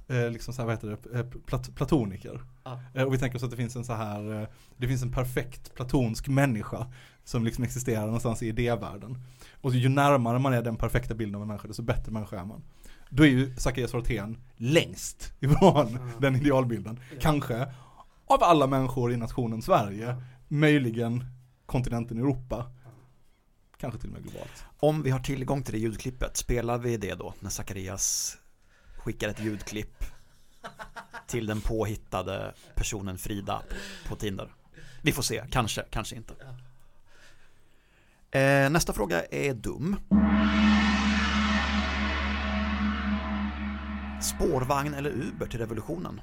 eh, 0.09 0.31
liksom 0.31 0.55
så 0.55 0.63
här, 0.63 0.67
vad 0.67 0.75
heter 0.75 0.99
det, 1.03 1.19
eh, 1.19 1.27
plat, 1.47 1.75
platoniker. 1.75 2.41
Ja. 2.65 2.81
Eh, 2.95 3.05
och 3.05 3.15
vi 3.15 3.19
tänker 3.19 3.37
oss 3.37 3.43
att 3.43 3.51
det 3.51 3.57
finns 3.57 3.77
en 3.77 3.85
så 3.85 3.93
här, 3.93 4.43
eh, 4.43 4.49
det 4.77 4.89
finns 4.89 5.03
en 5.03 5.13
perfekt 5.13 5.75
platonsk 5.75 6.29
människa 6.29 6.87
som 7.25 7.45
liksom 7.45 7.65
existerar 7.65 8.07
någonstans 8.07 8.43
i 8.43 8.49
idévärlden. 8.49 9.19
Och 9.61 9.75
ju 9.75 9.89
närmare 9.89 10.39
man 10.39 10.53
är 10.53 10.63
den 10.63 10.77
perfekta 10.77 11.15
bilden 11.15 11.35
av 11.35 11.43
en 11.43 11.49
människa, 11.49 11.69
desto 11.69 11.83
bättre 11.83 12.13
människa 12.13 12.41
är 12.41 12.45
man. 12.45 12.63
Då 13.13 13.23
är 13.23 13.29
ju 13.29 13.55
Zacharias 13.57 13.93
Hortén 13.93 14.39
längst 14.57 15.33
ifrån 15.41 15.59
Ja. 15.93 15.99
den 16.21 16.37
idealbilden. 16.37 17.01
Ja. 17.11 17.17
Kanske 17.21 17.75
av 18.27 18.43
alla 18.43 18.67
människor 18.67 19.13
i 19.13 19.17
nationen 19.17 19.63
Sverige, 19.63 20.23
möjligen 20.49 21.25
kontinenten 21.67 22.19
Europa, 22.19 22.71
kanske 23.81 24.01
till 24.01 24.09
och 24.09 24.15
med 24.15 24.23
globalt. 24.23 24.65
Om 24.81 25.03
vi 25.03 25.11
har 25.11 25.21
tillgång 25.21 25.63
till 25.63 25.73
det 25.75 25.79
ljudklippet, 25.81 26.37
spelar 26.37 26.79
vi 26.79 26.97
det 26.97 27.15
då 27.15 27.35
när 27.41 27.51
Zacharias 27.51 28.37
skickar 28.97 29.29
ett 29.29 29.41
ljudklipp 29.41 30.05
till 31.27 31.47
den 31.47 31.61
påhittade 31.61 32.55
personen 32.75 33.19
Frida 33.19 33.63
på 34.09 34.17
Tinder? 34.17 34.55
Vi 35.03 35.13
får 35.13 35.23
se, 35.23 35.45
kanske, 35.51 35.85
kanske 35.91 36.17
inte. 36.17 36.35
Eh, 38.39 38.71
nästa 38.71 38.93
fråga 38.93 39.25
är 39.25 39.55
dum. 39.55 39.97
Spårvagn 44.21 44.95
eller 44.95 45.11
Uber 45.11 45.47
till 45.47 45.59
revolutionen? 45.61 46.21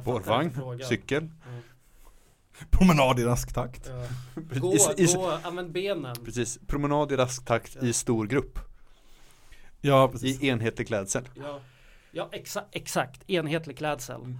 Spårvagn, 0.00 0.50
cykel. 0.88 1.30
Promenad 2.70 3.18
i 3.20 3.24
rask 3.24 3.54
takt. 3.54 3.86
Ja. 3.88 4.06
Gå, 4.60 4.74
I- 4.74 4.78
i- 5.02 5.14
gå, 5.14 5.38
använd 5.42 5.72
benen. 5.72 6.16
Precis, 6.24 6.58
promenad 6.66 7.12
i 7.12 7.16
rask 7.16 7.44
takt 7.44 7.76
i 7.82 7.92
stor 7.92 8.26
grupp. 8.26 8.58
Ja, 9.80 10.08
precis. 10.08 10.40
I 10.42 10.48
enhetlig 10.48 10.86
klädsel. 10.86 11.28
Ja, 11.34 11.60
ja 12.10 12.28
exa, 12.32 12.64
exakt. 12.72 13.30
Enhetlig 13.30 13.78
klädsel. 13.78 14.34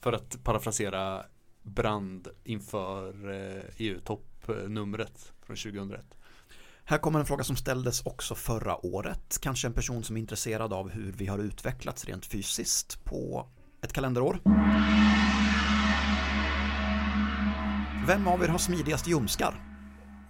För 0.00 0.12
att 0.12 0.44
parafrasera 0.44 1.24
Brand 1.62 2.28
inför 2.44 3.30
eh, 3.56 3.62
EU-toppnumret 3.76 5.32
från 5.42 5.56
2001. 5.56 6.00
Här 6.90 6.98
kommer 6.98 7.20
en 7.20 7.26
fråga 7.26 7.44
som 7.44 7.56
ställdes 7.56 8.06
också 8.06 8.34
förra 8.34 8.86
året. 8.86 9.38
Kanske 9.40 9.68
en 9.68 9.72
person 9.72 10.04
som 10.04 10.16
är 10.16 10.20
intresserad 10.20 10.72
av 10.72 10.90
hur 10.90 11.12
vi 11.12 11.26
har 11.26 11.38
utvecklats 11.38 12.04
rent 12.04 12.26
fysiskt 12.26 13.04
på 13.04 13.48
ett 13.82 13.92
kalenderår. 13.92 14.40
Vem 18.06 18.28
av 18.28 18.42
er 18.42 18.48
har 18.48 18.58
smidigast 18.58 19.06
ljumskar? 19.06 19.62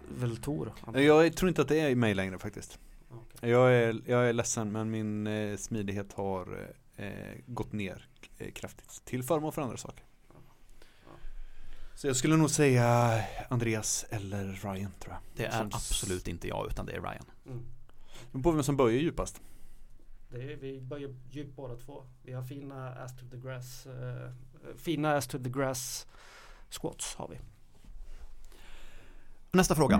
Väl 0.08 0.36
Tor? 0.36 0.72
Jag 0.94 1.36
tror 1.36 1.48
inte 1.48 1.62
att 1.62 1.68
det 1.68 1.80
är 1.80 1.90
i 1.90 1.94
mig 1.94 2.14
längre 2.14 2.38
faktiskt. 2.38 2.78
Okej. 3.10 3.50
Jag 3.50 3.74
är, 3.74 4.00
jag 4.06 4.28
är 4.28 4.32
ledsen 4.32 4.72
men 4.72 4.90
min 4.90 5.26
eh, 5.26 5.56
smidighet 5.56 6.12
har 6.12 6.70
eh, 6.96 7.08
gått 7.46 7.72
ner 7.72 8.08
eh, 8.38 8.52
kraftigt 8.52 9.04
till 9.04 9.22
förmån 9.22 9.52
för 9.52 9.62
andra 9.62 9.76
saker. 9.76 10.04
Så 11.98 12.06
jag 12.06 12.16
skulle 12.16 12.36
nog 12.36 12.50
säga 12.50 13.20
Andreas 13.48 14.06
eller 14.10 14.44
Ryan 14.52 14.92
tror 14.98 15.14
jag. 15.14 15.18
Det 15.36 15.44
är 15.44 15.58
Som- 15.58 15.66
absolut 15.66 16.28
inte 16.28 16.48
jag 16.48 16.66
utan 16.70 16.86
det 16.86 16.92
är 16.92 17.00
Ryan. 17.00 17.24
Mm. 17.46 17.64
Men 18.32 18.42
på 18.42 18.50
vem 18.50 18.62
som 18.62 18.76
böjer 18.76 19.00
djupast. 19.00 19.40
Det 20.28 20.36
är, 20.52 20.56
vi 20.56 20.80
böjer 20.80 21.16
djupt 21.30 21.56
båda 21.56 21.76
två. 21.76 22.04
Vi 22.22 22.32
har 22.32 22.42
fina 22.42 22.88
ass 22.94 23.16
to 23.16 23.24
the 23.30 23.36
grass. 23.36 23.86
eh, 23.86 24.30
fina 24.76 25.16
ass 25.16 25.26
to 25.26 25.38
the 25.38 25.50
grass 25.50 26.06
squats 26.70 27.14
har 27.14 27.28
vi. 27.28 27.38
Nästa 29.52 29.74
fråga. 29.74 29.96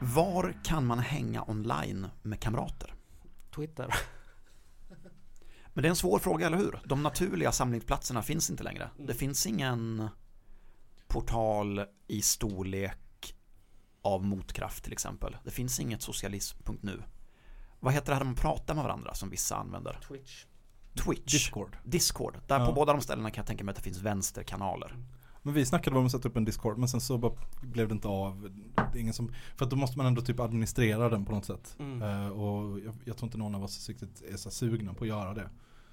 Var 0.00 0.56
kan 0.64 0.86
man 0.86 0.98
hänga 0.98 1.44
online 1.48 2.06
med 2.22 2.40
kamrater? 2.40 2.94
Twitter. 3.54 3.94
Men 5.78 5.82
det 5.82 5.88
är 5.88 5.90
en 5.90 5.96
svår 5.96 6.18
fråga, 6.18 6.46
eller 6.46 6.56
hur? 6.56 6.80
De 6.84 7.02
naturliga 7.02 7.52
samlingsplatserna 7.52 8.22
finns 8.22 8.50
inte 8.50 8.62
längre. 8.62 8.90
Mm. 8.94 9.06
Det 9.06 9.14
finns 9.14 9.46
ingen 9.46 10.08
portal 11.08 11.84
i 12.08 12.22
storlek 12.22 13.34
av 14.02 14.24
motkraft 14.24 14.84
till 14.84 14.92
exempel. 14.92 15.36
Det 15.44 15.50
finns 15.50 15.80
inget 15.80 16.02
socialism.nu. 16.02 17.02
Vad 17.80 17.94
heter 17.94 18.12
det 18.12 18.16
här 18.16 18.24
man 18.24 18.34
pratar 18.34 18.74
med 18.74 18.84
varandra 18.84 19.14
som 19.14 19.30
vissa 19.30 19.56
använder? 19.56 19.98
Twitch. 20.08 20.44
Twitch. 21.04 21.32
Discord. 21.32 21.76
Discord. 21.84 22.38
Där 22.46 22.60
Ja. 22.60 22.66
på 22.66 22.72
båda 22.72 22.92
de 22.92 23.02
ställena 23.02 23.30
kan 23.30 23.42
jag 23.42 23.46
tänka 23.46 23.64
mig 23.64 23.72
att 23.72 23.76
det 23.76 23.82
finns 23.82 23.98
vänsterkanaler. 23.98 24.96
Men 25.42 25.54
vi 25.54 25.66
snackade 25.66 25.98
om 25.98 26.06
att 26.06 26.12
sätta 26.12 26.28
upp 26.28 26.36
en 26.36 26.44
Discord 26.44 26.78
men 26.78 26.88
sen 26.88 27.00
så 27.00 27.18
bara 27.18 27.32
blev 27.60 27.88
det 27.88 27.92
inte 27.92 28.08
av. 28.08 28.50
Det 28.92 28.98
är 28.98 29.00
ingen 29.00 29.14
som, 29.14 29.34
för 29.56 29.64
att 29.64 29.70
då 29.70 29.76
måste 29.76 29.98
man 29.98 30.06
ändå 30.06 30.22
typ 30.22 30.40
administrera 30.40 31.08
den 31.08 31.24
på 31.24 31.32
något 31.32 31.44
sätt. 31.44 31.76
Mm. 31.78 32.02
Eh, 32.02 32.28
och 32.28 32.80
jag, 32.80 32.94
jag 33.04 33.16
tror 33.16 33.26
inte 33.26 33.38
någon 33.38 33.54
av 33.54 33.64
oss 33.64 33.88
riktigt 33.88 34.22
är 34.32 34.36
så 34.36 34.50
sugna 34.50 34.94
på 34.94 35.04
att 35.04 35.08
göra 35.08 35.34
det. 35.34 35.50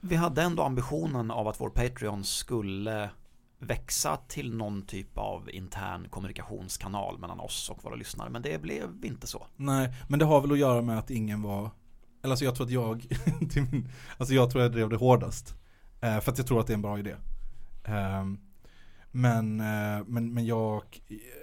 Vi 0.07 0.15
hade 0.15 0.41
ändå 0.41 0.63
ambitionen 0.63 1.31
av 1.31 1.47
att 1.47 1.61
vår 1.61 1.69
Patreon 1.69 2.23
skulle 2.23 3.09
växa 3.59 4.17
till 4.27 4.55
någon 4.55 4.81
typ 4.81 5.17
av 5.17 5.49
intern 5.49 6.07
kommunikationskanal 6.09 7.19
mellan 7.19 7.39
oss 7.39 7.69
och 7.69 7.83
våra 7.83 7.95
lyssnare. 7.95 8.29
Men 8.29 8.41
det 8.41 8.61
blev 8.61 9.05
inte 9.05 9.27
så. 9.27 9.47
Nej, 9.55 9.93
men 10.07 10.19
det 10.19 10.25
har 10.25 10.41
väl 10.41 10.51
att 10.51 10.57
göra 10.57 10.81
med 10.81 10.99
att 10.99 11.11
ingen 11.11 11.41
var 11.41 11.69
Eller 12.23 12.31
alltså 12.31 12.45
jag 12.45 12.55
tror 12.55 12.65
att 12.65 12.71
jag 12.71 13.05
min, 13.71 13.89
Alltså 14.17 14.33
jag 14.33 14.51
tror 14.51 14.63
jag 14.63 14.71
drev 14.71 14.89
det 14.89 14.95
hårdast 14.95 15.55
eh, 16.01 16.19
För 16.19 16.31
att 16.31 16.37
jag 16.37 16.47
tror 16.47 16.59
att 16.59 16.67
det 16.67 16.73
är 16.73 16.75
en 16.75 16.81
bra 16.81 16.99
idé 16.99 17.15
Ehm, 17.83 18.39
Men, 19.11 19.59
eh, 19.59 20.05
men, 20.07 20.33
men 20.33 20.45
jag 20.45 20.83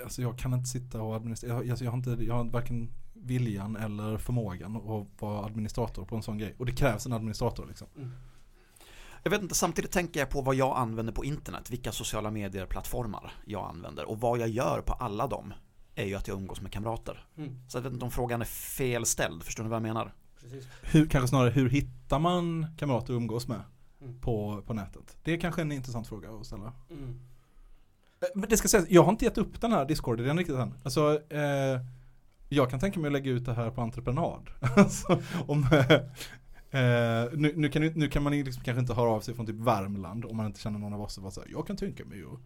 Alltså 0.03 0.23
jag 0.23 0.39
kan 0.39 0.55
inte 0.55 0.69
sitta 0.69 1.03
och 1.03 1.17
administrera 1.17 1.53
jag, 1.53 1.71
alltså 1.71 1.85
jag 1.85 1.93
har 1.93 1.99
inte, 1.99 2.11
jag 2.11 2.35
har 2.35 2.45
varken 2.45 2.95
viljan 3.15 3.77
eller 3.77 4.19
förmågan 4.19 4.77
att 4.77 5.23
vara 5.23 5.45
administrator 5.45 6.05
på 6.05 6.17
en 6.17 6.23
sån 6.23 6.39
grej 6.39 6.55
Och 6.59 6.67
det 6.67 6.73
krävs 6.73 7.07
en 7.07 7.13
administrator 7.13 7.67
liksom 7.67 7.89
Jag 9.23 9.31
vet 9.31 9.43
inte, 9.43 9.55
samtidigt 9.55 9.91
tänker 9.91 10.21
jag 10.21 10.31
på 10.31 10.41
vad 10.43 10.55
jag 10.55 10.77
använder 10.77 11.13
på 11.13 11.25
internet, 11.25 11.71
vilka 11.71 11.93
sociala 11.93 12.31
medier-plattformar 12.31 13.33
jag 13.45 13.69
använder 13.69 14.05
och 14.09 14.21
vad 14.21 14.39
jag 14.39 14.49
gör 14.49 14.81
på 14.81 14.93
alla 14.93 15.27
dem 15.27 15.55
är 15.95 16.05
ju 16.07 16.15
att 16.15 16.29
jag 16.29 16.37
umgås 16.37 16.61
med 16.61 16.73
kamrater. 16.73 17.27
Mm. 17.37 17.59
Så 17.69 17.79
jag 17.79 17.83
vet 17.83 17.93
inte 17.93 18.05
om 18.05 18.11
frågan 18.11 18.41
är 18.41 18.45
felställd, 18.47 19.43
förstår 19.43 19.65
ni 19.65 19.71
vad 19.71 19.77
jag 19.77 19.83
menar? 19.83 20.15
Precis. 20.41 20.69
hur, 20.83 21.07
Kanske 21.07 21.29
snarare 21.29 21.51
hur 21.51 21.71
hittar 21.71 22.19
man 22.19 22.67
kamrater 22.79 23.13
att 23.13 23.17
umgås 23.17 23.49
med 23.49 23.61
Mm. 24.01 24.21
på, 24.21 24.63
på 24.67 24.75
nätet? 24.75 25.17
Det 25.23 25.33
är 25.33 25.41
kanske 25.41 25.63
en 25.63 25.73
intressant 25.73 26.07
fråga 26.09 26.31
att 26.31 26.47
ställa 26.47 26.73
Mm. 26.91 27.21
Eh, 28.21 28.29
Men 28.35 28.49
det 28.49 28.57
ska 28.57 28.69
sägas, 28.69 28.87
jag 28.91 29.03
har 29.03 29.11
inte 29.13 29.25
gett 29.25 29.39
upp 29.39 29.61
den 29.61 29.73
här 29.73 29.85
Discord-idén 29.85 30.39
riktigt 30.39 30.57
än. 30.57 30.75
Alltså, 30.85 31.21
eh, 31.33 31.81
jag 32.49 32.71
kan 32.71 32.81
tänka 32.81 33.01
mig 33.01 33.07
att 33.09 33.13
lägga 33.13 33.31
ut 33.31 33.45
det 33.45 33.55
här 33.55 33.71
på 33.71 33.81
entreprenad. 33.83 34.51
alltså, 34.77 35.23
om, 35.47 35.67
eh, 36.81 37.39
nu, 37.39 37.53
nu, 37.57 37.69
kan, 37.69 37.83
nu 37.83 38.09
kan 38.09 38.23
man 38.23 38.33
liksom 38.33 38.63
kanske 38.65 38.81
inte 38.81 38.95
höra 38.95 39.11
av 39.11 39.21
sig 39.21 39.35
från 39.35 39.47
typ 39.47 39.57
Värmland 39.57 40.25
om 40.25 40.37
man 40.37 40.47
inte 40.47 40.61
känner 40.61 40.79
någon 40.79 40.93
av 40.93 41.01
oss 41.01 41.17
och 41.17 41.23
vara 41.23 41.31
så 41.33 41.41
här, 41.41 41.49
jag 41.51 41.67
kan 41.67 41.77
tänka 41.77 42.05
mig 42.05 42.23
att 42.23 42.41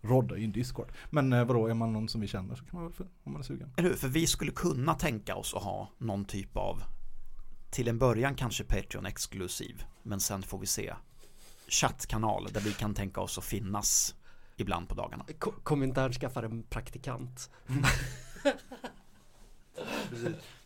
rodda 0.00 0.36
i 0.36 0.44
en 0.44 0.52
Discord. 0.52 0.92
Men 1.10 1.32
eh, 1.32 1.44
vadå, 1.44 1.66
är 1.66 1.74
man 1.74 1.92
någon 1.92 2.08
som 2.08 2.20
vi 2.20 2.26
känner 2.26 2.54
så 2.54 2.64
kan 2.64 2.80
man 2.82 2.90
väl, 2.98 3.06
om 3.24 3.32
man 3.32 3.40
är 3.40 3.44
sugen. 3.44 3.72
Eller 3.76 3.88
hur? 3.88 3.96
För 3.96 4.08
vi 4.08 4.26
skulle 4.26 4.52
kunna 4.52 4.94
tänka 4.94 5.34
oss 5.34 5.54
att 5.54 5.62
ha 5.62 5.88
någon 5.98 6.24
typ 6.24 6.56
av 6.56 6.82
till 7.70 7.88
en 7.88 7.98
början 7.98 8.34
kanske 8.34 8.64
Patreon-exklusiv, 8.64 9.82
men 10.02 10.20
sen 10.20 10.42
får 10.42 10.58
vi 10.58 10.66
se 10.66 10.94
chattkanal 11.68 12.48
där 12.52 12.60
vi 12.60 12.72
kan 12.72 12.94
tänka 12.94 13.20
oss 13.20 13.38
att 13.38 13.44
finnas 13.44 14.14
ibland 14.56 14.88
på 14.88 14.94
dagarna. 14.94 15.24
Ko- 15.38 15.54
Komintern 15.62 16.12
skaffar 16.12 16.42
en 16.42 16.62
praktikant. 16.62 17.50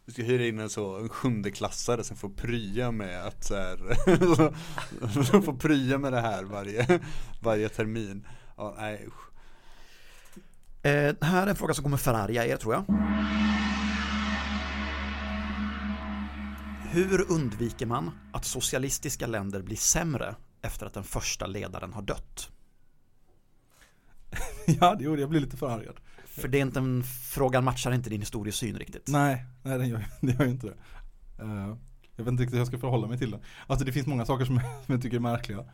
Vi 0.04 0.12
ska 0.12 0.22
hyra 0.22 0.46
in 0.46 0.58
en 0.58 0.70
så, 0.70 0.98
en 0.98 1.08
sjundeklassare 1.08 2.04
som 2.04 2.16
får 2.16 2.28
prya 2.28 2.90
med 2.90 3.26
att 3.26 3.44
så 3.44 3.54
här, 3.54 3.78
som 5.24 5.42
får 5.42 5.52
prya 5.52 5.98
med 5.98 6.12
det 6.12 6.20
här 6.20 6.44
varje, 6.44 7.00
varje 7.40 7.68
termin. 7.68 8.26
Ja, 8.56 8.74
nej 8.78 9.06
usch. 9.06 9.32
Eh, 10.86 11.14
här 11.20 11.42
är 11.42 11.46
en 11.46 11.56
fråga 11.56 11.74
som 11.74 11.84
kommer 11.84 11.96
förarga 11.96 12.46
er 12.46 12.56
tror 12.56 12.74
jag. 12.74 12.84
Hur 16.90 17.32
undviker 17.32 17.86
man 17.86 18.10
att 18.32 18.44
socialistiska 18.44 19.26
länder 19.26 19.62
blir 19.62 19.76
sämre 19.76 20.34
efter 20.62 20.86
att 20.86 20.94
den 20.94 21.04
första 21.04 21.46
ledaren 21.46 21.92
har 21.92 22.02
dött? 22.02 22.50
ja, 24.80 24.94
det 24.94 25.04
gjorde 25.04 25.20
jag, 25.20 25.30
blir 25.30 25.40
lite 25.40 25.56
förargad. 25.56 26.00
För 26.40 26.48
det 26.48 26.58
är 26.58 26.62
inte 26.62 26.78
en, 26.78 27.02
frågan 27.04 27.64
matchar 27.64 27.92
inte 27.92 28.10
din 28.10 28.20
historiesyn 28.20 28.78
riktigt. 28.78 29.08
Nej, 29.08 29.44
nej 29.62 29.78
den 29.78 29.88
gör, 29.88 30.04
det 30.20 30.32
gör 30.32 30.44
ju 30.44 30.50
inte 30.50 30.66
det. 30.66 30.74
Eh, 31.42 31.76
jag 32.16 32.24
vet 32.24 32.32
inte 32.32 32.42
riktigt 32.42 32.54
hur 32.54 32.58
jag 32.60 32.66
ska 32.66 32.78
förhålla 32.78 33.06
mig 33.06 33.18
till 33.18 33.30
den. 33.30 33.40
Alltså 33.66 33.86
det 33.86 33.92
finns 33.92 34.06
många 34.06 34.24
saker 34.24 34.44
som, 34.44 34.60
som 34.86 34.92
jag 34.94 35.02
tycker 35.02 35.16
är 35.16 35.20
märkliga. 35.20 35.64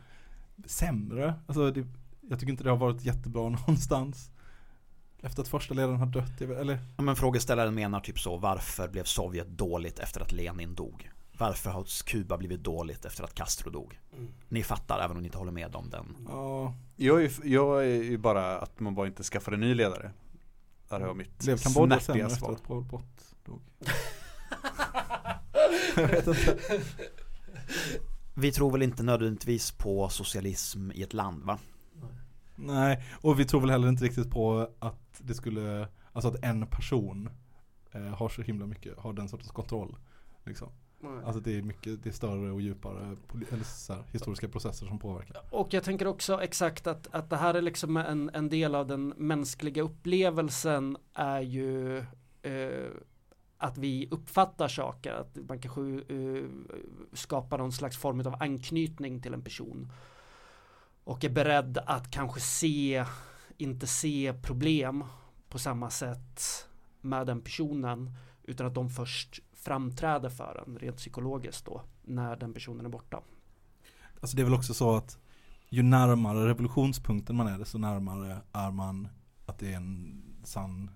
Sämre, 0.65 1.33
alltså 1.47 1.71
det, 1.71 1.87
jag 2.29 2.39
tycker 2.39 2.51
inte 2.51 2.63
det 2.63 2.69
har 2.69 2.77
varit 2.77 3.05
jättebra 3.05 3.49
någonstans. 3.49 4.31
Efter 5.21 5.41
att 5.41 5.47
första 5.47 5.73
ledaren 5.73 5.99
har 5.99 6.05
dött, 6.05 6.41
eller? 6.41 6.79
Ja, 6.97 7.03
Men 7.03 7.15
frågeställaren 7.15 7.75
menar 7.75 7.99
typ 7.99 8.19
så, 8.19 8.37
varför 8.37 8.87
blev 8.87 9.03
Sovjet 9.03 9.47
dåligt 9.47 9.99
efter 9.99 10.21
att 10.21 10.31
Lenin 10.31 10.75
dog? 10.75 11.09
Varför 11.37 11.69
har 11.69 11.85
Kuba 12.05 12.37
blivit 12.37 12.63
dåligt 12.63 13.05
efter 13.05 13.23
att 13.23 13.33
Castro 13.33 13.69
dog? 13.71 13.99
Mm. 14.17 14.31
Ni 14.49 14.63
fattar 14.63 14.99
även 14.99 15.17
om 15.17 15.21
ni 15.21 15.27
inte 15.27 15.37
håller 15.37 15.51
med 15.51 15.75
om 15.75 15.89
den. 15.89 16.17
Ja, 16.27 16.73
Jag 16.95 17.23
är, 17.23 17.31
jag 17.43 17.83
är 17.83 18.03
ju 18.03 18.17
bara 18.17 18.59
att 18.59 18.79
man 18.79 18.95
bara 18.95 19.07
inte 19.07 19.23
skaffar 19.23 19.51
en 19.51 19.59
ny 19.59 19.73
ledare. 19.73 20.11
Där 20.89 20.99
har 20.99 21.07
jag 21.07 21.17
mitt 21.17 21.39
blev 21.39 21.57
Kambodja 21.57 21.99
sämre 21.99 21.99
snärtiga 21.99 22.25
efter 22.25 22.37
svar. 22.37 22.51
att 22.51 22.63
Pol 22.63 22.85
Pot 22.85 23.35
dog? 23.45 23.61
jag 25.95 26.07
vet 26.07 26.27
inte. 26.27 26.59
Vi 28.33 28.51
tror 28.51 28.71
väl 28.71 28.81
inte 28.81 29.03
nödvändigtvis 29.03 29.71
på 29.71 30.09
socialism 30.09 30.91
i 30.91 31.03
ett 31.03 31.13
land 31.13 31.43
va? 31.43 31.59
Nej, 32.55 33.03
och 33.21 33.39
vi 33.39 33.45
tror 33.45 33.61
väl 33.61 33.69
heller 33.69 33.89
inte 33.89 34.05
riktigt 34.05 34.31
på 34.31 34.69
att 34.79 35.21
det 35.23 35.33
skulle, 35.33 35.87
alltså 36.13 36.29
att 36.29 36.43
en 36.43 36.67
person 36.67 37.29
eh, 37.91 38.01
har 38.01 38.29
så 38.29 38.41
himla 38.41 38.65
mycket, 38.65 38.97
har 38.97 39.13
den 39.13 39.29
sortens 39.29 39.51
kontroll. 39.51 39.95
Liksom. 40.45 40.69
Nej. 41.01 41.23
Alltså 41.25 41.39
det 41.41 41.57
är 41.57 41.61
mycket, 41.61 42.03
det 42.03 42.09
är 42.09 42.13
större 42.13 42.51
och 42.51 42.61
djupare 42.61 43.15
poli- 43.27 43.53
eller 43.53 43.63
så 43.63 43.93
här, 43.93 44.03
historiska 44.11 44.47
processer 44.47 44.85
som 44.85 44.99
påverkar. 44.99 45.41
Och 45.51 45.73
jag 45.73 45.83
tänker 45.83 46.07
också 46.07 46.41
exakt 46.41 46.87
att, 46.87 47.07
att 47.11 47.29
det 47.29 47.37
här 47.37 47.53
är 47.53 47.61
liksom 47.61 47.97
en, 47.97 48.29
en 48.33 48.49
del 48.49 48.75
av 48.75 48.87
den 48.87 49.13
mänskliga 49.17 49.81
upplevelsen 49.81 50.97
är 51.13 51.41
ju 51.41 51.97
eh, 52.41 52.89
att 53.57 53.77
vi 53.77 54.07
uppfattar 54.11 54.67
saker, 54.67 55.13
att 55.13 55.37
man 55.47 55.59
kanske 55.59 55.81
eh, 56.15 56.43
skapar 57.13 57.57
någon 57.57 57.71
slags 57.71 57.97
form 57.97 58.19
av 58.19 58.35
anknytning 58.39 59.21
till 59.21 59.33
en 59.33 59.41
person. 59.41 59.91
Och 61.03 61.23
är 61.23 61.29
beredd 61.29 61.77
att 61.85 62.11
kanske 62.11 62.39
se, 62.39 63.05
inte 63.57 63.87
se 63.87 64.33
problem 64.43 65.03
på 65.49 65.59
samma 65.59 65.89
sätt 65.89 66.67
med 67.01 67.27
den 67.27 67.41
personen 67.41 68.11
utan 68.43 68.67
att 68.67 68.75
de 68.75 68.89
först 68.89 69.39
framträder 69.61 70.29
för 70.29 70.63
en 70.67 70.77
rent 70.79 70.97
psykologiskt 70.97 71.65
då 71.65 71.81
när 72.01 72.35
den 72.35 72.53
personen 72.53 72.85
är 72.85 72.89
borta. 72.89 73.21
Alltså 74.21 74.35
det 74.35 74.41
är 74.41 74.43
väl 74.43 74.53
också 74.53 74.73
så 74.73 74.95
att 74.95 75.17
ju 75.69 75.83
närmare 75.83 76.47
revolutionspunkten 76.47 77.35
man 77.35 77.47
är 77.47 77.59
desto 77.59 77.77
närmare 77.77 78.41
är 78.53 78.71
man 78.71 79.07
att 79.45 79.59
det 79.59 79.73
är 79.73 79.77
en 79.77 80.21
sann 80.43 80.91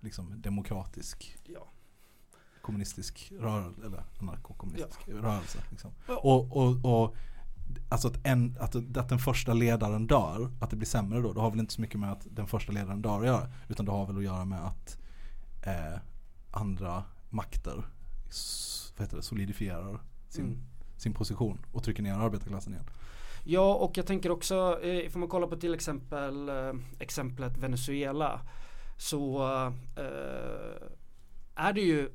liksom 0.00 0.42
demokratisk 0.42 1.38
Ja. 1.44 1.68
kommunistisk 2.62 3.32
rörelse 3.40 3.86
eller 3.86 4.04
anarkokommunistisk 4.20 5.08
rörelse. 5.08 5.58
Liksom. 5.70 5.90
Och, 6.08 6.56
och, 6.56 6.84
och 6.84 7.16
alltså 7.88 8.08
att, 8.08 8.26
en, 8.26 8.56
att, 8.60 8.96
att 8.96 9.08
den 9.08 9.18
första 9.18 9.52
ledaren 9.52 10.06
dör, 10.06 10.50
att 10.60 10.70
det 10.70 10.76
blir 10.76 10.86
sämre 10.86 11.20
då, 11.20 11.32
det 11.32 11.40
har 11.40 11.50
väl 11.50 11.60
inte 11.60 11.74
så 11.74 11.80
mycket 11.80 12.00
med 12.00 12.12
att 12.12 12.26
den 12.30 12.46
första 12.46 12.72
ledaren 12.72 13.02
dör 13.02 13.20
att 13.20 13.26
göra, 13.26 13.48
utan 13.68 13.86
det 13.86 13.92
har 13.92 14.06
väl 14.06 14.16
att 14.16 14.24
göra 14.24 14.44
med 14.44 14.66
att 14.66 14.98
eh, 15.62 15.98
andra 16.50 17.04
makter 17.36 17.84
vad 18.96 19.06
heter 19.06 19.16
det, 19.16 19.22
solidifierar 19.22 20.00
sin, 20.28 20.44
Mm. 20.44 20.58
sin 20.96 21.14
position 21.14 21.66
och 21.72 21.84
trycker 21.84 22.02
ner 22.02 22.12
arbetarklassen 22.14 22.72
igen. 22.72 22.86
Ja, 23.44 23.74
och 23.74 23.96
jag 23.98 24.06
tänker 24.06 24.30
också, 24.30 24.80
eh, 24.82 25.10
får 25.10 25.18
man 25.20 25.28
kolla 25.28 25.46
på 25.46 25.56
till 25.56 25.74
exempel 25.74 26.48
eh, 26.48 26.72
exemplet 26.98 27.56
Venezuela 27.58 28.40
så 28.96 29.44
eh, 29.96 30.88
är 31.54 31.72
det 31.72 31.80
ju 31.80 32.10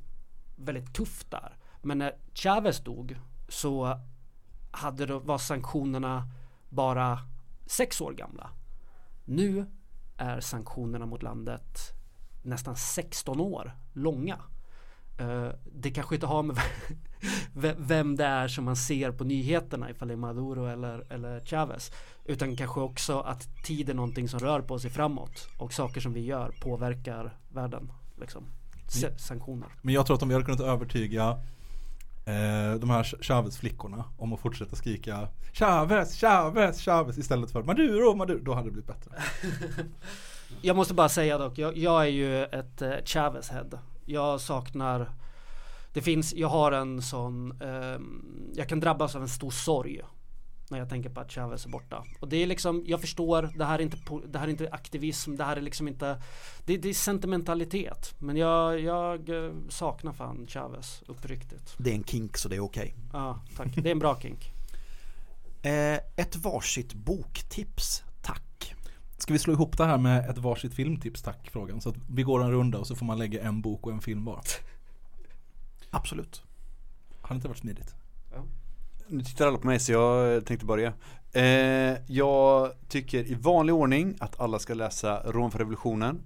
väldigt 0.55 0.93
tufft 0.93 1.31
där. 1.31 1.57
Men 1.81 1.97
när 1.97 2.15
Chavez 2.33 2.79
dog 2.83 3.17
så 3.49 3.99
hade 4.71 5.05
det, 5.05 5.19
var 5.19 5.37
sanktionerna 5.37 6.27
bara 6.69 7.19
sex 7.65 8.01
år 8.01 8.13
gamla. 8.13 8.49
Nu 9.25 9.65
är 10.17 10.39
sanktionerna 10.39 11.05
mot 11.05 11.23
landet 11.23 11.77
nästan 12.43 12.75
16 12.75 13.39
år 13.39 13.71
långa. 13.93 14.41
Eh, 15.21 15.51
det 15.73 15.91
kanske 15.91 16.15
inte 16.15 16.27
har 16.27 16.43
med 16.43 16.55
ve- 17.53 17.75
vem 17.77 18.15
det 18.15 18.25
är 18.25 18.47
som 18.47 18.65
man 18.65 18.75
ser 18.75 19.11
på 19.11 19.23
nyheterna 19.23 19.89
ifall 19.89 20.07
det 20.07 20.13
är 20.13 20.17
Maduro 20.17 20.65
eller, 20.65 21.05
eller 21.09 21.39
Chavez. 21.39 21.91
Utan 22.25 22.55
kanske 22.55 22.79
också 22.81 23.19
att 23.19 23.63
tid 23.63 23.89
är 23.89 23.93
någonting 23.93 24.29
som 24.29 24.39
rör 24.39 24.61
på 24.61 24.79
sig 24.79 24.89
framåt 24.91 25.47
och 25.57 25.73
saker 25.73 26.01
som 26.01 26.13
vi 26.13 26.25
gör 26.25 26.51
påverkar 26.61 27.37
världen. 27.53 27.91
Liksom. 28.19 28.43
S- 28.87 29.05
sanktioner. 29.27 29.67
Men 29.81 29.93
jag 29.93 30.05
tror 30.05 30.15
att 30.15 30.21
om 30.23 30.27
vi 30.29 30.33
hade 30.35 30.45
kunnat 30.45 30.61
övertyga 30.61 31.29
eh, 32.25 32.79
de 32.79 32.89
här 32.89 33.03
Chavez-flickorna 33.21 34.03
om 34.17 34.33
att 34.33 34.39
fortsätta 34.39 34.75
skrika 34.75 35.27
Chavez, 35.53 36.15
Chavez, 36.15 36.81
Chavez 36.81 37.17
istället 37.17 37.51
för 37.51 37.63
Maduro, 37.63 38.15
Maduro, 38.15 38.39
då 38.43 38.53
hade 38.53 38.67
det 38.67 38.71
blivit 38.71 38.87
bättre. 38.87 39.11
Jag 40.61 40.75
måste 40.75 40.93
bara 40.93 41.09
säga 41.09 41.37
dock, 41.37 41.57
jag, 41.57 41.77
jag 41.77 42.01
är 42.03 42.07
ju 42.09 42.43
ett 42.43 42.81
eh, 42.81 42.89
Chavez-head. 43.05 43.77
Jag 44.11 44.41
saknar 44.41 45.11
Det 45.93 46.01
finns, 46.01 46.33
jag 46.33 46.47
har 46.47 46.71
en 46.71 47.01
sån 47.01 47.61
ehm, 47.61 48.51
Jag 48.55 48.69
kan 48.69 48.79
drabbas 48.79 49.15
av 49.15 49.21
en 49.21 49.29
stor 49.29 49.51
sorg 49.51 50.01
När 50.69 50.79
jag 50.79 50.89
tänker 50.89 51.09
på 51.09 51.19
att 51.19 51.31
Chavez 51.31 51.65
är 51.65 51.69
borta 51.69 52.03
Och 52.19 52.27
det 52.27 52.37
är 52.37 52.47
liksom, 52.47 52.83
jag 52.87 53.01
förstår, 53.01 53.49
det 53.57 53.65
här 53.65 53.79
är 53.79 53.83
inte, 53.83 53.97
det 54.27 54.39
här 54.39 54.47
är 54.47 54.51
inte 54.51 54.69
aktivism, 54.71 55.35
det 55.35 55.43
här 55.43 55.57
är 55.57 55.61
liksom 55.61 55.87
inte 55.87 56.21
Det, 56.65 56.77
det 56.77 56.89
är 56.89 56.93
sentimentalitet 56.93 58.15
Men 58.17 58.37
jag, 58.37 58.79
jag 58.79 59.29
eh, 59.29 59.51
saknar 59.69 60.13
fan 60.13 60.47
Chavez, 60.47 61.03
uppriktigt 61.07 61.75
Det 61.77 61.89
är 61.89 61.95
en 61.95 62.03
kink 62.03 62.37
så 62.37 62.49
det 62.49 62.55
är 62.55 62.63
okej. 62.63 62.95
Ja, 63.13 63.39
tack. 63.57 63.75
Det 63.75 63.89
är 63.89 63.91
en 63.91 63.99
bra 63.99 64.19
kink 64.19 64.53
Eh, 65.63 65.99
ett 66.15 66.35
varsitt 66.35 66.93
boktips. 66.93 68.03
Ska 69.21 69.33
vi 69.33 69.39
slå 69.39 69.53
ihop 69.53 69.77
det 69.77 69.85
här 69.85 69.97
med 69.97 70.29
ett 70.29 70.37
varsitt 70.37 70.73
filmtips 70.73 71.21
tack 71.21 71.49
frågan? 71.51 71.81
Så 71.81 71.89
att 71.89 71.95
vi 72.09 72.23
går 72.23 72.43
en 72.43 72.51
runda 72.51 72.77
och 72.77 72.87
så 72.87 72.95
får 72.95 73.05
man 73.05 73.17
lägga 73.17 73.41
en 73.43 73.61
bok 73.61 73.87
och 73.87 73.93
en 73.93 74.01
film 74.01 74.25
var. 74.25 74.41
Absolut. 75.89 76.43
Har 77.21 77.29
det 77.29 77.35
inte 77.35 77.47
varit 77.47 77.57
smidigt? 77.57 77.95
Nu 79.07 79.23
tittar 79.23 79.47
alla 79.47 79.57
på 79.57 79.67
mig 79.67 79.79
så 79.79 79.91
jag 79.91 80.45
tänkte 80.45 80.65
börja. 80.65 80.93
Eh, 81.31 81.97
jag 82.07 82.71
tycker 82.87 83.31
i 83.31 83.33
vanlig 83.33 83.75
ordning 83.75 84.15
att 84.19 84.39
alla 84.39 84.59
ska 84.59 84.73
läsa 84.73 85.31
Rom 85.31 85.51
för 85.51 85.59
revolutionen. 85.59 86.21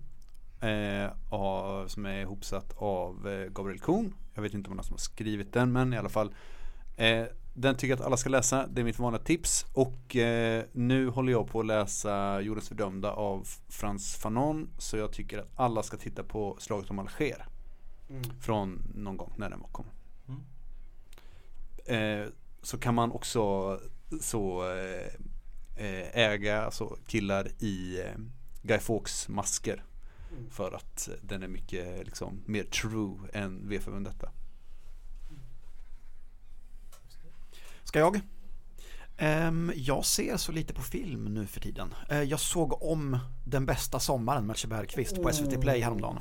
Eh, 0.62 1.10
av, 1.30 1.88
som 1.88 2.06
är 2.06 2.22
ihopsatt 2.22 2.74
av 2.78 3.28
eh, 3.28 3.50
Gabriel 3.50 3.80
Kuhn. 3.80 4.14
Jag 4.34 4.42
vet 4.42 4.54
inte 4.54 4.70
om 4.70 4.74
det 4.74 4.76
är 4.76 4.78
någon 4.78 4.86
som 4.86 4.94
har 4.94 5.00
skrivit 5.00 5.54
den 5.54 5.72
men 5.72 5.94
i 5.94 5.98
alla 5.98 6.10
fall. 6.10 6.34
Eh, 6.98 7.26
den 7.58 7.76
tycker 7.76 7.90
jag 7.90 8.00
att 8.00 8.06
alla 8.06 8.18
ska 8.18 8.30
läsa. 8.30 8.68
Det 8.68 8.82
är 8.82 8.86
mitt 8.86 9.00
vanliga 9.00 9.24
tips. 9.24 9.66
Och 9.74 10.16
eh, 10.16 10.64
nu 10.72 11.10
håller 11.10 11.32
jag 11.32 11.48
på 11.48 11.60
att 11.60 11.66
läsa 11.66 12.42
Jordens 12.42 12.68
fördömda 12.68 13.12
av 13.12 13.48
Frans 13.70 14.16
Fanon. 14.16 14.70
Så 14.78 14.98
jag 14.98 15.12
tycker 15.12 15.38
att 15.38 15.52
alla 15.56 15.84
ska 15.84 15.98
titta 15.98 16.24
på 16.24 16.58
Slaget 16.60 16.90
om 16.90 17.00
Alger. 17.00 17.46
Från 18.42 18.84
någon 18.96 19.18
gång 19.18 19.34
när 19.38 19.50
den 19.50 19.60
var 19.60 19.68
kom. 19.68 19.86
Eh, 21.86 22.26
så 22.62 22.78
kan 22.78 22.96
man 22.96 23.12
också 23.12 23.80
så 24.22 24.72
eh, 24.72 25.08
eh, 25.86 26.18
äga 26.18 26.62
alltså 26.62 26.98
killar 27.08 27.48
i 27.60 28.00
eh, 28.00 28.16
Guy 28.62 28.80
Fawkes 28.80 29.30
masker. 29.30 29.84
För 30.50 30.72
att 30.72 31.10
den 31.22 31.44
är 31.44 31.48
mycket 31.48 32.06
liksom 32.06 32.44
mer 32.46 32.64
true 32.64 33.18
än 33.34 33.70
V 33.70 33.80
för 33.80 33.92
Vendetta. 33.92 34.32
Ska 37.96 38.00
jag? 38.00 38.22
Ehm, 39.18 39.72
jag 39.76 40.06
ser 40.06 40.38
så 40.38 40.52
lite 40.52 40.74
på 40.74 40.82
film 40.82 41.26
nu 41.26 41.48
för 41.48 41.60
tiden. 41.60 41.94
Eh, 42.10 42.22
jag 42.22 42.40
såg 42.40 42.84
om 42.84 43.20
Den 43.46 43.66
bästa 43.66 44.00
sommaren 44.00 44.46
med 44.46 44.58
Kjell 44.58 44.70
Bergqvist 44.70 45.24
på 45.24 45.34
SVT 45.34 45.62
Play 45.62 45.82
häromdagen. 45.82 46.20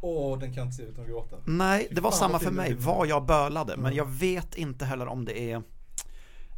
Åh, 0.00 0.38
den 0.38 0.48
kan 0.48 0.56
jag 0.56 0.66
inte 0.66 0.76
se 0.76 0.82
utan 0.82 1.04
att 1.04 1.10
gråta. 1.10 1.36
Nej, 1.44 1.88
det 1.90 2.00
var 2.00 2.10
Fan, 2.10 2.18
samma 2.18 2.38
för 2.38 2.50
mig. 2.50 2.74
Vad 2.74 3.06
jag 3.06 3.26
bölade. 3.26 3.76
Men 3.76 3.94
jag 3.94 4.04
vet 4.10 4.54
inte 4.54 4.84
heller 4.84 5.06
om 5.06 5.24
det 5.24 5.52
är 5.52 5.62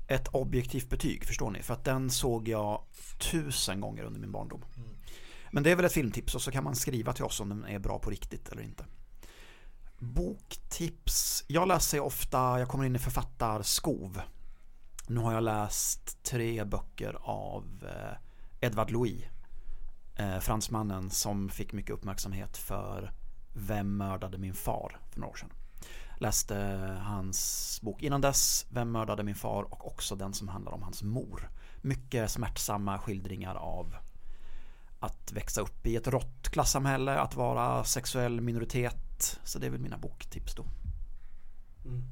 ett 0.09 0.28
objektivt 0.28 0.90
betyg, 0.90 1.24
förstår 1.24 1.51
ni? 1.51 1.62
För 1.62 1.74
att 1.74 1.84
den 1.84 2.11
såg 2.11 2.49
jag 2.49 2.82
tusen 3.30 3.80
gånger 3.80 4.05
under 4.05 4.20
min 4.20 4.32
barndom. 4.32 4.64
Men 5.53 5.62
det 5.62 5.70
är 5.70 5.76
väl 5.76 5.84
ett 5.84 5.93
filmtips 5.93 6.34
och 6.34 6.43
så 6.43 6.51
kan 6.51 6.64
man 6.64 6.76
skriva 6.76 7.12
till 7.12 7.24
oss 7.24 7.40
om 7.40 7.49
den 7.49 7.64
är 7.64 7.78
bra 7.78 7.99
på 7.99 8.11
riktigt 8.11 8.49
eller 8.49 8.62
inte. 8.62 8.84
Boktips. 10.03 11.44
Jag 11.46 11.68
läser 11.68 11.96
ju 11.96 12.03
ofta, 12.03 12.59
jag 12.59 12.68
kommer 12.68 12.84
in 12.84 12.96
i 12.96 12.98
författarskov. 12.98 14.20
Nu 15.07 15.20
har 15.20 15.32
jag 15.32 15.42
läst 15.42 16.22
tre 16.22 16.64
böcker 16.64 17.16
av 17.22 17.64
eh, 17.82 18.66
Edvard 18.66 18.90
Louis. 18.90 19.24
Eh, 20.16 20.38
fransmannen 20.38 21.11
som 21.11 21.48
fick 21.48 21.72
mycket 21.72 21.90
uppmärksamhet 21.90 22.57
för 22.57 23.12
Vem 23.53 23.96
mördade 23.96 24.38
min 24.38 24.55
far 24.55 25.00
för 25.11 25.20
några 25.20 25.30
år 25.30 25.36
sedan. 25.36 25.53
Läste 26.18 26.57
hans 27.03 27.80
bok 27.82 28.03
innan 28.03 28.20
dess, 28.20 28.66
Vem 28.70 28.92
mördade 28.92 29.22
min 29.22 29.34
far 29.34 29.62
och 29.62 29.86
också 29.86 30.16
den 30.16 30.34
som 30.34 30.48
handlar 30.48 30.72
om 30.72 30.82
hans 30.82 31.03
mor. 31.03 31.50
Mycket 31.80 32.30
smärtsamma 32.30 32.98
skildringar 32.98 33.55
av 33.55 33.96
att 35.00 35.32
växa 35.32 35.61
upp 35.61 35.86
i 35.86 35.96
ett 35.96 36.07
rått 36.07 36.48
klassamhälle, 36.48 37.18
att 37.18 37.36
vara 37.36 37.84
sexuell 37.84 38.40
minoritet. 38.40 39.11
Så 39.44 39.58
det 39.58 39.66
är 39.66 39.70
väl 39.70 39.80
mina 39.80 39.98
boktips 39.98 40.54
då. 40.54 40.64
Mm. 41.84 42.02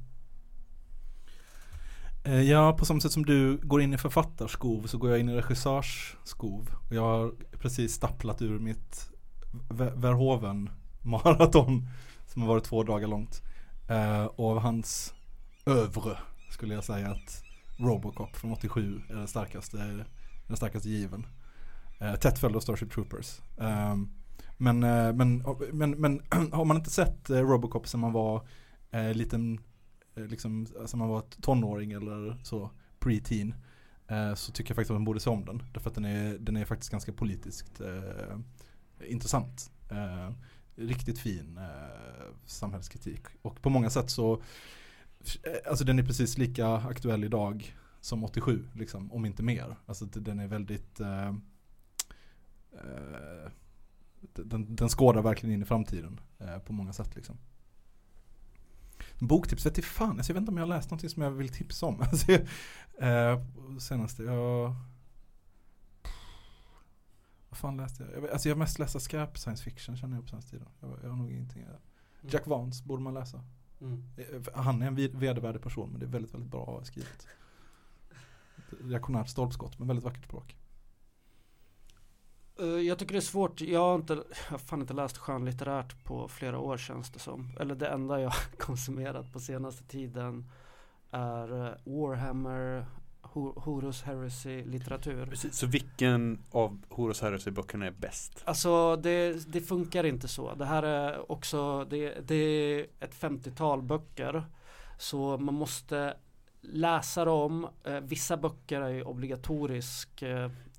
Eh, 2.23 2.41
ja, 2.41 2.73
på 2.73 2.85
samma 2.85 2.99
sätt 2.99 3.11
som 3.11 3.25
du 3.25 3.57
går 3.57 3.81
in 3.81 3.93
i 3.93 3.97
författarskov 3.97 4.87
så 4.87 4.97
går 4.97 5.09
jag 5.09 5.19
in 5.19 5.29
i 5.29 5.35
regissörsskov. 5.35 6.69
Jag 6.91 7.01
har 7.01 7.33
precis 7.59 7.93
stapplat 7.93 8.41
ur 8.41 8.59
mitt 8.59 9.11
Verhoeven 9.95 10.69
maraton 11.01 11.87
som 12.27 12.41
har 12.41 12.49
varit 12.49 12.63
två 12.63 12.83
dagar 12.83 13.07
långt. 13.07 13.41
Eh, 13.87 14.25
och 14.25 14.51
av 14.51 14.59
hans 14.59 15.13
övre 15.65 16.17
skulle 16.49 16.73
jag 16.73 16.83
säga 16.83 17.11
att 17.11 17.43
Robocop 17.79 18.35
från 18.35 18.51
87 18.51 19.01
är 19.09 19.15
den 19.15 19.27
starkaste, 19.27 20.05
den 20.47 20.57
starkaste 20.57 20.89
given. 20.89 21.25
Eh, 21.99 22.15
Tätt 22.15 22.39
följd 22.39 22.55
av 22.55 22.59
Starship 22.59 22.91
Troopers. 22.91 23.41
Ehm, 23.57 24.09
Eh, 24.67 24.73
men, 24.73 25.17
men, 25.17 25.43
men, 25.71 25.91
men 25.91 26.21
har 26.51 26.65
man 26.65 26.77
inte 26.77 26.89
sett 26.89 27.29
eh, 27.29 27.37
Robocop 27.37 27.87
sen 27.87 27.99
man 27.99 28.13
var 28.13 28.47
eh, 28.91 29.13
liten 29.13 29.59
eh, 30.15 30.25
liksom, 30.25 30.67
sen 30.85 30.99
man 30.99 31.09
var 31.09 31.21
tonåring 31.41 31.91
eller 31.91 32.37
så, 32.43 32.71
pre-teen 32.99 33.53
eh, 34.07 34.33
så 34.35 34.51
tycker 34.51 34.71
jag 34.71 34.75
faktiskt 34.75 34.91
att 34.91 34.95
man 34.95 35.05
borde 35.05 35.19
se 35.19 35.29
om 35.29 35.45
den. 35.45 35.63
Därför 35.73 35.89
att 35.89 35.95
den 35.95 36.05
är, 36.05 36.37
den 36.37 36.57
är 36.57 36.65
faktiskt 36.65 36.91
ganska 36.91 37.13
politiskt 37.13 37.81
eh, 37.81 39.09
intressant. 39.11 39.71
Eh, 39.91 40.31
riktigt 40.75 41.19
fin 41.19 41.57
eh, 41.57 42.35
samhällskritik. 42.45 43.21
Och 43.41 43.61
på 43.61 43.69
många 43.69 43.89
sätt 43.89 44.09
så, 44.09 44.41
alltså 45.69 45.85
den 45.85 45.99
är 45.99 46.03
precis 46.03 46.37
lika 46.37 46.67
aktuell 46.67 47.23
idag 47.23 47.75
som 48.01 48.23
87, 48.23 48.67
liksom, 48.73 49.11
om 49.11 49.25
inte 49.25 49.43
mer. 49.43 49.75
Alltså 49.85 50.05
den 50.05 50.39
är 50.39 50.47
väldigt 50.47 50.99
eh, 50.99 51.33
den, 54.21 54.75
den 54.75 54.89
skådar 54.89 55.21
verkligen 55.21 55.55
in 55.55 55.61
i 55.61 55.65
framtiden 55.65 56.19
eh, 56.39 56.57
på 56.57 56.73
många 56.73 56.93
sätt 56.93 57.15
liksom. 57.15 57.37
Boktips 59.19 59.65
vet 59.65 59.77
jag 59.77 59.85
fan, 59.85 60.17
alltså 60.17 60.29
jag 60.29 60.33
vet 60.33 60.41
inte 60.41 60.51
om 60.51 60.57
jag 60.57 60.65
har 60.65 60.75
läst 60.75 60.89
någonting 60.89 61.09
som 61.09 61.23
jag 61.23 61.31
vill 61.31 61.49
tipsa 61.49 61.85
om. 61.85 62.01
Alltså, 62.01 62.31
jag, 62.31 62.41
eh, 63.33 63.41
senaste, 63.79 64.23
jag... 64.23 64.75
Vad 67.49 67.57
fan 67.57 67.77
läste 67.77 68.03
jag? 68.03 68.23
jag? 68.23 68.29
Alltså 68.29 68.49
jag 68.49 68.55
har 68.55 68.59
mest 68.59 68.79
läst 68.79 69.01
skräp 69.01 69.37
science 69.37 69.63
fiction 69.63 69.97
känner 69.97 70.15
jag 70.15 70.23
på 70.23 70.29
senaste 70.29 70.51
tiden. 70.51 70.67
Jag, 70.79 70.99
jag 71.03 71.09
har 71.09 71.17
nog 71.17 71.31
ingenting. 71.31 71.65
Jack 72.21 72.47
Vance 72.47 72.83
borde 72.83 73.03
man 73.03 73.13
läsa. 73.13 73.43
Mm. 73.81 74.03
Eh, 74.17 74.63
Han 74.63 74.81
är 74.81 74.87
en 74.87 74.95
vedervärdig 74.95 75.61
person 75.61 75.89
men 75.89 75.99
det 75.99 76.05
är 76.05 76.09
väldigt, 76.09 76.33
väldigt 76.33 76.51
bra 76.51 76.81
skrivet. 76.83 77.27
Reaktionärt 78.83 79.29
stolpskott 79.29 79.79
men 79.79 79.87
väldigt 79.87 80.05
vackert 80.05 80.25
språk. 80.25 80.57
Eh, 82.61 82.67
Jag 82.67 82.99
tycker 82.99 83.13
det 83.13 83.19
är 83.19 83.21
svårt, 83.21 83.61
jag 83.61 83.79
har 83.79 83.95
inte, 83.95 84.13
jag 84.13 84.23
har 84.51 84.57
fan 84.57 84.81
inte 84.81 84.93
läst 84.93 85.17
skönlitterärt 85.17 86.03
på 86.03 86.27
flera 86.27 86.59
år 86.59 86.77
känns 86.77 87.09
det 87.11 87.19
som. 87.19 87.57
Eller 87.59 87.75
det 87.75 87.87
enda 87.87 88.19
jag 88.21 88.33
konsumerat 88.57 89.33
på 89.33 89.39
senaste 89.39 89.83
tiden 89.83 90.51
är 91.11 91.65
eh, 91.67 91.73
Warhammer, 91.83 92.85
Ho- 93.21 93.59
Horus 93.61 94.01
Heresy 94.01 94.63
litteratur. 94.63 95.25
Precis, 95.25 95.55
så 95.55 95.67
vilken 95.67 96.39
av 96.51 96.81
Horus 96.89 97.21
Heresy-böckerna 97.21 97.85
är 97.85 97.91
bäst? 97.91 98.41
Alltså 98.45 98.95
det, 98.95 99.51
det 99.53 99.61
funkar 99.61 100.03
inte 100.05 100.27
så. 100.27 100.55
Det 100.55 100.65
här 100.65 100.83
är 100.83 101.31
också, 101.31 101.85
det, 101.85 102.27
det 102.27 102.35
är 102.35 102.85
ett 102.99 103.15
50-tal 103.21 103.81
böcker. 103.81 104.43
Så 104.97 105.37
man 105.37 105.53
måste 105.53 106.13
läsa 106.61 107.25
dem. 107.25 107.67
Eh, 107.83 107.99
vissa 107.99 108.37
böcker 108.37 108.81
är 108.81 108.89
ju 108.89 109.03
obligatorisk 109.03 110.23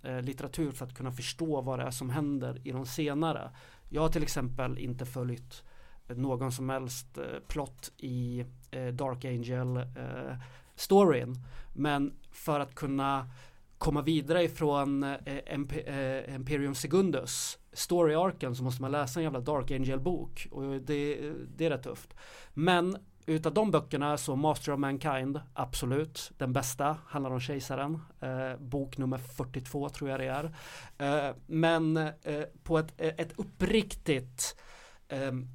eh, 0.03 0.23
litteratur 0.23 0.73
för 0.73 0.87
att 0.87 0.95
kunna 0.95 1.13
förstå 1.13 1.61
vad 1.61 1.79
det 1.79 1.85
är 1.85 1.91
som 1.91 2.11
händer 2.11 2.61
i 2.65 2.73
de 2.73 2.87
senare. 2.87 3.51
Jag 3.89 4.03
har 4.03 4.09
till 4.09 4.23
exempel 4.23 4.79
inte 4.79 5.07
följt 5.07 5.63
någon 6.09 6.53
som 6.53 6.69
helst 6.69 7.19
eh, 7.19 7.25
plott 7.49 7.93
i 7.99 8.45
eh, 8.71 8.87
Dark 8.87 9.25
Angel 9.25 9.77
eh, 9.77 10.37
storyn. 10.75 11.35
Men 11.73 12.13
för 12.31 12.61
att 12.61 12.75
kunna 12.75 13.31
komma 13.79 14.03
vidare 14.03 14.45
ifrån 14.45 15.03
eh, 15.03 15.55
Imperium 16.35 16.71
eh, 16.71 16.75
Segundus 16.75 17.59
story-arken 17.73 18.55
så 18.55 18.65
måste 18.65 18.83
man 18.83 18.91
läsa 18.91 19.21
en 19.21 19.25
jävla 19.25 19.41
Dark 19.41 19.71
Angel-bok 19.71 20.49
och 20.51 20.63
det, 20.63 21.33
det 21.57 21.67
är 21.67 21.71
rätt 21.71 21.83
tufft. 21.83 22.15
Men 22.55 22.97
utav 23.27 23.55
de 23.55 23.71
böckerna 23.71 24.17
så 24.17 24.37
Master 24.37 24.73
of 24.73 24.79
Mankind, 24.79 25.41
absolut, 25.55 26.33
den 26.39 26.53
bästa, 26.53 26.97
handlar 27.07 27.31
om 27.31 27.41
kejsaren, 27.41 28.01
eh, 28.21 28.57
bok 28.59 28.99
nummer 28.99 29.19
42 29.19 29.89
tror 29.89 30.11
jag 30.11 30.21
det 30.21 30.27
är. 30.27 30.55
Eh, 30.99 31.35
men 31.47 31.97
eh, 31.97 32.45
på 32.63 32.79
ett, 32.79 32.95
eh, 32.97 33.13
ett 33.19 33.33
uppriktigt 33.37 34.57
ehm, 35.09 35.49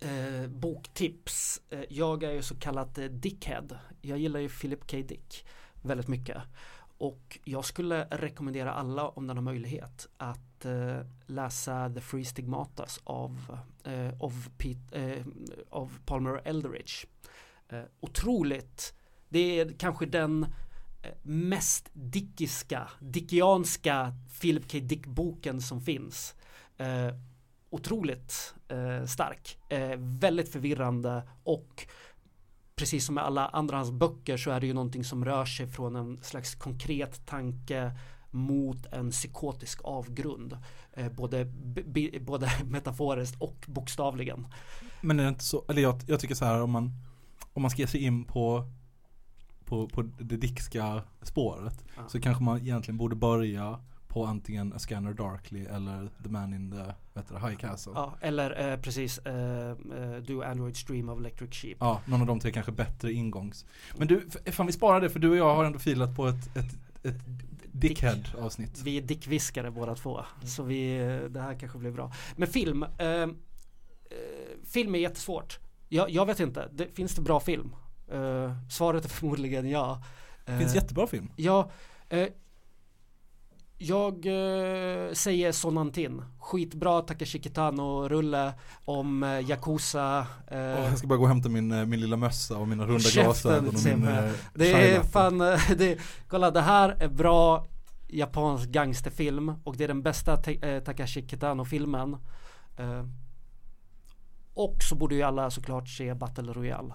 eh, 0.00 0.48
boktips. 0.48 1.60
Eh, 1.70 1.84
jag 1.88 2.22
är 2.22 2.32
ju 2.32 2.42
så 2.42 2.54
kallat 2.54 2.98
eh, 2.98 3.04
dickhead. 3.04 3.68
Jag 4.00 4.18
gillar 4.18 4.40
ju 4.40 4.48
Philip 4.48 4.90
K. 4.90 4.96
Dick 4.96 5.46
väldigt 5.82 6.08
mycket. 6.08 6.42
Och 6.98 7.38
jag 7.44 7.64
skulle 7.64 8.04
rekommendera 8.10 8.72
alla 8.72 9.08
om 9.08 9.26
den 9.26 9.36
har 9.36 9.44
möjlighet 9.44 10.08
att 10.16 10.51
eh, 10.64 11.06
läsa 11.26 11.90
The 11.94 12.00
Free 12.00 12.24
Stigmatas 12.24 13.00
av, 13.04 13.58
eh, 13.84 14.20
av, 14.20 14.48
Pete, 14.58 14.98
eh, 15.00 15.26
av 15.70 15.98
Palmer 16.06 16.40
Eldridge. 16.44 17.06
Eh, 17.68 17.82
otroligt, 18.00 18.94
det 19.28 19.60
är 19.60 19.72
kanske 19.78 20.06
den 20.06 20.46
mest 21.22 21.90
dickiska, 21.92 22.88
dickianska 23.00 24.14
Philip 24.40 24.72
K. 24.72 24.78
Dick-boken 24.78 25.60
som 25.60 25.80
finns. 25.80 26.34
Eh, 26.76 27.14
otroligt 27.70 28.54
eh, 28.68 29.06
stark, 29.06 29.58
eh, 29.68 29.96
väldigt 29.98 30.52
förvirrande 30.52 31.22
och 31.44 31.86
precis 32.74 33.06
som 33.06 33.14
med 33.14 33.24
alla 33.24 33.48
andra 33.48 33.76
hans 33.76 33.90
böcker 33.90 34.36
så 34.36 34.50
är 34.50 34.60
det 34.60 34.66
ju 34.66 34.72
någonting 34.72 35.04
som 35.04 35.24
rör 35.24 35.44
sig 35.44 35.66
från 35.66 35.96
en 35.96 36.22
slags 36.22 36.54
konkret 36.54 37.26
tanke 37.26 37.92
mot 38.32 38.86
en 38.92 39.10
psykotisk 39.10 39.80
avgrund. 39.84 40.58
Eh, 40.92 41.12
både, 41.12 41.44
b- 41.44 42.18
både 42.20 42.50
metaforiskt 42.64 43.40
och 43.42 43.64
bokstavligen. 43.66 44.46
Men 45.00 45.20
är 45.20 45.22
det 45.24 45.28
inte 45.28 45.44
så, 45.44 45.64
eller 45.68 45.82
jag, 45.82 46.00
jag 46.06 46.20
tycker 46.20 46.34
så 46.34 46.44
här 46.44 46.62
om 46.62 46.70
man, 46.70 46.92
om 47.52 47.62
man 47.62 47.70
ska 47.70 47.82
ge 47.82 47.86
sig 47.88 48.00
in 48.04 48.24
på, 48.24 48.64
på, 49.64 49.88
på 49.88 50.02
det 50.02 50.36
dickska 50.36 51.02
spåret 51.22 51.84
Ja. 51.96 52.02
så 52.08 52.20
kanske 52.20 52.42
man 52.44 52.58
egentligen 52.60 52.98
borde 52.98 53.16
börja 53.16 53.78
på 54.08 54.24
antingen 54.26 54.72
A 54.72 54.78
Scanner 54.78 55.12
Darkly 55.12 55.64
eller 55.64 56.08
The 56.22 56.28
Man 56.28 56.54
in 56.54 56.70
the 56.70 56.92
heter 57.20 57.34
det, 57.34 57.40
High 57.48 57.56
Castle. 57.56 57.92
Ja. 57.94 58.14
Ja, 58.20 58.26
eller 58.26 58.72
eh, 58.72 58.80
precis 58.80 59.18
eh, 59.18 59.70
eh, 59.70 60.16
Do 60.26 60.42
Android 60.42 60.76
Stream 60.76 61.08
of 61.08 61.18
Electric 61.18 61.50
Sheep. 61.54 61.80
någon 62.06 62.20
av 62.20 62.26
de 62.26 62.40
tre 62.40 62.50
kanske 62.52 62.72
bättre 62.72 63.12
ingångs. 63.12 63.66
Men 63.96 64.08
du, 64.08 64.28
fan 64.52 64.66
vi 64.66 64.72
sparar 64.72 65.00
det 65.00 65.10
för 65.10 65.18
du 65.20 65.30
och 65.30 65.36
jag 65.36 65.54
har 65.54 65.64
ändå 65.64 65.78
filat 65.78 66.16
på 66.16 66.26
ett, 66.28 66.56
ett, 66.56 66.74
ett 67.02 67.22
Dickhead 67.72 68.22
avsnitt. 68.38 68.80
Vi 68.84 68.96
är 68.96 69.02
dickviskare 69.02 69.70
båda 69.70 69.94
två. 69.94 70.20
Så 70.44 70.62
vi, 70.62 70.98
det 71.30 71.40
här 71.40 71.54
kanske 71.54 71.78
blir 71.78 71.90
bra. 71.90 72.12
Men 72.36 72.48
film. 72.48 72.82
Eh, 72.82 73.08
eh, 73.08 73.28
film 74.64 74.94
är 74.94 74.98
jättesvårt. 74.98 75.58
Jag, 75.88 76.10
jag 76.10 76.26
vet 76.26 76.40
inte. 76.40 76.68
Det, 76.72 76.86
finns 76.94 77.14
det 77.14 77.22
bra 77.22 77.40
film? 77.40 77.74
Eh, 78.12 78.52
svaret 78.70 79.04
är 79.04 79.08
förmodligen 79.08 79.70
ja. 79.70 80.02
Det 80.46 80.58
finns 80.58 80.70
Eh, 80.70 80.76
jättebra 80.76 81.06
film. 81.06 81.30
Ja, 81.36 81.70
eh, 82.08 82.28
jag 83.82 84.26
eh, 84.26 85.12
säger 85.12 85.52
Sonantin. 85.52 86.22
Skitbra 86.38 87.02
Takashi 87.02 87.42
Kitano-rulle 87.42 88.52
om 88.84 89.22
eh, 89.22 89.50
Yakuza. 89.50 90.26
Eh, 90.50 90.58
Åh, 90.58 90.84
jag 90.88 90.98
ska 90.98 91.06
bara 91.06 91.18
gå 91.18 91.22
och 91.22 91.28
hämta 91.28 91.48
min, 91.48 91.72
eh, 91.72 91.86
min 91.86 92.00
lilla 92.00 92.16
mössa 92.16 92.58
och 92.58 92.68
mina 92.68 92.86
runda 92.86 93.10
glasögon 93.12 93.68
och 93.68 93.84
min 93.84 94.08
eh, 94.08 94.32
det 94.54 94.72
är 94.72 95.02
fan, 95.02 95.40
eh, 95.40 95.60
det, 95.76 95.98
kolla 96.28 96.50
det 96.50 96.60
här 96.60 96.96
är 97.00 97.08
bra 97.08 97.66
japansk 98.08 98.68
gangsterfilm 98.68 99.52
och 99.64 99.76
det 99.76 99.84
är 99.84 99.88
den 99.88 100.02
bästa 100.02 100.52
eh, 100.52 100.82
Takashi 100.82 101.28
Kitano-filmen. 101.28 102.16
Eh, 102.76 103.06
och 104.54 104.76
så 104.82 104.94
borde 104.94 105.14
ju 105.14 105.22
alla 105.22 105.50
såklart 105.50 105.88
se 105.88 106.14
Battle 106.14 106.52
Royale. 106.52 106.94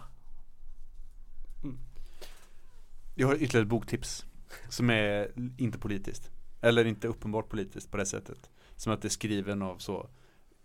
Jag 3.16 3.28
har 3.28 3.36
ytterligare 3.36 3.64
ett 3.64 3.70
boktips 3.70 4.26
Som 4.70 4.90
är 4.90 5.32
inte 5.58 5.80
politiskt 5.80 6.32
eller 6.62 6.86
inte 6.86 7.08
uppenbart 7.08 7.50
politiskt 7.50 7.92
på 7.92 7.98
det 7.98 8.06
sättet. 8.06 8.50
Som 8.76 8.94
att 8.94 9.02
det 9.02 9.08
är 9.08 9.10
skriven 9.10 9.62
av 9.62 9.78
så 9.78 10.10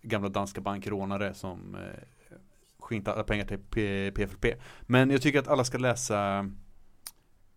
Gamla 0.01 0.29
danska 0.29 0.61
bankrånare 0.61 1.33
som 1.33 1.75
eh, 1.75 1.81
Skänkt 2.79 3.07
alla 3.07 3.23
pengar 3.23 3.45
till 3.45 3.59
P- 3.59 4.11
PFLP 4.11 4.45
Men 4.81 5.09
jag 5.09 5.21
tycker 5.21 5.39
att 5.39 5.47
alla 5.47 5.63
ska 5.63 5.77
läsa 5.77 6.49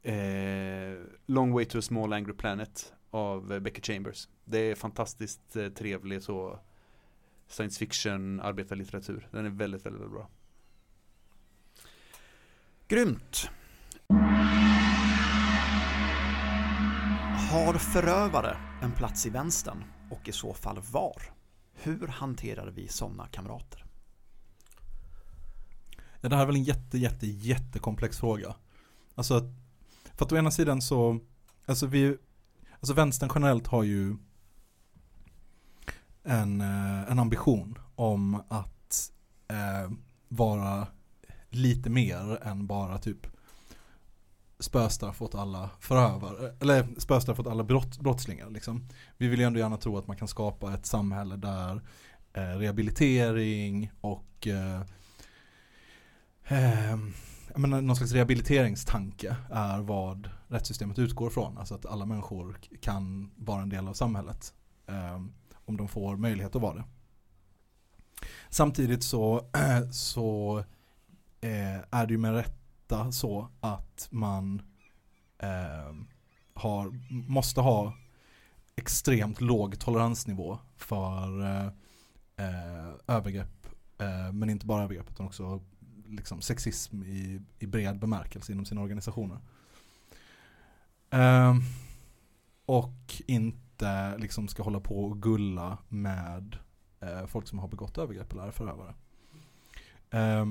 eh, 0.02 0.94
Long 1.26 1.52
way 1.52 1.64
to 1.64 1.78
a 1.78 1.82
small 1.82 2.12
angry 2.12 2.32
planet 2.32 2.92
Av 3.10 3.52
eh, 3.52 3.60
Becky 3.60 3.80
Chambers. 3.82 4.28
Det 4.44 4.58
är 4.58 4.74
fantastiskt 4.74 5.56
eh, 5.56 5.68
trevlig 5.68 6.22
så 6.22 6.60
Science 7.48 7.78
fiction 7.78 8.40
arbetarlitteratur. 8.40 9.28
Den 9.30 9.46
är 9.46 9.50
väldigt, 9.50 9.86
väldigt, 9.86 10.02
väldigt 10.02 10.14
bra. 10.16 10.28
Grymt. 12.88 13.50
Har 17.50 17.74
förövare 17.74 18.56
en 18.82 18.92
plats 18.92 19.26
i 19.26 19.30
vänstern 19.30 19.84
och 20.10 20.28
i 20.28 20.32
så 20.32 20.54
fall 20.54 20.80
var? 20.92 21.22
Hur 21.74 22.08
hanterar 22.08 22.70
vi 22.70 22.88
sådana 22.88 23.26
kamrater? 23.26 23.84
Ja, 26.20 26.28
det 26.28 26.36
här 26.36 26.42
är 26.42 26.46
väl 26.46 26.56
en 26.56 26.64
jätte, 26.64 26.98
jätte, 26.98 27.26
jättekomplex 27.26 28.18
fråga. 28.18 28.54
Alltså, 29.14 29.34
att- 29.34 29.54
för 30.14 30.24
att 30.24 30.32
å 30.32 30.36
ena 30.36 30.50
sidan 30.50 30.82
så, 30.82 31.18
alltså 31.66 31.86
vi, 31.86 32.16
alltså 32.80 32.94
vänstern 32.94 33.30
generellt 33.34 33.66
har 33.66 33.82
ju 33.82 34.16
en, 36.22 36.60
eh, 36.60 37.10
en 37.10 37.18
ambition 37.18 37.78
om 37.94 38.42
att 38.48 39.12
eh, 39.48 39.90
vara 40.28 40.86
lite 41.50 41.90
mer 41.90 42.38
än 42.42 42.66
bara 42.66 42.98
typ 42.98 43.26
spöstraff 44.58 45.22
åt 45.22 45.34
alla 45.34 45.70
förövare, 45.80 46.54
eller 46.60 46.86
spöstraff 46.98 47.40
åt 47.40 47.46
alla 47.46 47.64
brott, 47.64 47.98
brottslingar 47.98 48.50
liksom. 48.50 48.88
Vi 49.16 49.28
vill 49.28 49.40
ju 49.40 49.46
ändå 49.46 49.58
gärna 49.58 49.76
tro 49.76 49.98
att 49.98 50.06
man 50.06 50.16
kan 50.16 50.28
skapa 50.28 50.74
ett 50.74 50.86
samhälle 50.86 51.36
där 51.36 51.82
eh, 52.32 52.58
rehabilitering 52.58 53.92
och 54.00 54.46
eh, 54.46 54.80
eh, 56.48 56.98
menar, 57.54 57.80
någon 57.80 57.96
slags 57.96 58.12
rehabiliteringstanke 58.12 59.36
är 59.50 59.78
vad 59.78 60.30
rättssystemet 60.48 60.98
utgår 60.98 61.30
från. 61.30 61.58
Alltså 61.58 61.74
att 61.74 61.86
alla 61.86 62.06
människor 62.06 62.58
kan 62.80 63.30
vara 63.36 63.62
en 63.62 63.68
del 63.68 63.88
av 63.88 63.94
samhället. 63.94 64.54
Eh, 64.86 65.20
om 65.66 65.76
de 65.76 65.88
får 65.88 66.16
möjlighet 66.16 66.56
att 66.56 66.62
vara 66.62 66.74
det. 66.74 66.84
Samtidigt 68.50 69.04
så, 69.04 69.46
så 69.92 70.58
eh, 71.40 71.76
är 71.90 72.06
det 72.06 72.12
ju 72.12 72.18
med 72.18 72.34
rätt 72.34 72.55
rätta 72.86 73.12
så 73.12 73.48
att 73.60 74.08
man 74.10 74.62
eh, 75.38 75.94
har, 76.54 76.92
måste 77.28 77.60
ha 77.60 77.94
extremt 78.76 79.40
låg 79.40 79.78
toleransnivå 79.78 80.58
för 80.76 81.40
eh, 81.40 81.66
eh, 82.36 82.92
övergrepp. 83.06 83.66
Eh, 83.98 84.32
men 84.32 84.50
inte 84.50 84.66
bara 84.66 84.84
övergrepp 84.84 85.10
utan 85.10 85.26
också 85.26 85.60
liksom 86.06 86.40
sexism 86.40 87.02
i, 87.02 87.42
i 87.58 87.66
bred 87.66 87.98
bemärkelse 87.98 88.52
inom 88.52 88.64
sina 88.64 88.80
organisationer. 88.80 89.38
Eh, 91.10 91.54
och 92.66 93.22
inte 93.26 94.18
liksom 94.18 94.48
ska 94.48 94.62
hålla 94.62 94.80
på 94.80 95.04
och 95.04 95.22
gulla 95.22 95.78
med 95.88 96.56
eh, 97.00 97.26
folk 97.26 97.48
som 97.48 97.58
har 97.58 97.68
begått 97.68 97.98
övergrepp 97.98 98.32
eller 98.32 98.46
är 98.46 98.50
förövare. 98.50 98.94
Eh, 100.10 100.46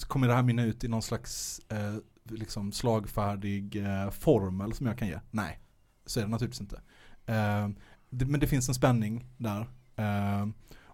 kommer 0.00 0.28
det 0.28 0.34
här 0.34 0.42
mynna 0.42 0.64
ut 0.64 0.84
i 0.84 0.88
någon 0.88 1.02
slags 1.02 1.60
eh, 1.68 1.96
liksom 2.24 2.72
slagfärdig 2.72 3.76
eh, 3.76 4.10
formel 4.10 4.72
som 4.72 4.86
jag 4.86 4.98
kan 4.98 5.08
ge? 5.08 5.20
Nej, 5.30 5.60
så 6.06 6.20
är 6.20 6.24
det 6.24 6.30
naturligtvis 6.30 6.60
inte. 6.60 6.80
Eh, 7.26 7.68
det, 8.10 8.26
men 8.26 8.40
det 8.40 8.46
finns 8.46 8.68
en 8.68 8.74
spänning 8.74 9.26
där. 9.36 9.60
Eh, 9.96 10.46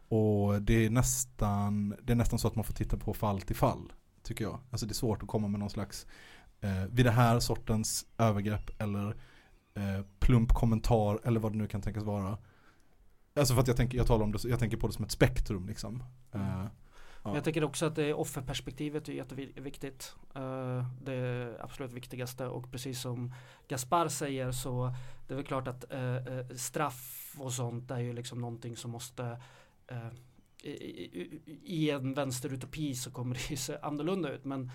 och 0.09 0.62
det 0.62 0.86
är, 0.86 0.90
nästan, 0.90 1.96
det 2.02 2.12
är 2.12 2.16
nästan 2.16 2.38
så 2.38 2.48
att 2.48 2.57
man 2.57 2.64
får 2.64 2.74
titta 2.74 2.96
på 2.96 3.14
fall 3.14 3.40
till 3.40 3.57
fall, 3.57 3.92
tycker 4.22 4.44
jag. 4.44 4.61
Alltså 4.70 4.86
det 4.86 4.92
är 4.92 4.94
svårt 4.94 5.22
att 5.22 5.28
komma 5.28 5.48
med 5.48 5.61
någon 5.61 5.70
slags, 5.70 6.07
eh, 6.61 6.84
vid 6.90 7.07
det 7.07 7.11
här 7.11 7.40
sortens 7.40 8.07
övergrepp 8.18 8.82
eller 8.82 9.09
eh, 9.74 10.04
plump 10.18 10.52
kommentar 10.52 11.20
eller 11.24 11.40
vad 11.40 11.52
det 11.52 11.59
nu 11.59 11.66
kan 11.66 11.82
tänkas 11.82 12.04
vara. 12.04 12.38
Alltså 13.36 13.54
för 13.54 13.61
att 13.61 13.68
jag 13.68 13.76
tänker, 13.76 13.98
jag 13.98 14.07
talar 14.07 14.24
om 14.24 14.32
det, 14.32 14.44
jag 14.44 14.59
tänker 14.59 14.76
på 14.76 14.86
det 14.86 14.92
som 14.92 15.04
ett 15.04 15.11
spektrum 15.11 15.66
liksom. 15.66 16.02
Eh, 16.32 16.64
men 17.26 17.34
Jag 17.34 17.44
tycker 17.44 17.64
också 17.64 17.86
att 17.86 17.94
det 17.94 18.14
offerperspektivet 18.14 19.08
är 19.08 19.12
jätteviktigt. 19.12 20.14
Uh, 20.36 20.84
Det 21.02 21.12
är 21.12 21.64
absolut 21.64 21.92
viktigaste 21.92 22.46
och 22.46 22.70
precis 22.70 23.00
som 23.00 23.34
Gaspar 23.68 24.08
säger 24.08 24.52
så 24.52 24.94
det 25.26 25.34
är 25.34 25.36
väl 25.36 25.46
klart 25.46 25.68
att 25.68 25.84
uh, 25.94 26.56
straff 26.56 27.34
och 27.38 27.52
sånt 27.52 27.90
är 27.90 27.98
ju 27.98 28.12
liksom 28.12 28.40
någonting 28.40 28.76
som 28.76 28.90
måste 28.90 29.22
uh, 29.92 30.08
i, 30.62 30.70
i, 30.70 31.40
i 31.64 31.90
en 31.90 32.14
vänsterutopi 32.14 32.94
så 32.94 33.10
kommer 33.10 33.34
det 33.34 33.50
ju 33.50 33.56
se 33.56 33.78
annorlunda 33.82 34.32
ut 34.32 34.44
men 34.44 34.70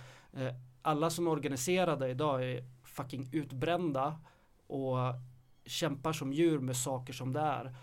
alla 0.82 1.10
som 1.10 1.28
är 1.28 1.32
organiserade 1.32 2.10
idag 2.10 2.44
är 2.44 2.66
fucking 2.84 3.30
utbrända 3.34 4.20
och 4.68 4.98
kämpar 5.66 6.14
som 6.14 6.34
djur 6.34 6.60
med 6.60 6.78
saker 6.78 7.14
som 7.14 7.34
det 7.34 7.40
är. 7.40 7.76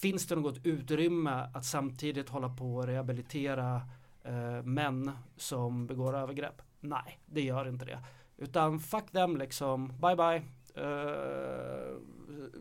Finns 0.00 0.26
det 0.26 0.36
något 0.36 0.66
utrymme 0.66 1.50
att 1.54 1.64
samtidigt 1.64 2.28
hålla 2.28 2.48
på 2.48 2.76
och 2.76 2.86
rehabilitera 2.86 3.82
eh, 4.24 4.62
män 4.62 5.10
som 5.36 5.86
begår 5.86 6.16
övergrepp? 6.16 6.62
Nej, 6.80 7.20
det 7.26 7.40
gör 7.42 7.68
inte 7.68 7.84
det. 7.84 7.98
Utan 8.36 8.80
fuck 8.80 9.10
them 9.12 9.36
liksom, 9.36 9.88
bye 9.88 10.16
bye. 10.16 10.42
Eh, 10.84 11.96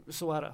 så 0.10 0.32
är 0.32 0.42
det. 0.42 0.54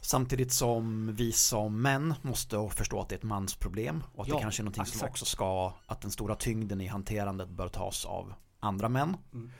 Samtidigt 0.00 0.52
som 0.52 1.14
vi 1.14 1.32
som 1.32 1.82
män 1.82 2.14
måste 2.22 2.68
förstå 2.68 3.00
att 3.00 3.08
det 3.08 3.14
är 3.14 3.18
ett 3.18 3.22
mansproblem 3.22 4.02
och 4.14 4.22
att 4.22 4.28
Ja, 4.28 4.34
det 4.34 4.42
kanske 4.42 4.62
är 4.62 4.64
någonting 4.64 4.84
som 4.86 4.96
exakt. 4.96 5.10
också 5.10 5.24
ska, 5.24 5.72
att 5.86 6.00
den 6.00 6.10
stora 6.10 6.34
tyngden 6.34 6.80
i 6.80 6.86
hanterandet 6.86 7.48
bör 7.48 7.68
tas 7.68 8.04
av 8.04 8.34
andra 8.60 8.88
män. 8.88 9.16
Mm. 9.32 9.50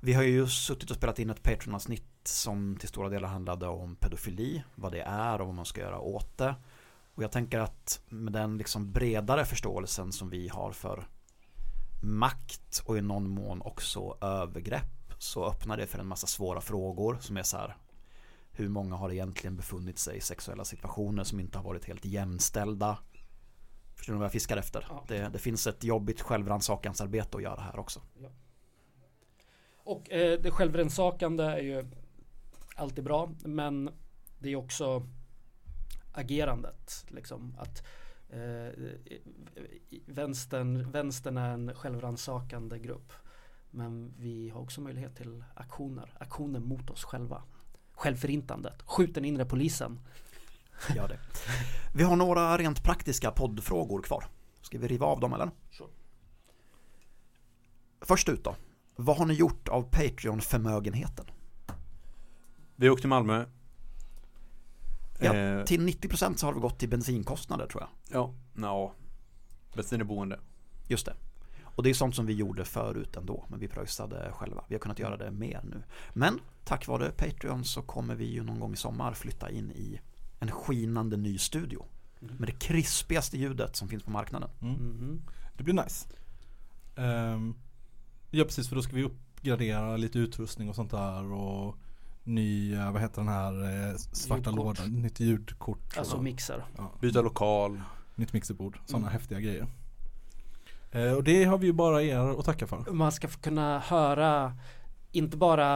Vi 0.00 0.12
har 0.12 0.22
ju 0.22 0.46
suttit 0.46 0.90
och 0.90 0.96
spelat 0.96 1.18
in 1.18 1.30
ett 1.30 1.42
Patreon-avsnitt 1.42 2.04
som 2.28 2.76
till 2.76 2.88
stora 2.88 3.08
delar 3.08 3.28
handlade 3.28 3.66
om 3.66 3.96
pedofili, 3.96 4.64
vad 4.74 4.92
det 4.92 5.02
är 5.02 5.40
och 5.40 5.46
vad 5.46 5.56
man 5.56 5.64
ska 5.64 5.80
göra 5.80 6.00
åt 6.00 6.38
det. 6.38 6.54
Och 7.14 7.22
jag 7.22 7.32
tänker 7.32 7.58
att 7.58 8.02
med 8.08 8.32
den 8.32 8.58
liksom 8.58 8.92
bredare 8.92 9.44
förståelsen 9.44 10.12
som 10.12 10.30
vi 10.30 10.48
har 10.48 10.72
för 10.72 11.08
makt 12.02 12.82
och 12.84 12.98
i 12.98 13.00
någon 13.00 13.30
mån 13.30 13.62
också 13.62 14.16
övergrepp 14.20 15.14
så 15.18 15.46
öppnar 15.46 15.76
det 15.76 15.86
för 15.86 15.98
en 15.98 16.06
massa 16.06 16.26
svåra 16.26 16.60
frågor 16.60 17.18
som 17.20 17.36
är 17.36 17.42
så 17.42 17.56
här 17.56 17.76
hur 18.52 18.68
många 18.68 18.96
har 18.96 19.12
egentligen 19.12 19.56
befunnit 19.56 19.98
sig 19.98 20.16
i 20.16 20.20
sexuella 20.20 20.64
situationer 20.64 21.24
som 21.24 21.40
inte 21.40 21.58
har 21.58 21.64
varit 21.64 21.84
helt 21.84 22.04
jämställda 22.04 22.98
Förstår 23.94 24.12
ni 24.12 24.18
vad 24.18 24.24
jag 24.24 24.32
fiskar 24.32 24.56
efter? 24.56 24.86
Ja. 24.88 25.04
Det, 25.08 25.28
det 25.32 25.38
finns 25.38 25.66
ett 25.66 25.84
jobbigt 25.84 26.20
självrannsakansarbete 26.20 27.36
att 27.36 27.42
göra 27.42 27.60
här 27.60 27.78
också 27.78 28.00
Och 29.76 30.10
eh, 30.10 30.40
det 30.40 30.50
självrannsakande 30.50 31.44
är 31.44 31.58
ju 31.58 31.86
alltid 32.82 33.04
bra, 33.04 33.30
men 33.44 33.90
det 34.38 34.48
är 34.48 34.56
också 34.56 35.06
agerandet. 36.12 37.04
Liksom, 37.08 37.56
att 37.58 37.86
eh, 38.30 38.72
vänstern, 40.06 40.90
vänstern 40.90 41.36
är 41.36 41.50
en 41.50 41.74
självrannsakande 41.74 42.78
grupp. 42.78 43.12
Men 43.70 44.14
vi 44.18 44.48
har 44.48 44.60
också 44.60 44.80
möjlighet 44.80 45.16
till 45.16 45.44
aktioner, 45.54 46.14
aktioner 46.18 46.60
mot 46.60 46.90
oss 46.90 47.04
själva. 47.04 47.42
Självförintandet, 47.92 48.82
skjut 48.82 49.14
den 49.14 49.24
inre 49.24 49.44
polisen. 49.44 50.00
Gör 50.96 51.08
det. 51.08 51.18
Vi 51.94 52.02
har 52.02 52.16
några 52.16 52.58
rent 52.58 52.82
praktiska 52.82 53.30
poddfrågor 53.30 54.02
kvar. 54.02 54.24
Ska 54.62 54.78
vi 54.78 54.88
riva 54.88 55.06
av 55.06 55.20
dem 55.20 55.32
eller? 55.32 55.50
Sure. 55.70 55.90
Först 58.00 58.28
ut 58.28 58.44
då. 58.44 58.56
Vad 58.96 59.16
har 59.16 59.26
ni 59.26 59.34
gjort 59.34 59.68
av 59.68 59.82
Patreon-förmögenheten? 59.82 61.26
Vi 62.76 62.88
åkte 62.90 63.00
till 63.00 63.08
Malmö. 63.08 63.44
Ja, 65.18 65.34
Eh, 65.34 65.64
Till 65.64 65.80
90% 65.88 66.36
så 66.36 66.46
har 66.46 66.54
det 66.54 66.60
gått 66.60 66.78
till 66.78 66.88
bensinkostnader 66.88 67.66
tror 67.66 67.82
jag. 67.82 67.90
ja, 68.22 68.34
ja. 68.56 68.92
Bensin 69.74 70.00
och 70.00 70.06
boende. 70.06 70.40
Just 70.88 71.06
det. 71.06 71.14
Och 71.64 71.82
det 71.82 71.90
är 71.90 71.94
sånt 71.94 72.14
som 72.16 72.26
vi 72.26 72.32
gjorde 72.34 72.64
förut 72.64 73.16
ändå, 73.16 73.44
men 73.48 73.60
vi 73.60 73.68
pröjsade 73.68 74.32
själva. 74.32 74.64
Vi 74.68 74.74
har 74.74 74.80
kunnat 74.80 74.98
göra 74.98 75.16
det 75.16 75.30
mer 75.30 75.60
nu. 75.64 75.82
Men 76.12 76.40
tack 76.64 76.86
vare 76.86 77.10
Patreon 77.10 77.64
så 77.64 77.82
kommer 77.82 78.14
vi 78.14 78.24
ju 78.24 78.42
någon 78.44 78.60
gång 78.60 78.72
i 78.72 78.76
sommar 78.76 79.12
flytta 79.14 79.50
in 79.50 79.70
i 79.70 80.00
en 80.40 80.50
skinande 80.50 81.16
ny 81.16 81.38
studio. 81.38 81.86
Med 82.20 82.48
det 82.48 82.52
krispigaste 82.58 83.38
ljudet 83.38 83.76
som 83.76 83.88
finns 83.88 84.02
på 84.02 84.10
marknaden. 84.10 84.50
Mm. 84.62 84.74
Mhm. 84.74 85.22
Det 85.56 85.64
blir 85.64 85.74
nice. 85.84 86.08
Ehm, 86.96 87.54
ja 88.30 88.44
precis 88.44 88.68
för 88.68 88.76
då 88.76 88.82
ska 88.82 88.96
vi 88.96 89.04
uppgradera 89.04 89.96
lite 89.96 90.18
utrustning 90.18 90.68
och 90.68 90.74
sånt 90.74 90.90
där 90.90 91.32
och 91.32 91.76
ny, 92.24 92.74
eh, 92.74 92.92
vad 92.92 93.02
heter 93.02 93.16
den 93.22 93.28
här 93.28 93.52
eh, 93.90 93.96
svarta 93.96 94.50
Ljudkort. 94.50 94.78
lådan, 94.78 95.02
nytt 95.02 95.20
ljudkort. 95.20 95.98
Alltså 95.98 96.16
och, 96.16 96.24
mixer. 96.24 96.64
ja, 96.76 96.92
Byta 97.00 97.22
lokal. 97.22 97.82
nytt 98.14 98.32
mixerbord, 98.32 98.78
sådana 98.86 99.06
Mm. 99.06 99.12
häftiga 99.12 99.40
grejer. 99.40 99.66
Eh, 100.90 101.12
och 101.12 101.24
det 101.24 101.44
har 101.44 101.58
vi 101.58 101.66
ju 101.66 101.72
bara 101.72 102.02
er 102.02 102.38
att 102.38 102.44
tacka 102.44 102.66
för. 102.66 102.92
Man 102.92 103.12
ska 103.12 103.28
kunna 103.28 103.78
höra 103.78 104.56
inte 105.12 105.36
bara 105.36 105.74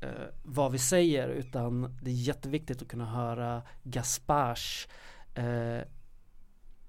eh, 0.00 0.08
vad 0.42 0.72
vi 0.72 0.78
säger 0.78 1.28
utan 1.28 1.96
det 2.02 2.10
är 2.10 2.14
jätteviktigt 2.14 2.82
att 2.82 2.88
kunna 2.88 3.06
höra 3.06 3.62
Gaspars 3.82 4.88
eh, 5.34 5.78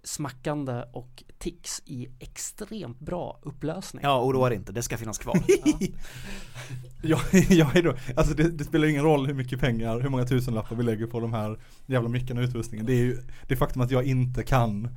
smackande 0.06 0.84
och 0.94 1.24
tics 1.38 1.82
i 1.86 2.08
extremt 2.20 3.00
bra 3.00 3.40
upplösning. 3.42 4.04
Ja, 4.04 4.22
oroa 4.24 4.50
dig 4.50 4.58
inte, 4.58 4.72
det 4.72 4.84
ska 4.84 4.98
finnas 4.98 5.18
kvar. 5.18 5.38
jag, 7.02 7.20
jag 7.50 7.76
är 7.76 7.84
då, 7.84 7.96
alltså 8.16 8.34
det, 8.34 8.50
det 8.52 8.64
spelar 8.64 8.88
ingen 8.88 9.04
roll 9.04 9.28
hur 9.28 9.34
mycket 9.34 9.60
pengar, 9.60 10.00
hur 10.00 10.10
många 10.10 10.26
tusenlappar 10.26 10.76
vi 10.76 10.84
lägger 10.84 11.08
på 11.08 11.20
de 11.20 11.34
här 11.34 11.60
jävla 11.86 12.10
mickarna 12.10 12.42
och 12.42 12.48
utrustningen. 12.48 12.86
Det 12.86 12.94
är 12.94 13.04
ju 13.04 13.22
det 13.48 13.56
faktum 13.56 13.82
att 13.82 13.92
jag 13.92 14.04
inte 14.04 14.44
kan 14.44 14.90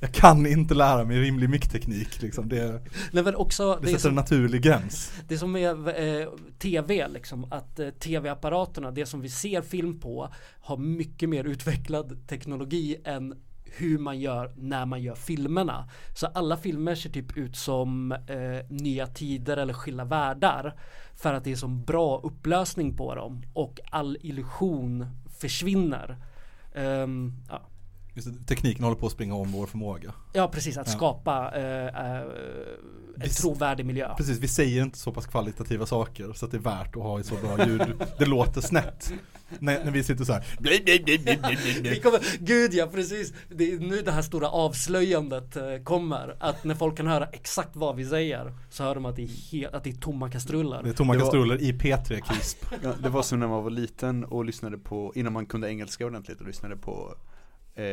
jag 0.00 0.12
kan 0.12 0.46
inte 0.46 0.74
lära 0.74 1.04
mig 1.04 1.20
rimlig 1.20 1.50
mickteknik 1.50 2.22
liksom. 2.22 2.48
Det, 2.48 2.82
Nej, 3.12 3.24
men 3.24 3.36
också, 3.36 3.74
det 3.74 3.80
det, 3.80 3.86
sätter 3.86 3.98
som, 3.98 4.08
en 4.08 4.14
naturlig 4.14 4.62
gräns. 4.62 5.12
det 5.28 5.38
som 5.38 5.56
är 5.56 6.00
eh, 6.00 6.28
tv 6.58 7.08
liksom, 7.08 7.52
att 7.52 7.78
eh, 7.78 7.88
tv-apparaterna, 7.88 8.90
det 8.90 9.06
som 9.06 9.20
vi 9.20 9.28
ser 9.28 9.62
film 9.62 10.00
på, 10.00 10.28
har 10.60 10.76
mycket 10.76 11.28
mer 11.28 11.44
utvecklad 11.44 12.28
teknologi 12.28 12.96
än 13.04 13.34
hur 13.76 13.98
man 13.98 14.20
gör 14.20 14.52
när 14.56 14.86
man 14.86 15.02
gör 15.02 15.14
filmerna. 15.14 15.88
Så 16.14 16.26
alla 16.26 16.56
filmer 16.56 16.94
ser 16.94 17.10
typ 17.10 17.36
ut 17.36 17.56
som 17.56 18.12
eh, 18.12 18.66
Nya 18.68 19.06
Tider 19.06 19.56
eller 19.56 19.74
Skilda 19.74 20.04
Världar. 20.04 20.74
För 21.14 21.34
att 21.34 21.44
det 21.44 21.52
är 21.52 21.56
så 21.56 21.68
bra 21.68 22.20
upplösning 22.24 22.96
på 22.96 23.14
dem 23.14 23.42
och 23.52 23.80
all 23.90 24.18
illusion 24.20 25.06
försvinner. 25.40 26.16
Um, 26.74 27.34
ja. 27.48 27.60
Just 28.16 28.46
tekniken 28.46 28.84
håller 28.84 28.96
på 28.96 29.06
att 29.06 29.12
springa 29.12 29.34
om 29.34 29.52
vår 29.52 29.66
förmåga. 29.66 30.12
ja, 30.32 30.48
precis. 30.48 30.76
Att 30.78 30.86
Ja. 30.86 30.92
skapa 30.92 31.52
eh, 31.54 31.86
eh, 31.86 32.16
en 33.16 33.22
Visst. 33.22 33.40
trovärdig 33.40 33.86
miljö. 33.86 34.14
Precis, 34.16 34.38
vi 34.38 34.48
säger 34.48 34.82
inte 34.82 34.98
så 34.98 35.12
pass 35.12 35.26
kvalitativa 35.26 35.86
saker 35.86 36.32
så 36.32 36.44
att 36.44 36.50
det 36.52 36.56
är 36.56 36.60
värt 36.60 36.96
att 36.96 37.02
ha 37.02 37.20
ett 37.20 37.26
så 37.26 37.34
bra 37.34 37.66
ljud. 37.66 37.82
Det 38.18 38.26
låter 38.26 38.60
snett. 38.60 39.12
När, 39.58 39.84
när 39.84 39.90
vi 39.90 40.02
sitter 40.04 40.24
så 40.24 40.32
här. 40.32 40.44
bli, 40.58 40.82
Vi 41.82 42.00
kommer, 42.00 42.20
gud 42.44 42.74
ja 42.74 42.86
precis, 42.86 43.32
det 43.48 43.72
är 43.72 43.78
nu 43.78 44.02
det 44.02 44.12
här 44.12 44.22
stora 44.22 44.48
avslöjandet 44.48 45.56
eh, 45.56 45.62
kommer. 45.84 46.36
Att 46.40 46.64
när 46.64 46.74
folk 46.74 46.96
kan 46.96 47.06
höra 47.06 47.26
exakt 47.26 47.76
vad 47.76 47.96
vi 47.96 48.04
säger 48.04 48.54
så 48.70 48.82
hör 48.84 48.94
de 48.94 49.04
att 49.06 49.16
det 49.16 49.22
är, 49.22 49.26
he- 49.26 49.76
att 49.76 49.84
det 49.84 49.90
är 49.90 49.94
tomma 49.94 50.26
Det 50.26 50.30
är 50.30 50.32
kastruller. 50.32 50.92
tomma 50.92 51.12
Det 51.12 51.18
var- 51.18 51.24
kastruller 51.26 51.62
i 51.62 51.72
P3 51.72 52.20
Crisp. 52.20 52.64
Ja, 52.82 52.92
det 53.02 53.08
var 53.08 53.22
som 53.22 53.40
när 53.40 53.48
man 53.48 53.62
var 53.64 53.70
liten 53.70 54.24
och 54.24 54.44
lyssnade 54.44 54.78
på, 54.78 55.12
innan 55.14 55.32
man 55.32 55.46
kunde 55.46 55.68
engelska 55.70 56.06
ordentligt 56.06 56.40
och 56.40 56.46
lyssnade 56.46 56.76
på 56.76 57.14
eh, 57.76 57.84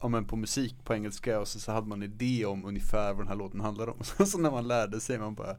ja, 0.00 0.08
men 0.08 0.24
på 0.24 0.36
musik 0.36 0.76
på 0.84 0.94
engelska 0.94 1.40
och 1.40 1.48
så, 1.48 1.60
så 1.60 1.72
hade 1.72 1.86
man 1.86 2.02
idé 2.02 2.46
om 2.46 2.64
ungefär 2.64 3.08
vad 3.12 3.18
den 3.18 3.28
här 3.28 3.34
låten 3.36 3.60
handlade 3.60 3.92
om. 3.92 4.04
Så, 4.04 4.26
så 4.26 4.38
när 4.38 4.50
man 4.50 4.68
lärde 4.68 5.00
sig 5.00 5.18
man 5.18 5.34
bara 5.34 5.56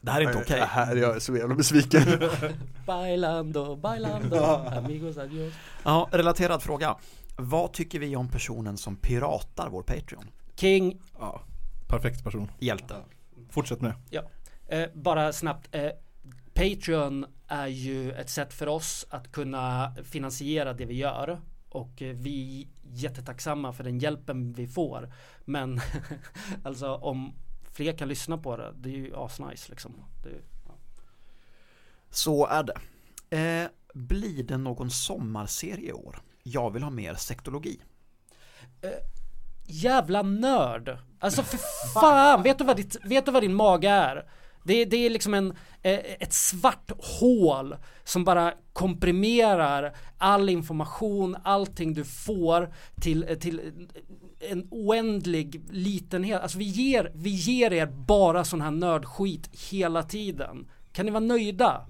Det 0.00 0.10
här 0.10 0.20
är 0.20 0.26
inte 0.26 0.38
okej. 0.38 0.60
"Äh, 0.60 0.66
Här 0.66 0.96
är 0.96 1.00
jag 1.00 1.22
så 1.22 1.36
jävla 1.36 1.54
besviken. 1.54 2.02
Bailando, 2.86 3.76
bailando, 3.76 4.36
amigos 4.76 5.16
adios. 5.18 5.54
Ja, 5.84 6.08
relaterad 6.12 6.62
fråga. 6.62 6.96
Vad 7.36 7.72
tycker 7.72 7.98
vi 7.98 8.16
om 8.16 8.28
personen 8.28 8.76
som 8.76 8.96
piratar 8.96 9.68
vår 9.70 9.82
Patreon? 9.82 10.24
King, 10.56 11.00
Ja, 11.18 11.42
perfekt 11.88 12.24
person. 12.24 12.50
Hjälte. 12.58 12.94
Fortsätt 13.50 13.80
nu. 13.80 13.92
eh, 14.68 14.88
bara 14.94 15.32
snabbt. 15.32 15.68
Eh, 15.74 15.90
Patreon 16.54 17.26
är 17.48 17.66
ju 17.66 18.12
ett 18.12 18.30
sätt 18.30 18.52
för 18.54 18.66
oss 18.68 19.06
att 19.10 19.32
kunna 19.32 19.94
finansiera 20.04 20.72
det 20.72 20.84
vi 20.86 20.94
gör. 20.94 21.40
Och 21.74 22.02
eh, 22.02 22.16
vi 22.16 22.62
är 22.62 22.90
jättetacksamma 22.96 23.72
för 23.72 23.84
den 23.84 23.98
hjälpen 23.98 24.52
vi 24.52 24.66
får. 24.66 25.12
Men 25.44 25.80
alltså 26.64 26.94
om 26.94 27.34
fler 27.72 27.92
kan 27.98 28.08
lyssna 28.08 28.38
på 28.38 28.56
det, 28.56 28.72
det 28.76 28.88
är 28.88 28.96
ju 28.96 29.16
asnice 29.16 29.70
liksom. 29.70 29.94
Det, 30.22 30.30
Så 32.10 32.46
är 32.46 32.62
det. 32.62 32.80
Eh, 33.38 33.68
blir 33.94 34.42
det 34.42 34.56
någon 34.56 34.90
sommarserie 34.90 35.88
i 35.88 35.92
år? 35.92 36.22
Jag 36.42 36.70
vill 36.70 36.82
ha 36.82 36.90
mer 36.90 37.14
sektologi. 37.14 37.80
Jävla 39.66 40.22
nörd! 40.22 40.98
Alltså 41.18 41.42
för 41.42 41.58
fan, 42.00 42.42
vet 42.42 42.58
du 42.58 42.64
vad, 42.64 42.76
ditt, 42.76 42.96
vet 43.04 43.26
du 43.26 43.32
vad 43.32 43.42
din 43.42 43.54
mage 43.54 43.88
är? 43.88 44.28
Det, 44.64 44.84
det 44.84 44.96
är 44.96 45.10
liksom 45.10 45.34
en, 45.34 45.50
eh, 45.82 46.00
ett 46.20 46.32
svart 46.32 46.92
hål 47.20 47.76
som 48.04 48.24
bara 48.24 48.54
komprimerar 48.72 49.96
all 50.18 50.48
information, 50.48 51.36
allting 51.44 51.94
du 51.94 52.04
får 52.04 52.74
till, 53.00 53.36
till 53.40 53.60
en 54.40 54.68
oändlig 54.70 55.62
litenhet. 55.70 56.42
Alltså 56.42 56.58
vi 56.58 56.64
ger, 56.64 57.12
vi 57.14 57.30
ger 57.30 57.72
er 57.72 57.86
bara 57.86 58.44
sån 58.44 58.60
här 58.60 58.70
nördskit 58.70 59.70
hela 59.70 60.02
tiden. 60.02 60.66
Kan 60.92 61.06
ni 61.06 61.12
vara 61.12 61.24
nöjda? 61.24 61.86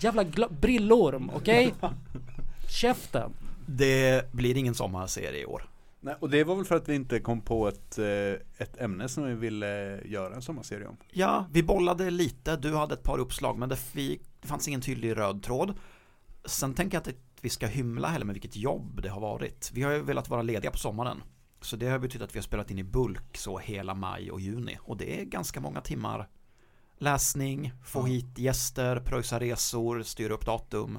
Jävla 0.00 0.24
brillorm, 0.48 1.30
okej? 1.34 1.74
Käften. 2.68 3.32
Det 3.66 4.32
blir 4.32 4.56
ingen 4.56 4.74
sommarserie 4.74 5.42
i 5.42 5.46
år. 5.46 5.69
Nej, 6.00 6.14
och 6.20 6.30
det 6.30 6.44
var 6.44 6.56
väl 6.56 6.64
för 6.64 6.76
att 6.76 6.88
vi 6.88 6.94
inte 6.94 7.20
kom 7.20 7.40
på 7.40 7.68
ett, 7.68 7.98
eh, 7.98 8.06
ett 8.58 8.76
ämne 8.76 9.08
som 9.08 9.24
vi 9.24 9.34
ville 9.34 10.00
göra 10.04 10.34
en 10.34 10.42
sommarserie 10.42 10.86
om. 10.86 10.96
Ja, 11.10 11.46
vi 11.52 11.62
bollade 11.62 12.10
lite, 12.10 12.56
du 12.56 12.74
hade 12.74 12.94
ett 12.94 13.02
par 13.02 13.18
uppslag 13.18 13.58
men 13.58 13.68
det, 13.68 13.78
vi, 13.92 14.20
det 14.40 14.48
fanns 14.48 14.68
ingen 14.68 14.80
tydlig 14.80 15.16
röd 15.16 15.42
tråd. 15.42 15.78
Sen 16.44 16.74
tänker 16.74 16.96
jag 16.96 17.08
att 17.08 17.14
vi 17.40 17.48
ska 17.48 17.66
hymla 17.66 18.08
heller 18.08 18.26
med 18.26 18.34
vilket 18.34 18.56
jobb 18.56 19.02
det 19.02 19.08
har 19.08 19.20
varit. 19.20 19.70
Vi 19.74 19.82
har 19.82 19.92
ju 19.92 20.02
velat 20.02 20.28
vara 20.28 20.42
lediga 20.42 20.70
på 20.70 20.78
sommaren. 20.78 21.22
Så 21.60 21.76
det 21.76 21.88
har 21.88 21.98
betytt 21.98 22.22
att 22.22 22.34
vi 22.34 22.38
har 22.38 22.44
spelat 22.44 22.70
in 22.70 22.78
i 22.78 22.84
bulk 22.84 23.36
så 23.36 23.58
hela 23.58 23.94
maj 23.94 24.30
och 24.30 24.40
juni. 24.40 24.78
Och 24.80 24.96
det 24.96 25.20
är 25.20 25.24
ganska 25.24 25.60
många 25.60 25.80
timmar 25.80 26.28
läsning, 26.98 27.72
få 27.84 28.02
hit 28.02 28.38
gäster, 28.38 29.00
pröjsa 29.00 29.40
resor, 29.40 30.02
styra 30.02 30.34
upp 30.34 30.46
datum. 30.46 30.98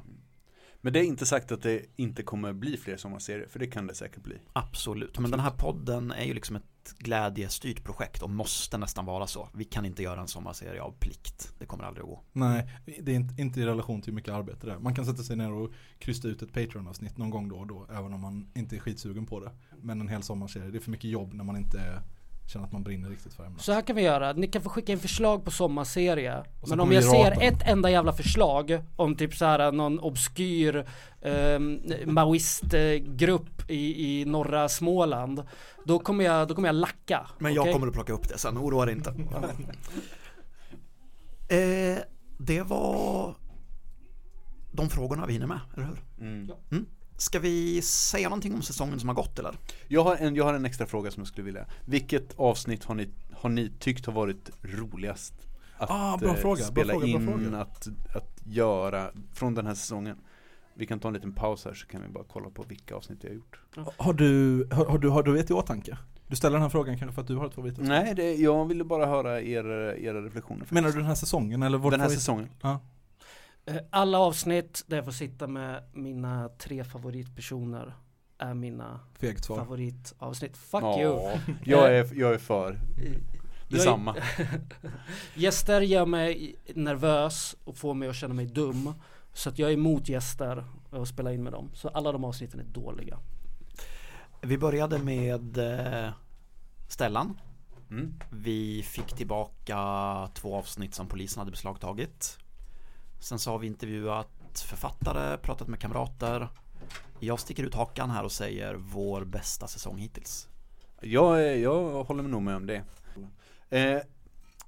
Men 0.82 0.94
det 0.94 1.00
är 1.00 1.04
inte 1.04 1.26
sagt 1.26 1.52
att 1.52 1.62
det 1.62 1.86
inte 1.96 2.24
kommer 2.24 2.54
bli 2.54 2.78
fler 2.78 2.98
sommarserier, 2.98 3.48
för 3.48 3.60
det 3.60 3.68
kan 3.68 3.88
det 3.88 3.96
säkert 3.96 4.24
bli. 4.24 4.36
Absolut, 4.54 5.20
men 5.20 5.32
den 5.32 5.40
här 5.40 5.52
podden 5.52 6.12
är 6.12 6.26
ju 6.26 6.34
liksom 6.34 6.56
ett 6.56 6.64
glädjestyrt 6.98 7.84
projekt 7.84 8.22
och 8.22 8.30
måste 8.30 8.78
nästan 8.78 9.06
vara 9.06 9.28
så. 9.28 9.50
Vi 9.54 9.64
kan 9.64 9.86
inte 9.86 10.04
göra 10.04 10.22
en 10.22 10.28
sommarserie 10.28 10.82
av 10.82 10.92
plikt. 11.00 11.54
Det 11.60 11.66
kommer 11.66 11.84
aldrig 11.84 12.04
att 12.04 12.10
gå. 12.10 12.24
Nej, 12.34 12.70
det 13.02 13.12
är 13.12 13.16
inte, 13.16 13.42
inte 13.42 13.62
i 13.62 13.66
relation 13.66 14.02
till 14.02 14.12
hur 14.12 14.16
mycket 14.16 14.34
arbete 14.34 14.68
det 14.68 14.74
är. 14.74 14.80
Man 14.80 14.96
kan 14.96 15.06
sätta 15.06 15.24
sig 15.24 15.36
ner 15.36 15.52
och 15.52 15.72
krysta 16.00 16.28
ut 16.28 16.42
ett 16.42 16.54
Patreon-avsnitt 16.54 17.18
någon 17.18 17.30
gång 17.30 17.50
då 17.50 17.56
och 17.56 17.68
då, 17.68 17.88
även 17.92 18.14
om 18.14 18.22
man 18.22 18.52
inte 18.56 18.76
är 18.76 18.80
skitsugen 18.80 19.26
på 19.26 19.40
det. 19.40 19.52
Men 19.82 20.02
en 20.02 20.08
hel 20.08 20.24
sommarserie, 20.24 20.72
det 20.72 20.78
är 20.78 20.82
för 20.82 20.92
mycket 20.92 21.10
jobb 21.10 21.34
när 21.34 21.44
man 21.44 21.58
inte 21.58 22.04
känner 22.52 22.66
att 22.66 22.72
man 22.72 22.84
brinner 22.84 23.10
riktigt 23.10 23.34
för 23.34 23.46
ämnet. 23.46 23.62
Så 23.62 23.72
här 23.72 23.82
kan 23.82 23.96
vi 23.96 24.02
göra, 24.02 24.34
ni 24.34 24.48
kan 24.48 24.62
få 24.62 24.70
skicka 24.70 24.92
in 24.92 25.00
förslag 25.00 25.46
på 25.46 25.52
sommarserie 25.52 26.44
Men 26.68 26.80
om 26.80 26.92
jag 26.92 27.04
ser 27.04 27.42
ett 27.42 27.68
enda 27.68 27.90
jävla 27.90 28.14
förslag 28.14 28.84
om 28.96 29.16
typ 29.16 29.36
så 29.36 29.46
här 29.46 29.72
någon 29.72 30.00
obskyr 30.00 30.86
eh, 31.22 31.60
maoistgrupp 32.06 33.70
i, 33.70 34.22
i 34.22 34.26
norra 34.26 34.70
Småland 34.70 35.44
Då 35.86 36.00
kommer 36.00 36.24
jag, 36.24 36.48
då 36.48 36.56
kommer 36.56 36.68
jag 36.68 36.76
lacka 36.76 37.28
Men 37.40 37.54
jag 37.54 37.62
okej? 37.62 37.74
kommer 37.74 37.88
att 37.88 37.94
plocka 37.94 38.14
upp 38.14 38.30
det 38.30 38.38
sen, 38.38 38.58
oroa 38.58 38.86
dig 38.86 38.96
inte. 38.96 39.10
eh, 41.50 41.98
det 42.38 42.62
var 42.62 43.36
de 44.72 44.90
frågorna 44.90 45.26
vi 45.26 45.34
hinner 45.34 45.48
med, 45.48 45.60
eller 45.76 45.86
hur? 45.86 46.04
Mm. 46.20 46.52
Mm. 46.72 46.86
Ska 47.22 47.40
vi 47.40 47.82
säga 47.82 48.30
någonting 48.30 48.54
om 48.54 48.62
säsongen 48.62 49.00
som 49.00 49.10
har 49.10 49.16
gått 49.16 49.40
eller? 49.40 49.56
Jag, 49.88 50.04
har 50.04 50.16
en, 50.16 50.36
jag 50.36 50.44
har 50.44 50.54
en 50.54 50.66
extra 50.66 50.86
fråga 50.86 51.12
som 51.12 51.22
jag 51.22 51.28
skulle 51.28 51.46
vilja. 51.46 51.66
Vilket 51.86 52.40
avsnitt 52.40 52.84
har 52.84 52.96
ni, 52.96 53.10
har 53.34 53.50
ni 53.50 53.72
tyckt 53.80 54.06
har 54.06 54.14
varit 54.14 54.50
roligast? 54.62 55.34
Att 55.78 55.90
Ah, 55.92 56.18
bra 56.18 56.30
eh, 56.30 56.36
fråga, 56.36 56.58
bra 56.58 56.66
spela 56.66 56.94
fråga, 56.94 57.06
bra 57.06 57.20
in, 57.20 57.28
fråga. 57.28 57.62
Att, 57.62 57.88
att 58.16 58.42
göra 58.46 59.12
från 59.34 59.56
den 59.56 59.66
här 59.66 59.74
säsongen. 59.74 60.18
Vi 60.74 60.86
kan 60.86 61.00
ta 61.00 61.08
en 61.08 61.14
liten 61.14 61.34
paus 61.34 61.66
här 61.66 61.74
så 61.74 61.88
kan 61.88 62.02
vi 62.02 62.08
bara 62.08 62.24
kolla 62.24 62.50
på 62.50 62.64
vilka 62.64 62.96
avsnitt 62.96 63.20
vi 63.22 63.28
har 63.28 63.36
gjort. 63.36 63.60
Har 63.98 64.14
du, 64.14 64.68
har, 64.72 64.86
har 64.86 64.98
du, 64.98 65.10
har 65.10 65.24
du 65.24 65.40
ett 65.40 65.50
i 65.50 65.54
åtanke? 65.54 65.98
Du 66.28 66.36
ställer 66.36 66.54
den 66.54 66.62
här 66.62 66.70
frågan 66.70 66.98
kanske 66.98 67.16
för 67.16 67.22
att 67.22 67.28
du 67.28 67.36
har 67.36 67.46
ett 67.46 67.54
favoritavsnitt? 67.54 67.90
Nej, 67.90 68.16
det, 68.16 68.36
jag 68.36 68.66
ville 68.66 68.84
bara 68.84 69.06
höra 69.06 69.42
er, 69.42 69.66
era 70.00 70.26
reflektioner. 70.26 70.68
Menar 70.70 70.90
du 70.90 70.96
den 70.96 71.06
här 71.06 71.16
säsongen 71.16 71.64
eller 71.64 71.92
den 71.92 72.02
här 72.02 72.10
säsongen? 72.10 72.50
Ja. 72.62 72.80
Eh, 73.66 73.76
Alla 73.90 74.20
avsnitt 74.20 74.84
där 74.88 74.98
jag 74.98 75.06
får 75.06 75.12
sitta 75.12 75.48
med 75.48 75.84
mina 75.94 76.50
tre 76.50 76.84
favoritpersoner 76.84 77.94
är 78.38 78.54
mina 78.54 79.00
Fegt 79.20 79.46
svar. 79.46 79.58
favoritavsnitt 79.58 80.58
Fuck 80.58 80.84
Ja, 80.84 81.00
you 81.02 81.38
Jag 81.64 81.96
är, 81.98 82.10
jag 82.14 82.34
är 82.34 82.38
för. 82.38 82.80
Detsamma. 83.70 84.16
Gäster 85.36 85.82
gör 85.82 86.06
mig 86.06 86.56
nervös 86.76 87.56
och 87.64 87.78
får 87.78 87.94
mig 87.94 88.10
att 88.10 88.16
känna 88.16 88.34
mig 88.34 88.46
dum 88.46 88.94
Så 89.34 89.50
att 89.50 89.60
jag 89.60 89.70
är 89.70 89.74
emot 89.74 90.10
gäster 90.10 90.66
och 90.90 91.08
spela 91.08 91.34
in 91.34 91.44
med 91.44 91.54
dem 91.54 91.70
Så 91.74 91.88
alla 91.90 92.12
de 92.12 92.24
avsnitten 92.26 92.60
är 92.60 92.64
dåliga 92.64 93.20
Vi 94.42 94.58
började 94.58 94.98
med 95.00 95.58
eh, 95.58 96.12
Stellan. 96.88 97.40
Mm. 97.90 98.14
Vi 98.30 98.84
fick 98.84 99.08
tillbaka 99.16 99.78
två 100.34 100.56
avsnitt 100.56 100.94
som 100.96 101.08
polisen 101.08 101.40
hade 101.40 101.52
beslagtagit. 101.52 102.38
Sen 103.22 103.40
så 103.40 103.52
har 103.52 103.60
vi 103.60 103.68
intervjuat 103.68 104.60
författare, 104.66 105.38
pratat 105.38 105.68
med 105.68 105.80
kamrater. 105.80 106.48
Jag 107.20 107.40
sticker 107.40 107.64
ut 107.64 107.74
hakan 107.74 108.10
här 108.10 108.24
och 108.24 108.32
säger 108.32 108.76
vår 108.76 109.26
bästa 109.26 109.68
säsong 109.68 109.98
hittills. 109.98 110.48
Jag, 111.02 111.60
jag 111.60 112.04
håller 112.04 112.24
nog 112.24 112.42
med 112.42 112.56
om 112.56 112.66
det. 112.66 112.84
Eh, 113.70 114.02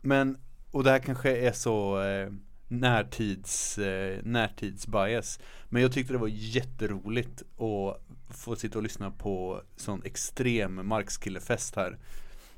men, 0.02 0.38
och 0.72 0.84
det 0.84 0.92
här 0.92 1.00
kanske 1.00 1.38
är 1.38 1.52
så 1.52 2.02
eh, 2.02 2.32
närtids, 2.68 3.78
eh, 3.78 4.20
närtidsbias. 4.24 5.40
Men 5.70 5.82
jag 5.82 5.92
tyckte 5.92 6.14
det 6.14 6.20
var 6.20 6.28
jätteroligt 6.32 7.42
att 7.42 8.02
få 8.36 8.56
sitta 8.56 8.78
och 8.78 8.84
lyssna 8.84 9.12
på 9.12 9.62
sån 9.76 10.02
extrem 10.04 10.88
markskillefest 10.88 11.76
här. 11.76 11.98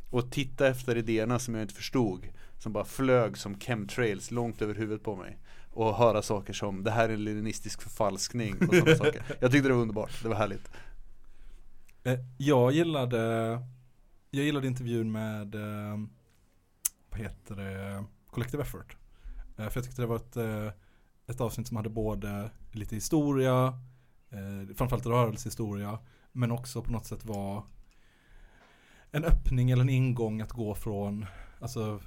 Och 0.10 0.32
titta 0.32 0.68
efter 0.68 0.98
idéerna 0.98 1.40
som 1.40 1.56
jag 1.56 1.64
inte 1.64 1.74
förstod. 1.74 2.28
Som 2.60 2.74
bara 2.74 2.86
flög 2.86 3.38
som 3.38 3.60
chemtrails 3.60 4.32
långt 4.32 4.62
över 4.62 4.76
huvudet 4.76 5.04
på 5.04 5.16
mig. 5.16 5.38
Och 5.76 5.96
höra 5.96 6.22
saker 6.22 6.54
som 6.54 6.84
det 6.84 6.92
här 6.92 7.10
är 7.10 7.14
en 7.14 7.24
leninistisk 7.24 7.82
förfalskning 7.82 8.56
och 8.68 8.76
sådana 8.76 8.96
saker. 8.96 9.24
Jag 9.40 9.52
tyckte 9.52 9.68
det 9.68 9.74
var 9.74 9.82
underbart, 9.82 10.24
det 10.24 10.30
var 10.30 10.36
härligt. 10.36 10.70
Eh, 12.04 12.20
jag 12.38 12.72
gillade, 12.72 13.18
jag 14.32 14.46
gillade 14.46 14.68
intervjun 14.68 15.12
med, 15.12 15.56
eh, 15.56 16.00
vad 17.10 17.20
heter 17.20 17.56
det, 17.56 18.04
Collective 18.32 18.64
Effort. 18.64 18.98
Eh, 19.58 19.70
för 19.70 19.78
jag 19.78 19.84
tyckte 19.84 20.02
det 20.02 20.06
var 20.06 20.16
ett, 20.16 20.38
ett 21.28 21.42
avsnitt 21.42 21.68
som 21.68 21.78
hade 21.78 21.90
både 21.90 22.50
lite 22.72 22.96
historia, 22.96 23.80
framförallt 24.76 25.06
rörelsehistoria, 25.06 26.00
men 26.32 26.52
också 26.52 26.82
på 26.82 26.92
något 26.92 27.06
sätt 27.06 27.26
var 27.26 27.64
en 29.12 29.26
öppning 29.26 29.72
eller 29.72 29.82
en 29.82 29.90
ingång 29.90 30.42
att 30.42 30.52
gå 30.52 30.76
från, 30.76 31.26
alltså 31.60 32.00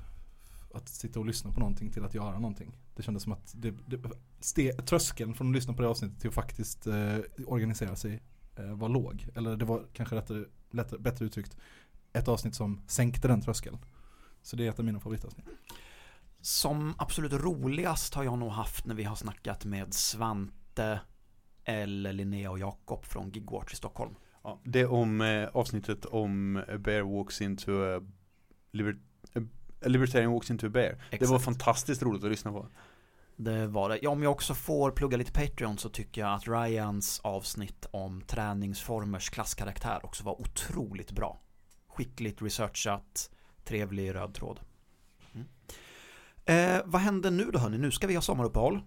att 0.75 0.89
sitta 0.89 1.21
och 1.21 1.27
lyssna 1.27 1.53
på 1.53 1.61
någonting 1.61 1.91
till 1.91 2.05
att 2.05 2.15
göra 2.15 2.39
någonting. 2.39 2.77
Det 2.99 3.03
kändes 3.03 3.23
som 3.23 3.33
att 3.33 3.55
det, 3.57 3.75
det, 3.87 4.01
ste, 4.41 4.73
tröskeln 4.73 5.35
från 5.35 5.49
att 5.49 5.55
lyssna 5.55 5.75
på 5.75 5.83
det 5.83 5.89
avsnittet 5.89 6.21
till 6.21 6.29
att 6.29 6.35
faktiskt 6.35 6.87
eh, 6.87 7.19
organisera 7.47 7.97
sig 7.97 8.23
eh, 8.57 8.73
var 8.75 8.89
låg. 8.89 9.29
Eller 9.35 9.57
det 9.57 9.65
var 9.65 9.87
kanske 9.93 10.17
rättare, 10.17 10.45
lättare, 10.71 11.01
bättre 11.01 11.25
uttryckt 11.25 11.57
ett 12.13 12.29
avsnitt 12.29 12.55
som 12.55 12.83
sänkte 12.87 13.29
den 13.29 13.41
tröskeln. 13.41 13.79
Så 14.43 14.57
det 14.57 14.67
är 14.67 14.71
ett 14.71 14.79
av 14.79 14.85
mina 14.85 15.01
favoritavsnitt. 15.01 15.47
Som 16.41 16.95
absolut 16.99 17.33
roligast 17.33 18.15
har 18.15 18.25
jag 18.25 18.39
nog 18.39 18.51
haft 18.51 18.87
när 18.87 18.95
vi 18.95 19.05
har 19.05 19.17
snackat 19.17 19.65
med 19.65 19.95
Svante 19.95 21.01
eller 21.65 22.13
Linnea 22.13 22.51
och 22.51 22.59
Jakob 22.59 23.05
från 23.05 23.31
Gigwatch 23.31 23.73
i 23.73 23.77
Stockholm. 23.77 24.15
Ja, 24.43 24.61
det 24.65 24.81
är 24.81 24.93
om 24.93 25.21
eh, 25.21 25.49
avsnittet 25.53 26.05
om 26.05 26.65
bear 26.79 27.03
walks 27.03 27.41
into 27.41 27.73
a, 27.83 28.03
liber, 28.73 28.99
a, 29.35 29.41
a 29.85 29.89
libertarian 29.89 30.33
walks 30.33 30.51
into 30.51 30.67
a 30.67 30.71
bear. 30.71 30.91
Det 31.11 31.17
Exakt. 31.17 31.31
var 31.31 31.39
fantastiskt 31.39 32.03
roligt 32.03 32.25
att 32.25 32.31
lyssna 32.31 32.53
på. 32.53 32.69
Det 33.37 33.67
var 33.67 33.89
det. 33.89 33.99
Ja, 34.03 34.11
om 34.11 34.23
jag 34.23 34.33
också 34.33 34.55
får 34.55 34.91
plugga 34.91 35.17
lite 35.17 35.33
Patreon 35.33 35.79
så 35.79 35.89
tycker 35.89 36.21
jag 36.21 36.35
att 36.35 36.49
Ryans 36.49 37.21
avsnitt 37.25 37.87
om 37.91 38.23
träningsformers 38.23 39.31
klasskaraktär 39.31 40.01
också 40.03 40.25
var 40.25 40.41
otroligt 40.41 41.13
bra. 41.13 41.41
Skickligt 41.89 42.43
researchat, 42.43 43.31
trevlig 43.65 44.15
röd 44.15 44.35
tråd. 44.35 44.61
Mm. 45.33 45.47
Eh, 46.45 46.83
vad 46.85 47.01
händer 47.01 47.31
nu 47.31 47.51
då 47.51 47.59
hörni? 47.59 47.79
Nu 47.79 47.91
ska 47.91 48.07
vi 48.07 48.15
ha 48.15 48.23
sommaruppehåll. 48.23 48.83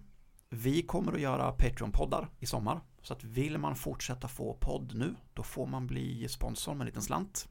Vi 0.48 0.82
kommer 0.82 1.12
att 1.12 1.20
göra 1.20 1.52
Patreon-poddar 1.52 2.28
i 2.38 2.46
sommar. 2.46 2.80
Så 3.02 3.12
att 3.12 3.24
vill 3.24 3.58
man 3.58 3.76
fortsätta 3.76 4.28
få 4.28 4.56
podd 4.60 4.94
nu, 4.94 5.14
då 5.34 5.42
får 5.42 5.66
man 5.66 5.86
bli 5.86 6.28
sponsor 6.28 6.74
med 6.74 6.80
en 6.80 6.86
liten 6.86 7.02
slant. 7.02 7.48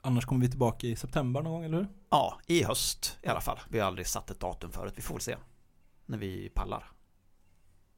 Annars 0.00 0.24
kommer 0.24 0.40
vi 0.40 0.48
tillbaka 0.50 0.86
i 0.86 0.96
september 0.96 1.42
någon 1.42 1.52
gång, 1.52 1.64
eller 1.64 1.76
hur? 1.76 1.88
Ja, 2.10 2.40
i 2.46 2.62
höst 2.64 3.18
i 3.22 3.28
alla 3.28 3.40
fall. 3.40 3.58
Vi 3.68 3.78
har 3.78 3.86
aldrig 3.86 4.06
satt 4.06 4.30
ett 4.30 4.40
datum 4.40 4.72
förut. 4.72 4.92
Vi 4.96 5.02
får 5.02 5.14
väl 5.14 5.22
se. 5.22 5.36
När 6.06 6.18
vi 6.18 6.48
pallar. 6.54 6.90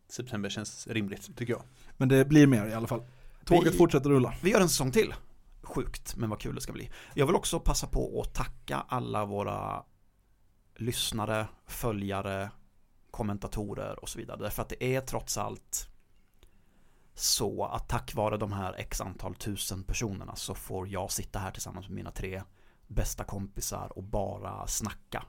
September 0.09 0.49
känns 0.51 0.87
rimligt 0.87 1.37
tycker 1.37 1.53
jag. 1.53 1.63
Men 1.97 2.09
det 2.09 2.25
blir 2.25 2.47
mer 2.47 2.67
i 2.67 2.75
alla 2.75 2.87
fall. 2.87 3.03
Tåget 3.45 3.75
Vi- 3.75 3.79
fortsätter 3.79 4.11
rulla. 4.11 4.35
Vi 4.43 4.51
gör 4.51 4.61
en 4.61 4.69
säsong 4.69 4.93
till. 4.93 5.15
Sjukt, 5.63 6.17
men 6.17 6.31
vad 6.31 6.41
kul 6.41 6.55
det 6.55 6.61
ska 6.61 6.73
bli. 6.73 6.91
Jag 7.15 7.27
vill 7.27 7.35
också 7.37 7.61
passa 7.61 7.87
på 7.87 8.21
att 8.21 8.35
tacka 8.35 8.85
alla 8.89 9.25
våra 9.25 9.85
lyssnare, 10.77 11.47
följare, 11.67 12.51
kommentatorer 13.11 14.01
och 14.03 14.09
så 14.09 14.19
vidare. 14.19 14.39
Därför 14.43 14.63
att 14.63 14.69
det 14.69 14.85
är 14.97 15.01
trots 15.01 15.39
allt 15.39 15.90
så 17.21 17.65
att 17.65 17.89
tack 17.89 18.15
vare 18.15 18.37
de 18.37 18.53
här 18.53 18.75
x 18.79 19.01
antal 19.01 19.35
tusen 19.35 19.83
personerna 19.83 20.37
så 20.37 20.55
får 20.55 20.89
jag 20.89 21.11
sitta 21.11 21.39
här 21.39 21.51
tillsammans 21.51 21.89
med 21.89 21.97
mina 21.97 22.11
tre 22.11 22.43
bästa 22.87 23.25
kompisar 23.25 23.93
och 23.97 24.03
bara 24.03 24.67
snacka 24.67 25.25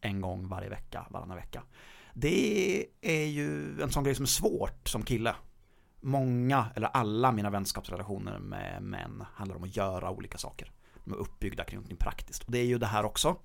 en 0.00 0.20
gång 0.20 0.48
varje 0.48 0.68
vecka, 0.68 1.06
varannan 1.10 1.36
vecka. 1.36 1.62
Det 2.14 2.86
är 3.00 3.24
ju 3.24 3.80
en 3.82 3.90
sån 3.90 4.04
grej 4.04 4.14
som 4.14 4.22
är 4.22 4.26
svårt 4.26 4.88
som 4.88 5.02
kille 5.02 5.34
många, 6.02 6.66
eller 6.74 6.88
alla 6.88 7.32
mina 7.32 7.50
vänskapsrelationer 7.50 8.38
med 8.38 8.82
män 8.82 9.24
handlar 9.34 9.56
om 9.56 9.64
att 9.64 9.76
göra 9.76 10.10
olika 10.10 10.38
saker. 10.38 10.72
De 11.04 11.12
är 11.12 11.16
uppbyggda 11.16 11.64
kring 11.64 11.80
något 11.80 11.98
praktiskt. 11.98 12.42
Och 12.42 12.52
det 12.52 12.58
är 12.58 12.64
ju 12.64 12.78
det 12.78 12.86
här 12.86 13.04
också. 13.04 13.36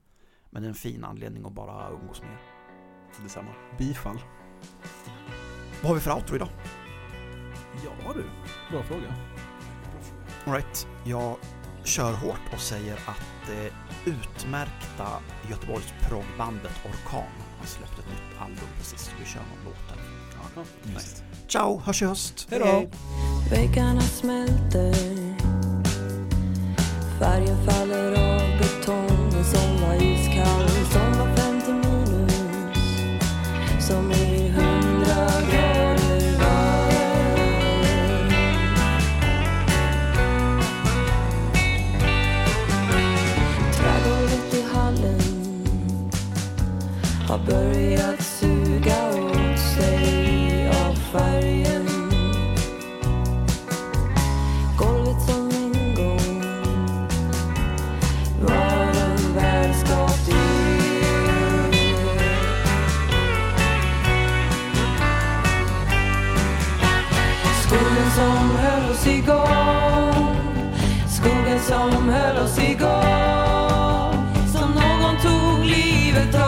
Men 0.50 0.62
det 0.62 0.66
är 0.66 0.70
en 0.70 0.76
fin 0.76 1.04
anledning 1.04 1.46
att 1.46 1.54
bara 1.54 1.90
umgås 1.90 2.22
med 2.22 2.32
er. 2.32 2.40
Detsamma. 3.24 3.52
Bifall. 3.78 4.20
Vad 5.82 5.90
har 5.90 5.96
vi 5.96 6.02
för 6.02 6.16
outro 6.16 6.36
idag? 6.36 6.50
Ja 7.86 8.14
du, 8.14 8.24
bra 8.72 8.84
fråga. 8.84 9.14
Alright, 10.46 10.88
jag 11.04 11.36
kör 11.84 12.14
hårt 12.14 12.54
och 12.54 12.60
säger 12.60 12.94
att 12.94 13.48
det 13.48 13.72
utmärkta 14.12 15.08
Göteborgs 15.50 15.94
proggbandet 16.02 16.72
Orkan 16.86 17.32
har 17.60 17.66
släppt 17.66 18.00
ett 18.00 18.10
nytt 18.10 18.42
album 18.42 18.68
precis. 18.78 19.12
Vi 19.20 19.26
kör 19.26 19.40
någon 19.40 19.66
låt 19.66 19.90
där. 19.90 20.18
Nice. 20.94 21.24
Ciao, 21.48 21.82
hörs 21.86 22.02
i 22.02 22.06
höst! 22.06 22.48
Hej 22.50 22.60
då! 22.60 22.90
Väggarna 23.50 24.02
smälter 24.02 24.94
Färgen 27.20 27.66
faller 27.66 28.12
av 28.12 28.58
betongen 28.58 29.44
som 29.46 29.82
var 29.82 29.96
iskall 29.96 30.68
har 47.38 47.46
börjat 47.46 48.22
suga 48.22 49.10
åt 49.10 49.60
sig 49.60 50.70
av 50.70 50.94
färgen. 50.96 51.88
Golvet 54.78 55.22
som 55.22 55.50
en 55.50 55.96
gång 55.96 56.44
var 58.42 58.88
en 58.88 59.34
vänskapsdel. 59.36 60.38
Skogen 67.62 68.12
som 68.16 68.58
höll 68.58 68.92
oss 68.92 69.08
igång 69.08 70.36
Skogen 71.08 71.60
som 71.60 72.10
höll 72.10 72.38
oss 72.38 72.60
igång 72.60 74.28
Som 74.54 74.72
någon 74.72 75.18
tog 75.22 75.66
livet 75.66 76.36
av 76.36 76.47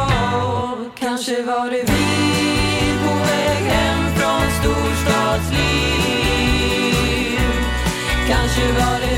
Kanske 1.19 1.43
var 1.43 1.69
det 1.69 1.83
vi 1.91 2.05
på 3.03 3.13
väg 3.13 3.63
hem 3.71 4.03
från 4.15 4.51
storstadsliv. 4.59 5.59
Kanske 8.27 8.65
var 8.67 8.99
det 8.99 9.08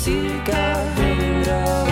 cirka 0.00 0.76
hundra 0.96 1.82
år. 1.82 1.90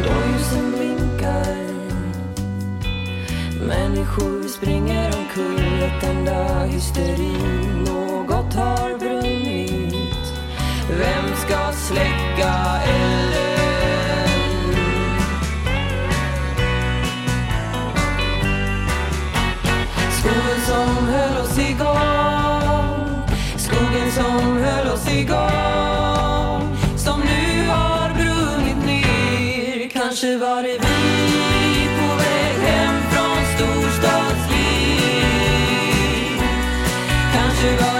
Blåljusen 0.00 0.72
blinkar 0.72 1.56
Människor 3.66 4.48
springer 4.48 5.06
omkull 5.06 5.82
ett 5.82 6.04
enda 6.04 6.64
hysteri 6.64 7.36
Något 7.86 8.54
har 8.54 8.98
brunnit 8.98 10.34
Vem 10.88 11.36
ska 11.36 11.72
släcka 11.72 12.80
elden? 12.86 13.25
Oss 21.56 21.70
igång. 21.70 23.22
Skogen 23.56 24.10
som 24.12 24.56
höll 24.56 24.88
oss 24.92 25.08
igång. 25.08 26.76
Som 26.96 27.20
nu 27.20 27.68
har 27.68 28.14
brunnit 28.14 28.86
ner. 28.86 29.88
Kanske 29.88 30.36
var 30.36 30.62
det 30.62 30.78
vi 30.78 31.88
på 31.98 32.16
väg 32.16 32.56
hem 32.68 33.02
från 33.10 33.44
storstadsliv. 33.56 34.86
Kanske 37.34 37.84
var 37.84 37.95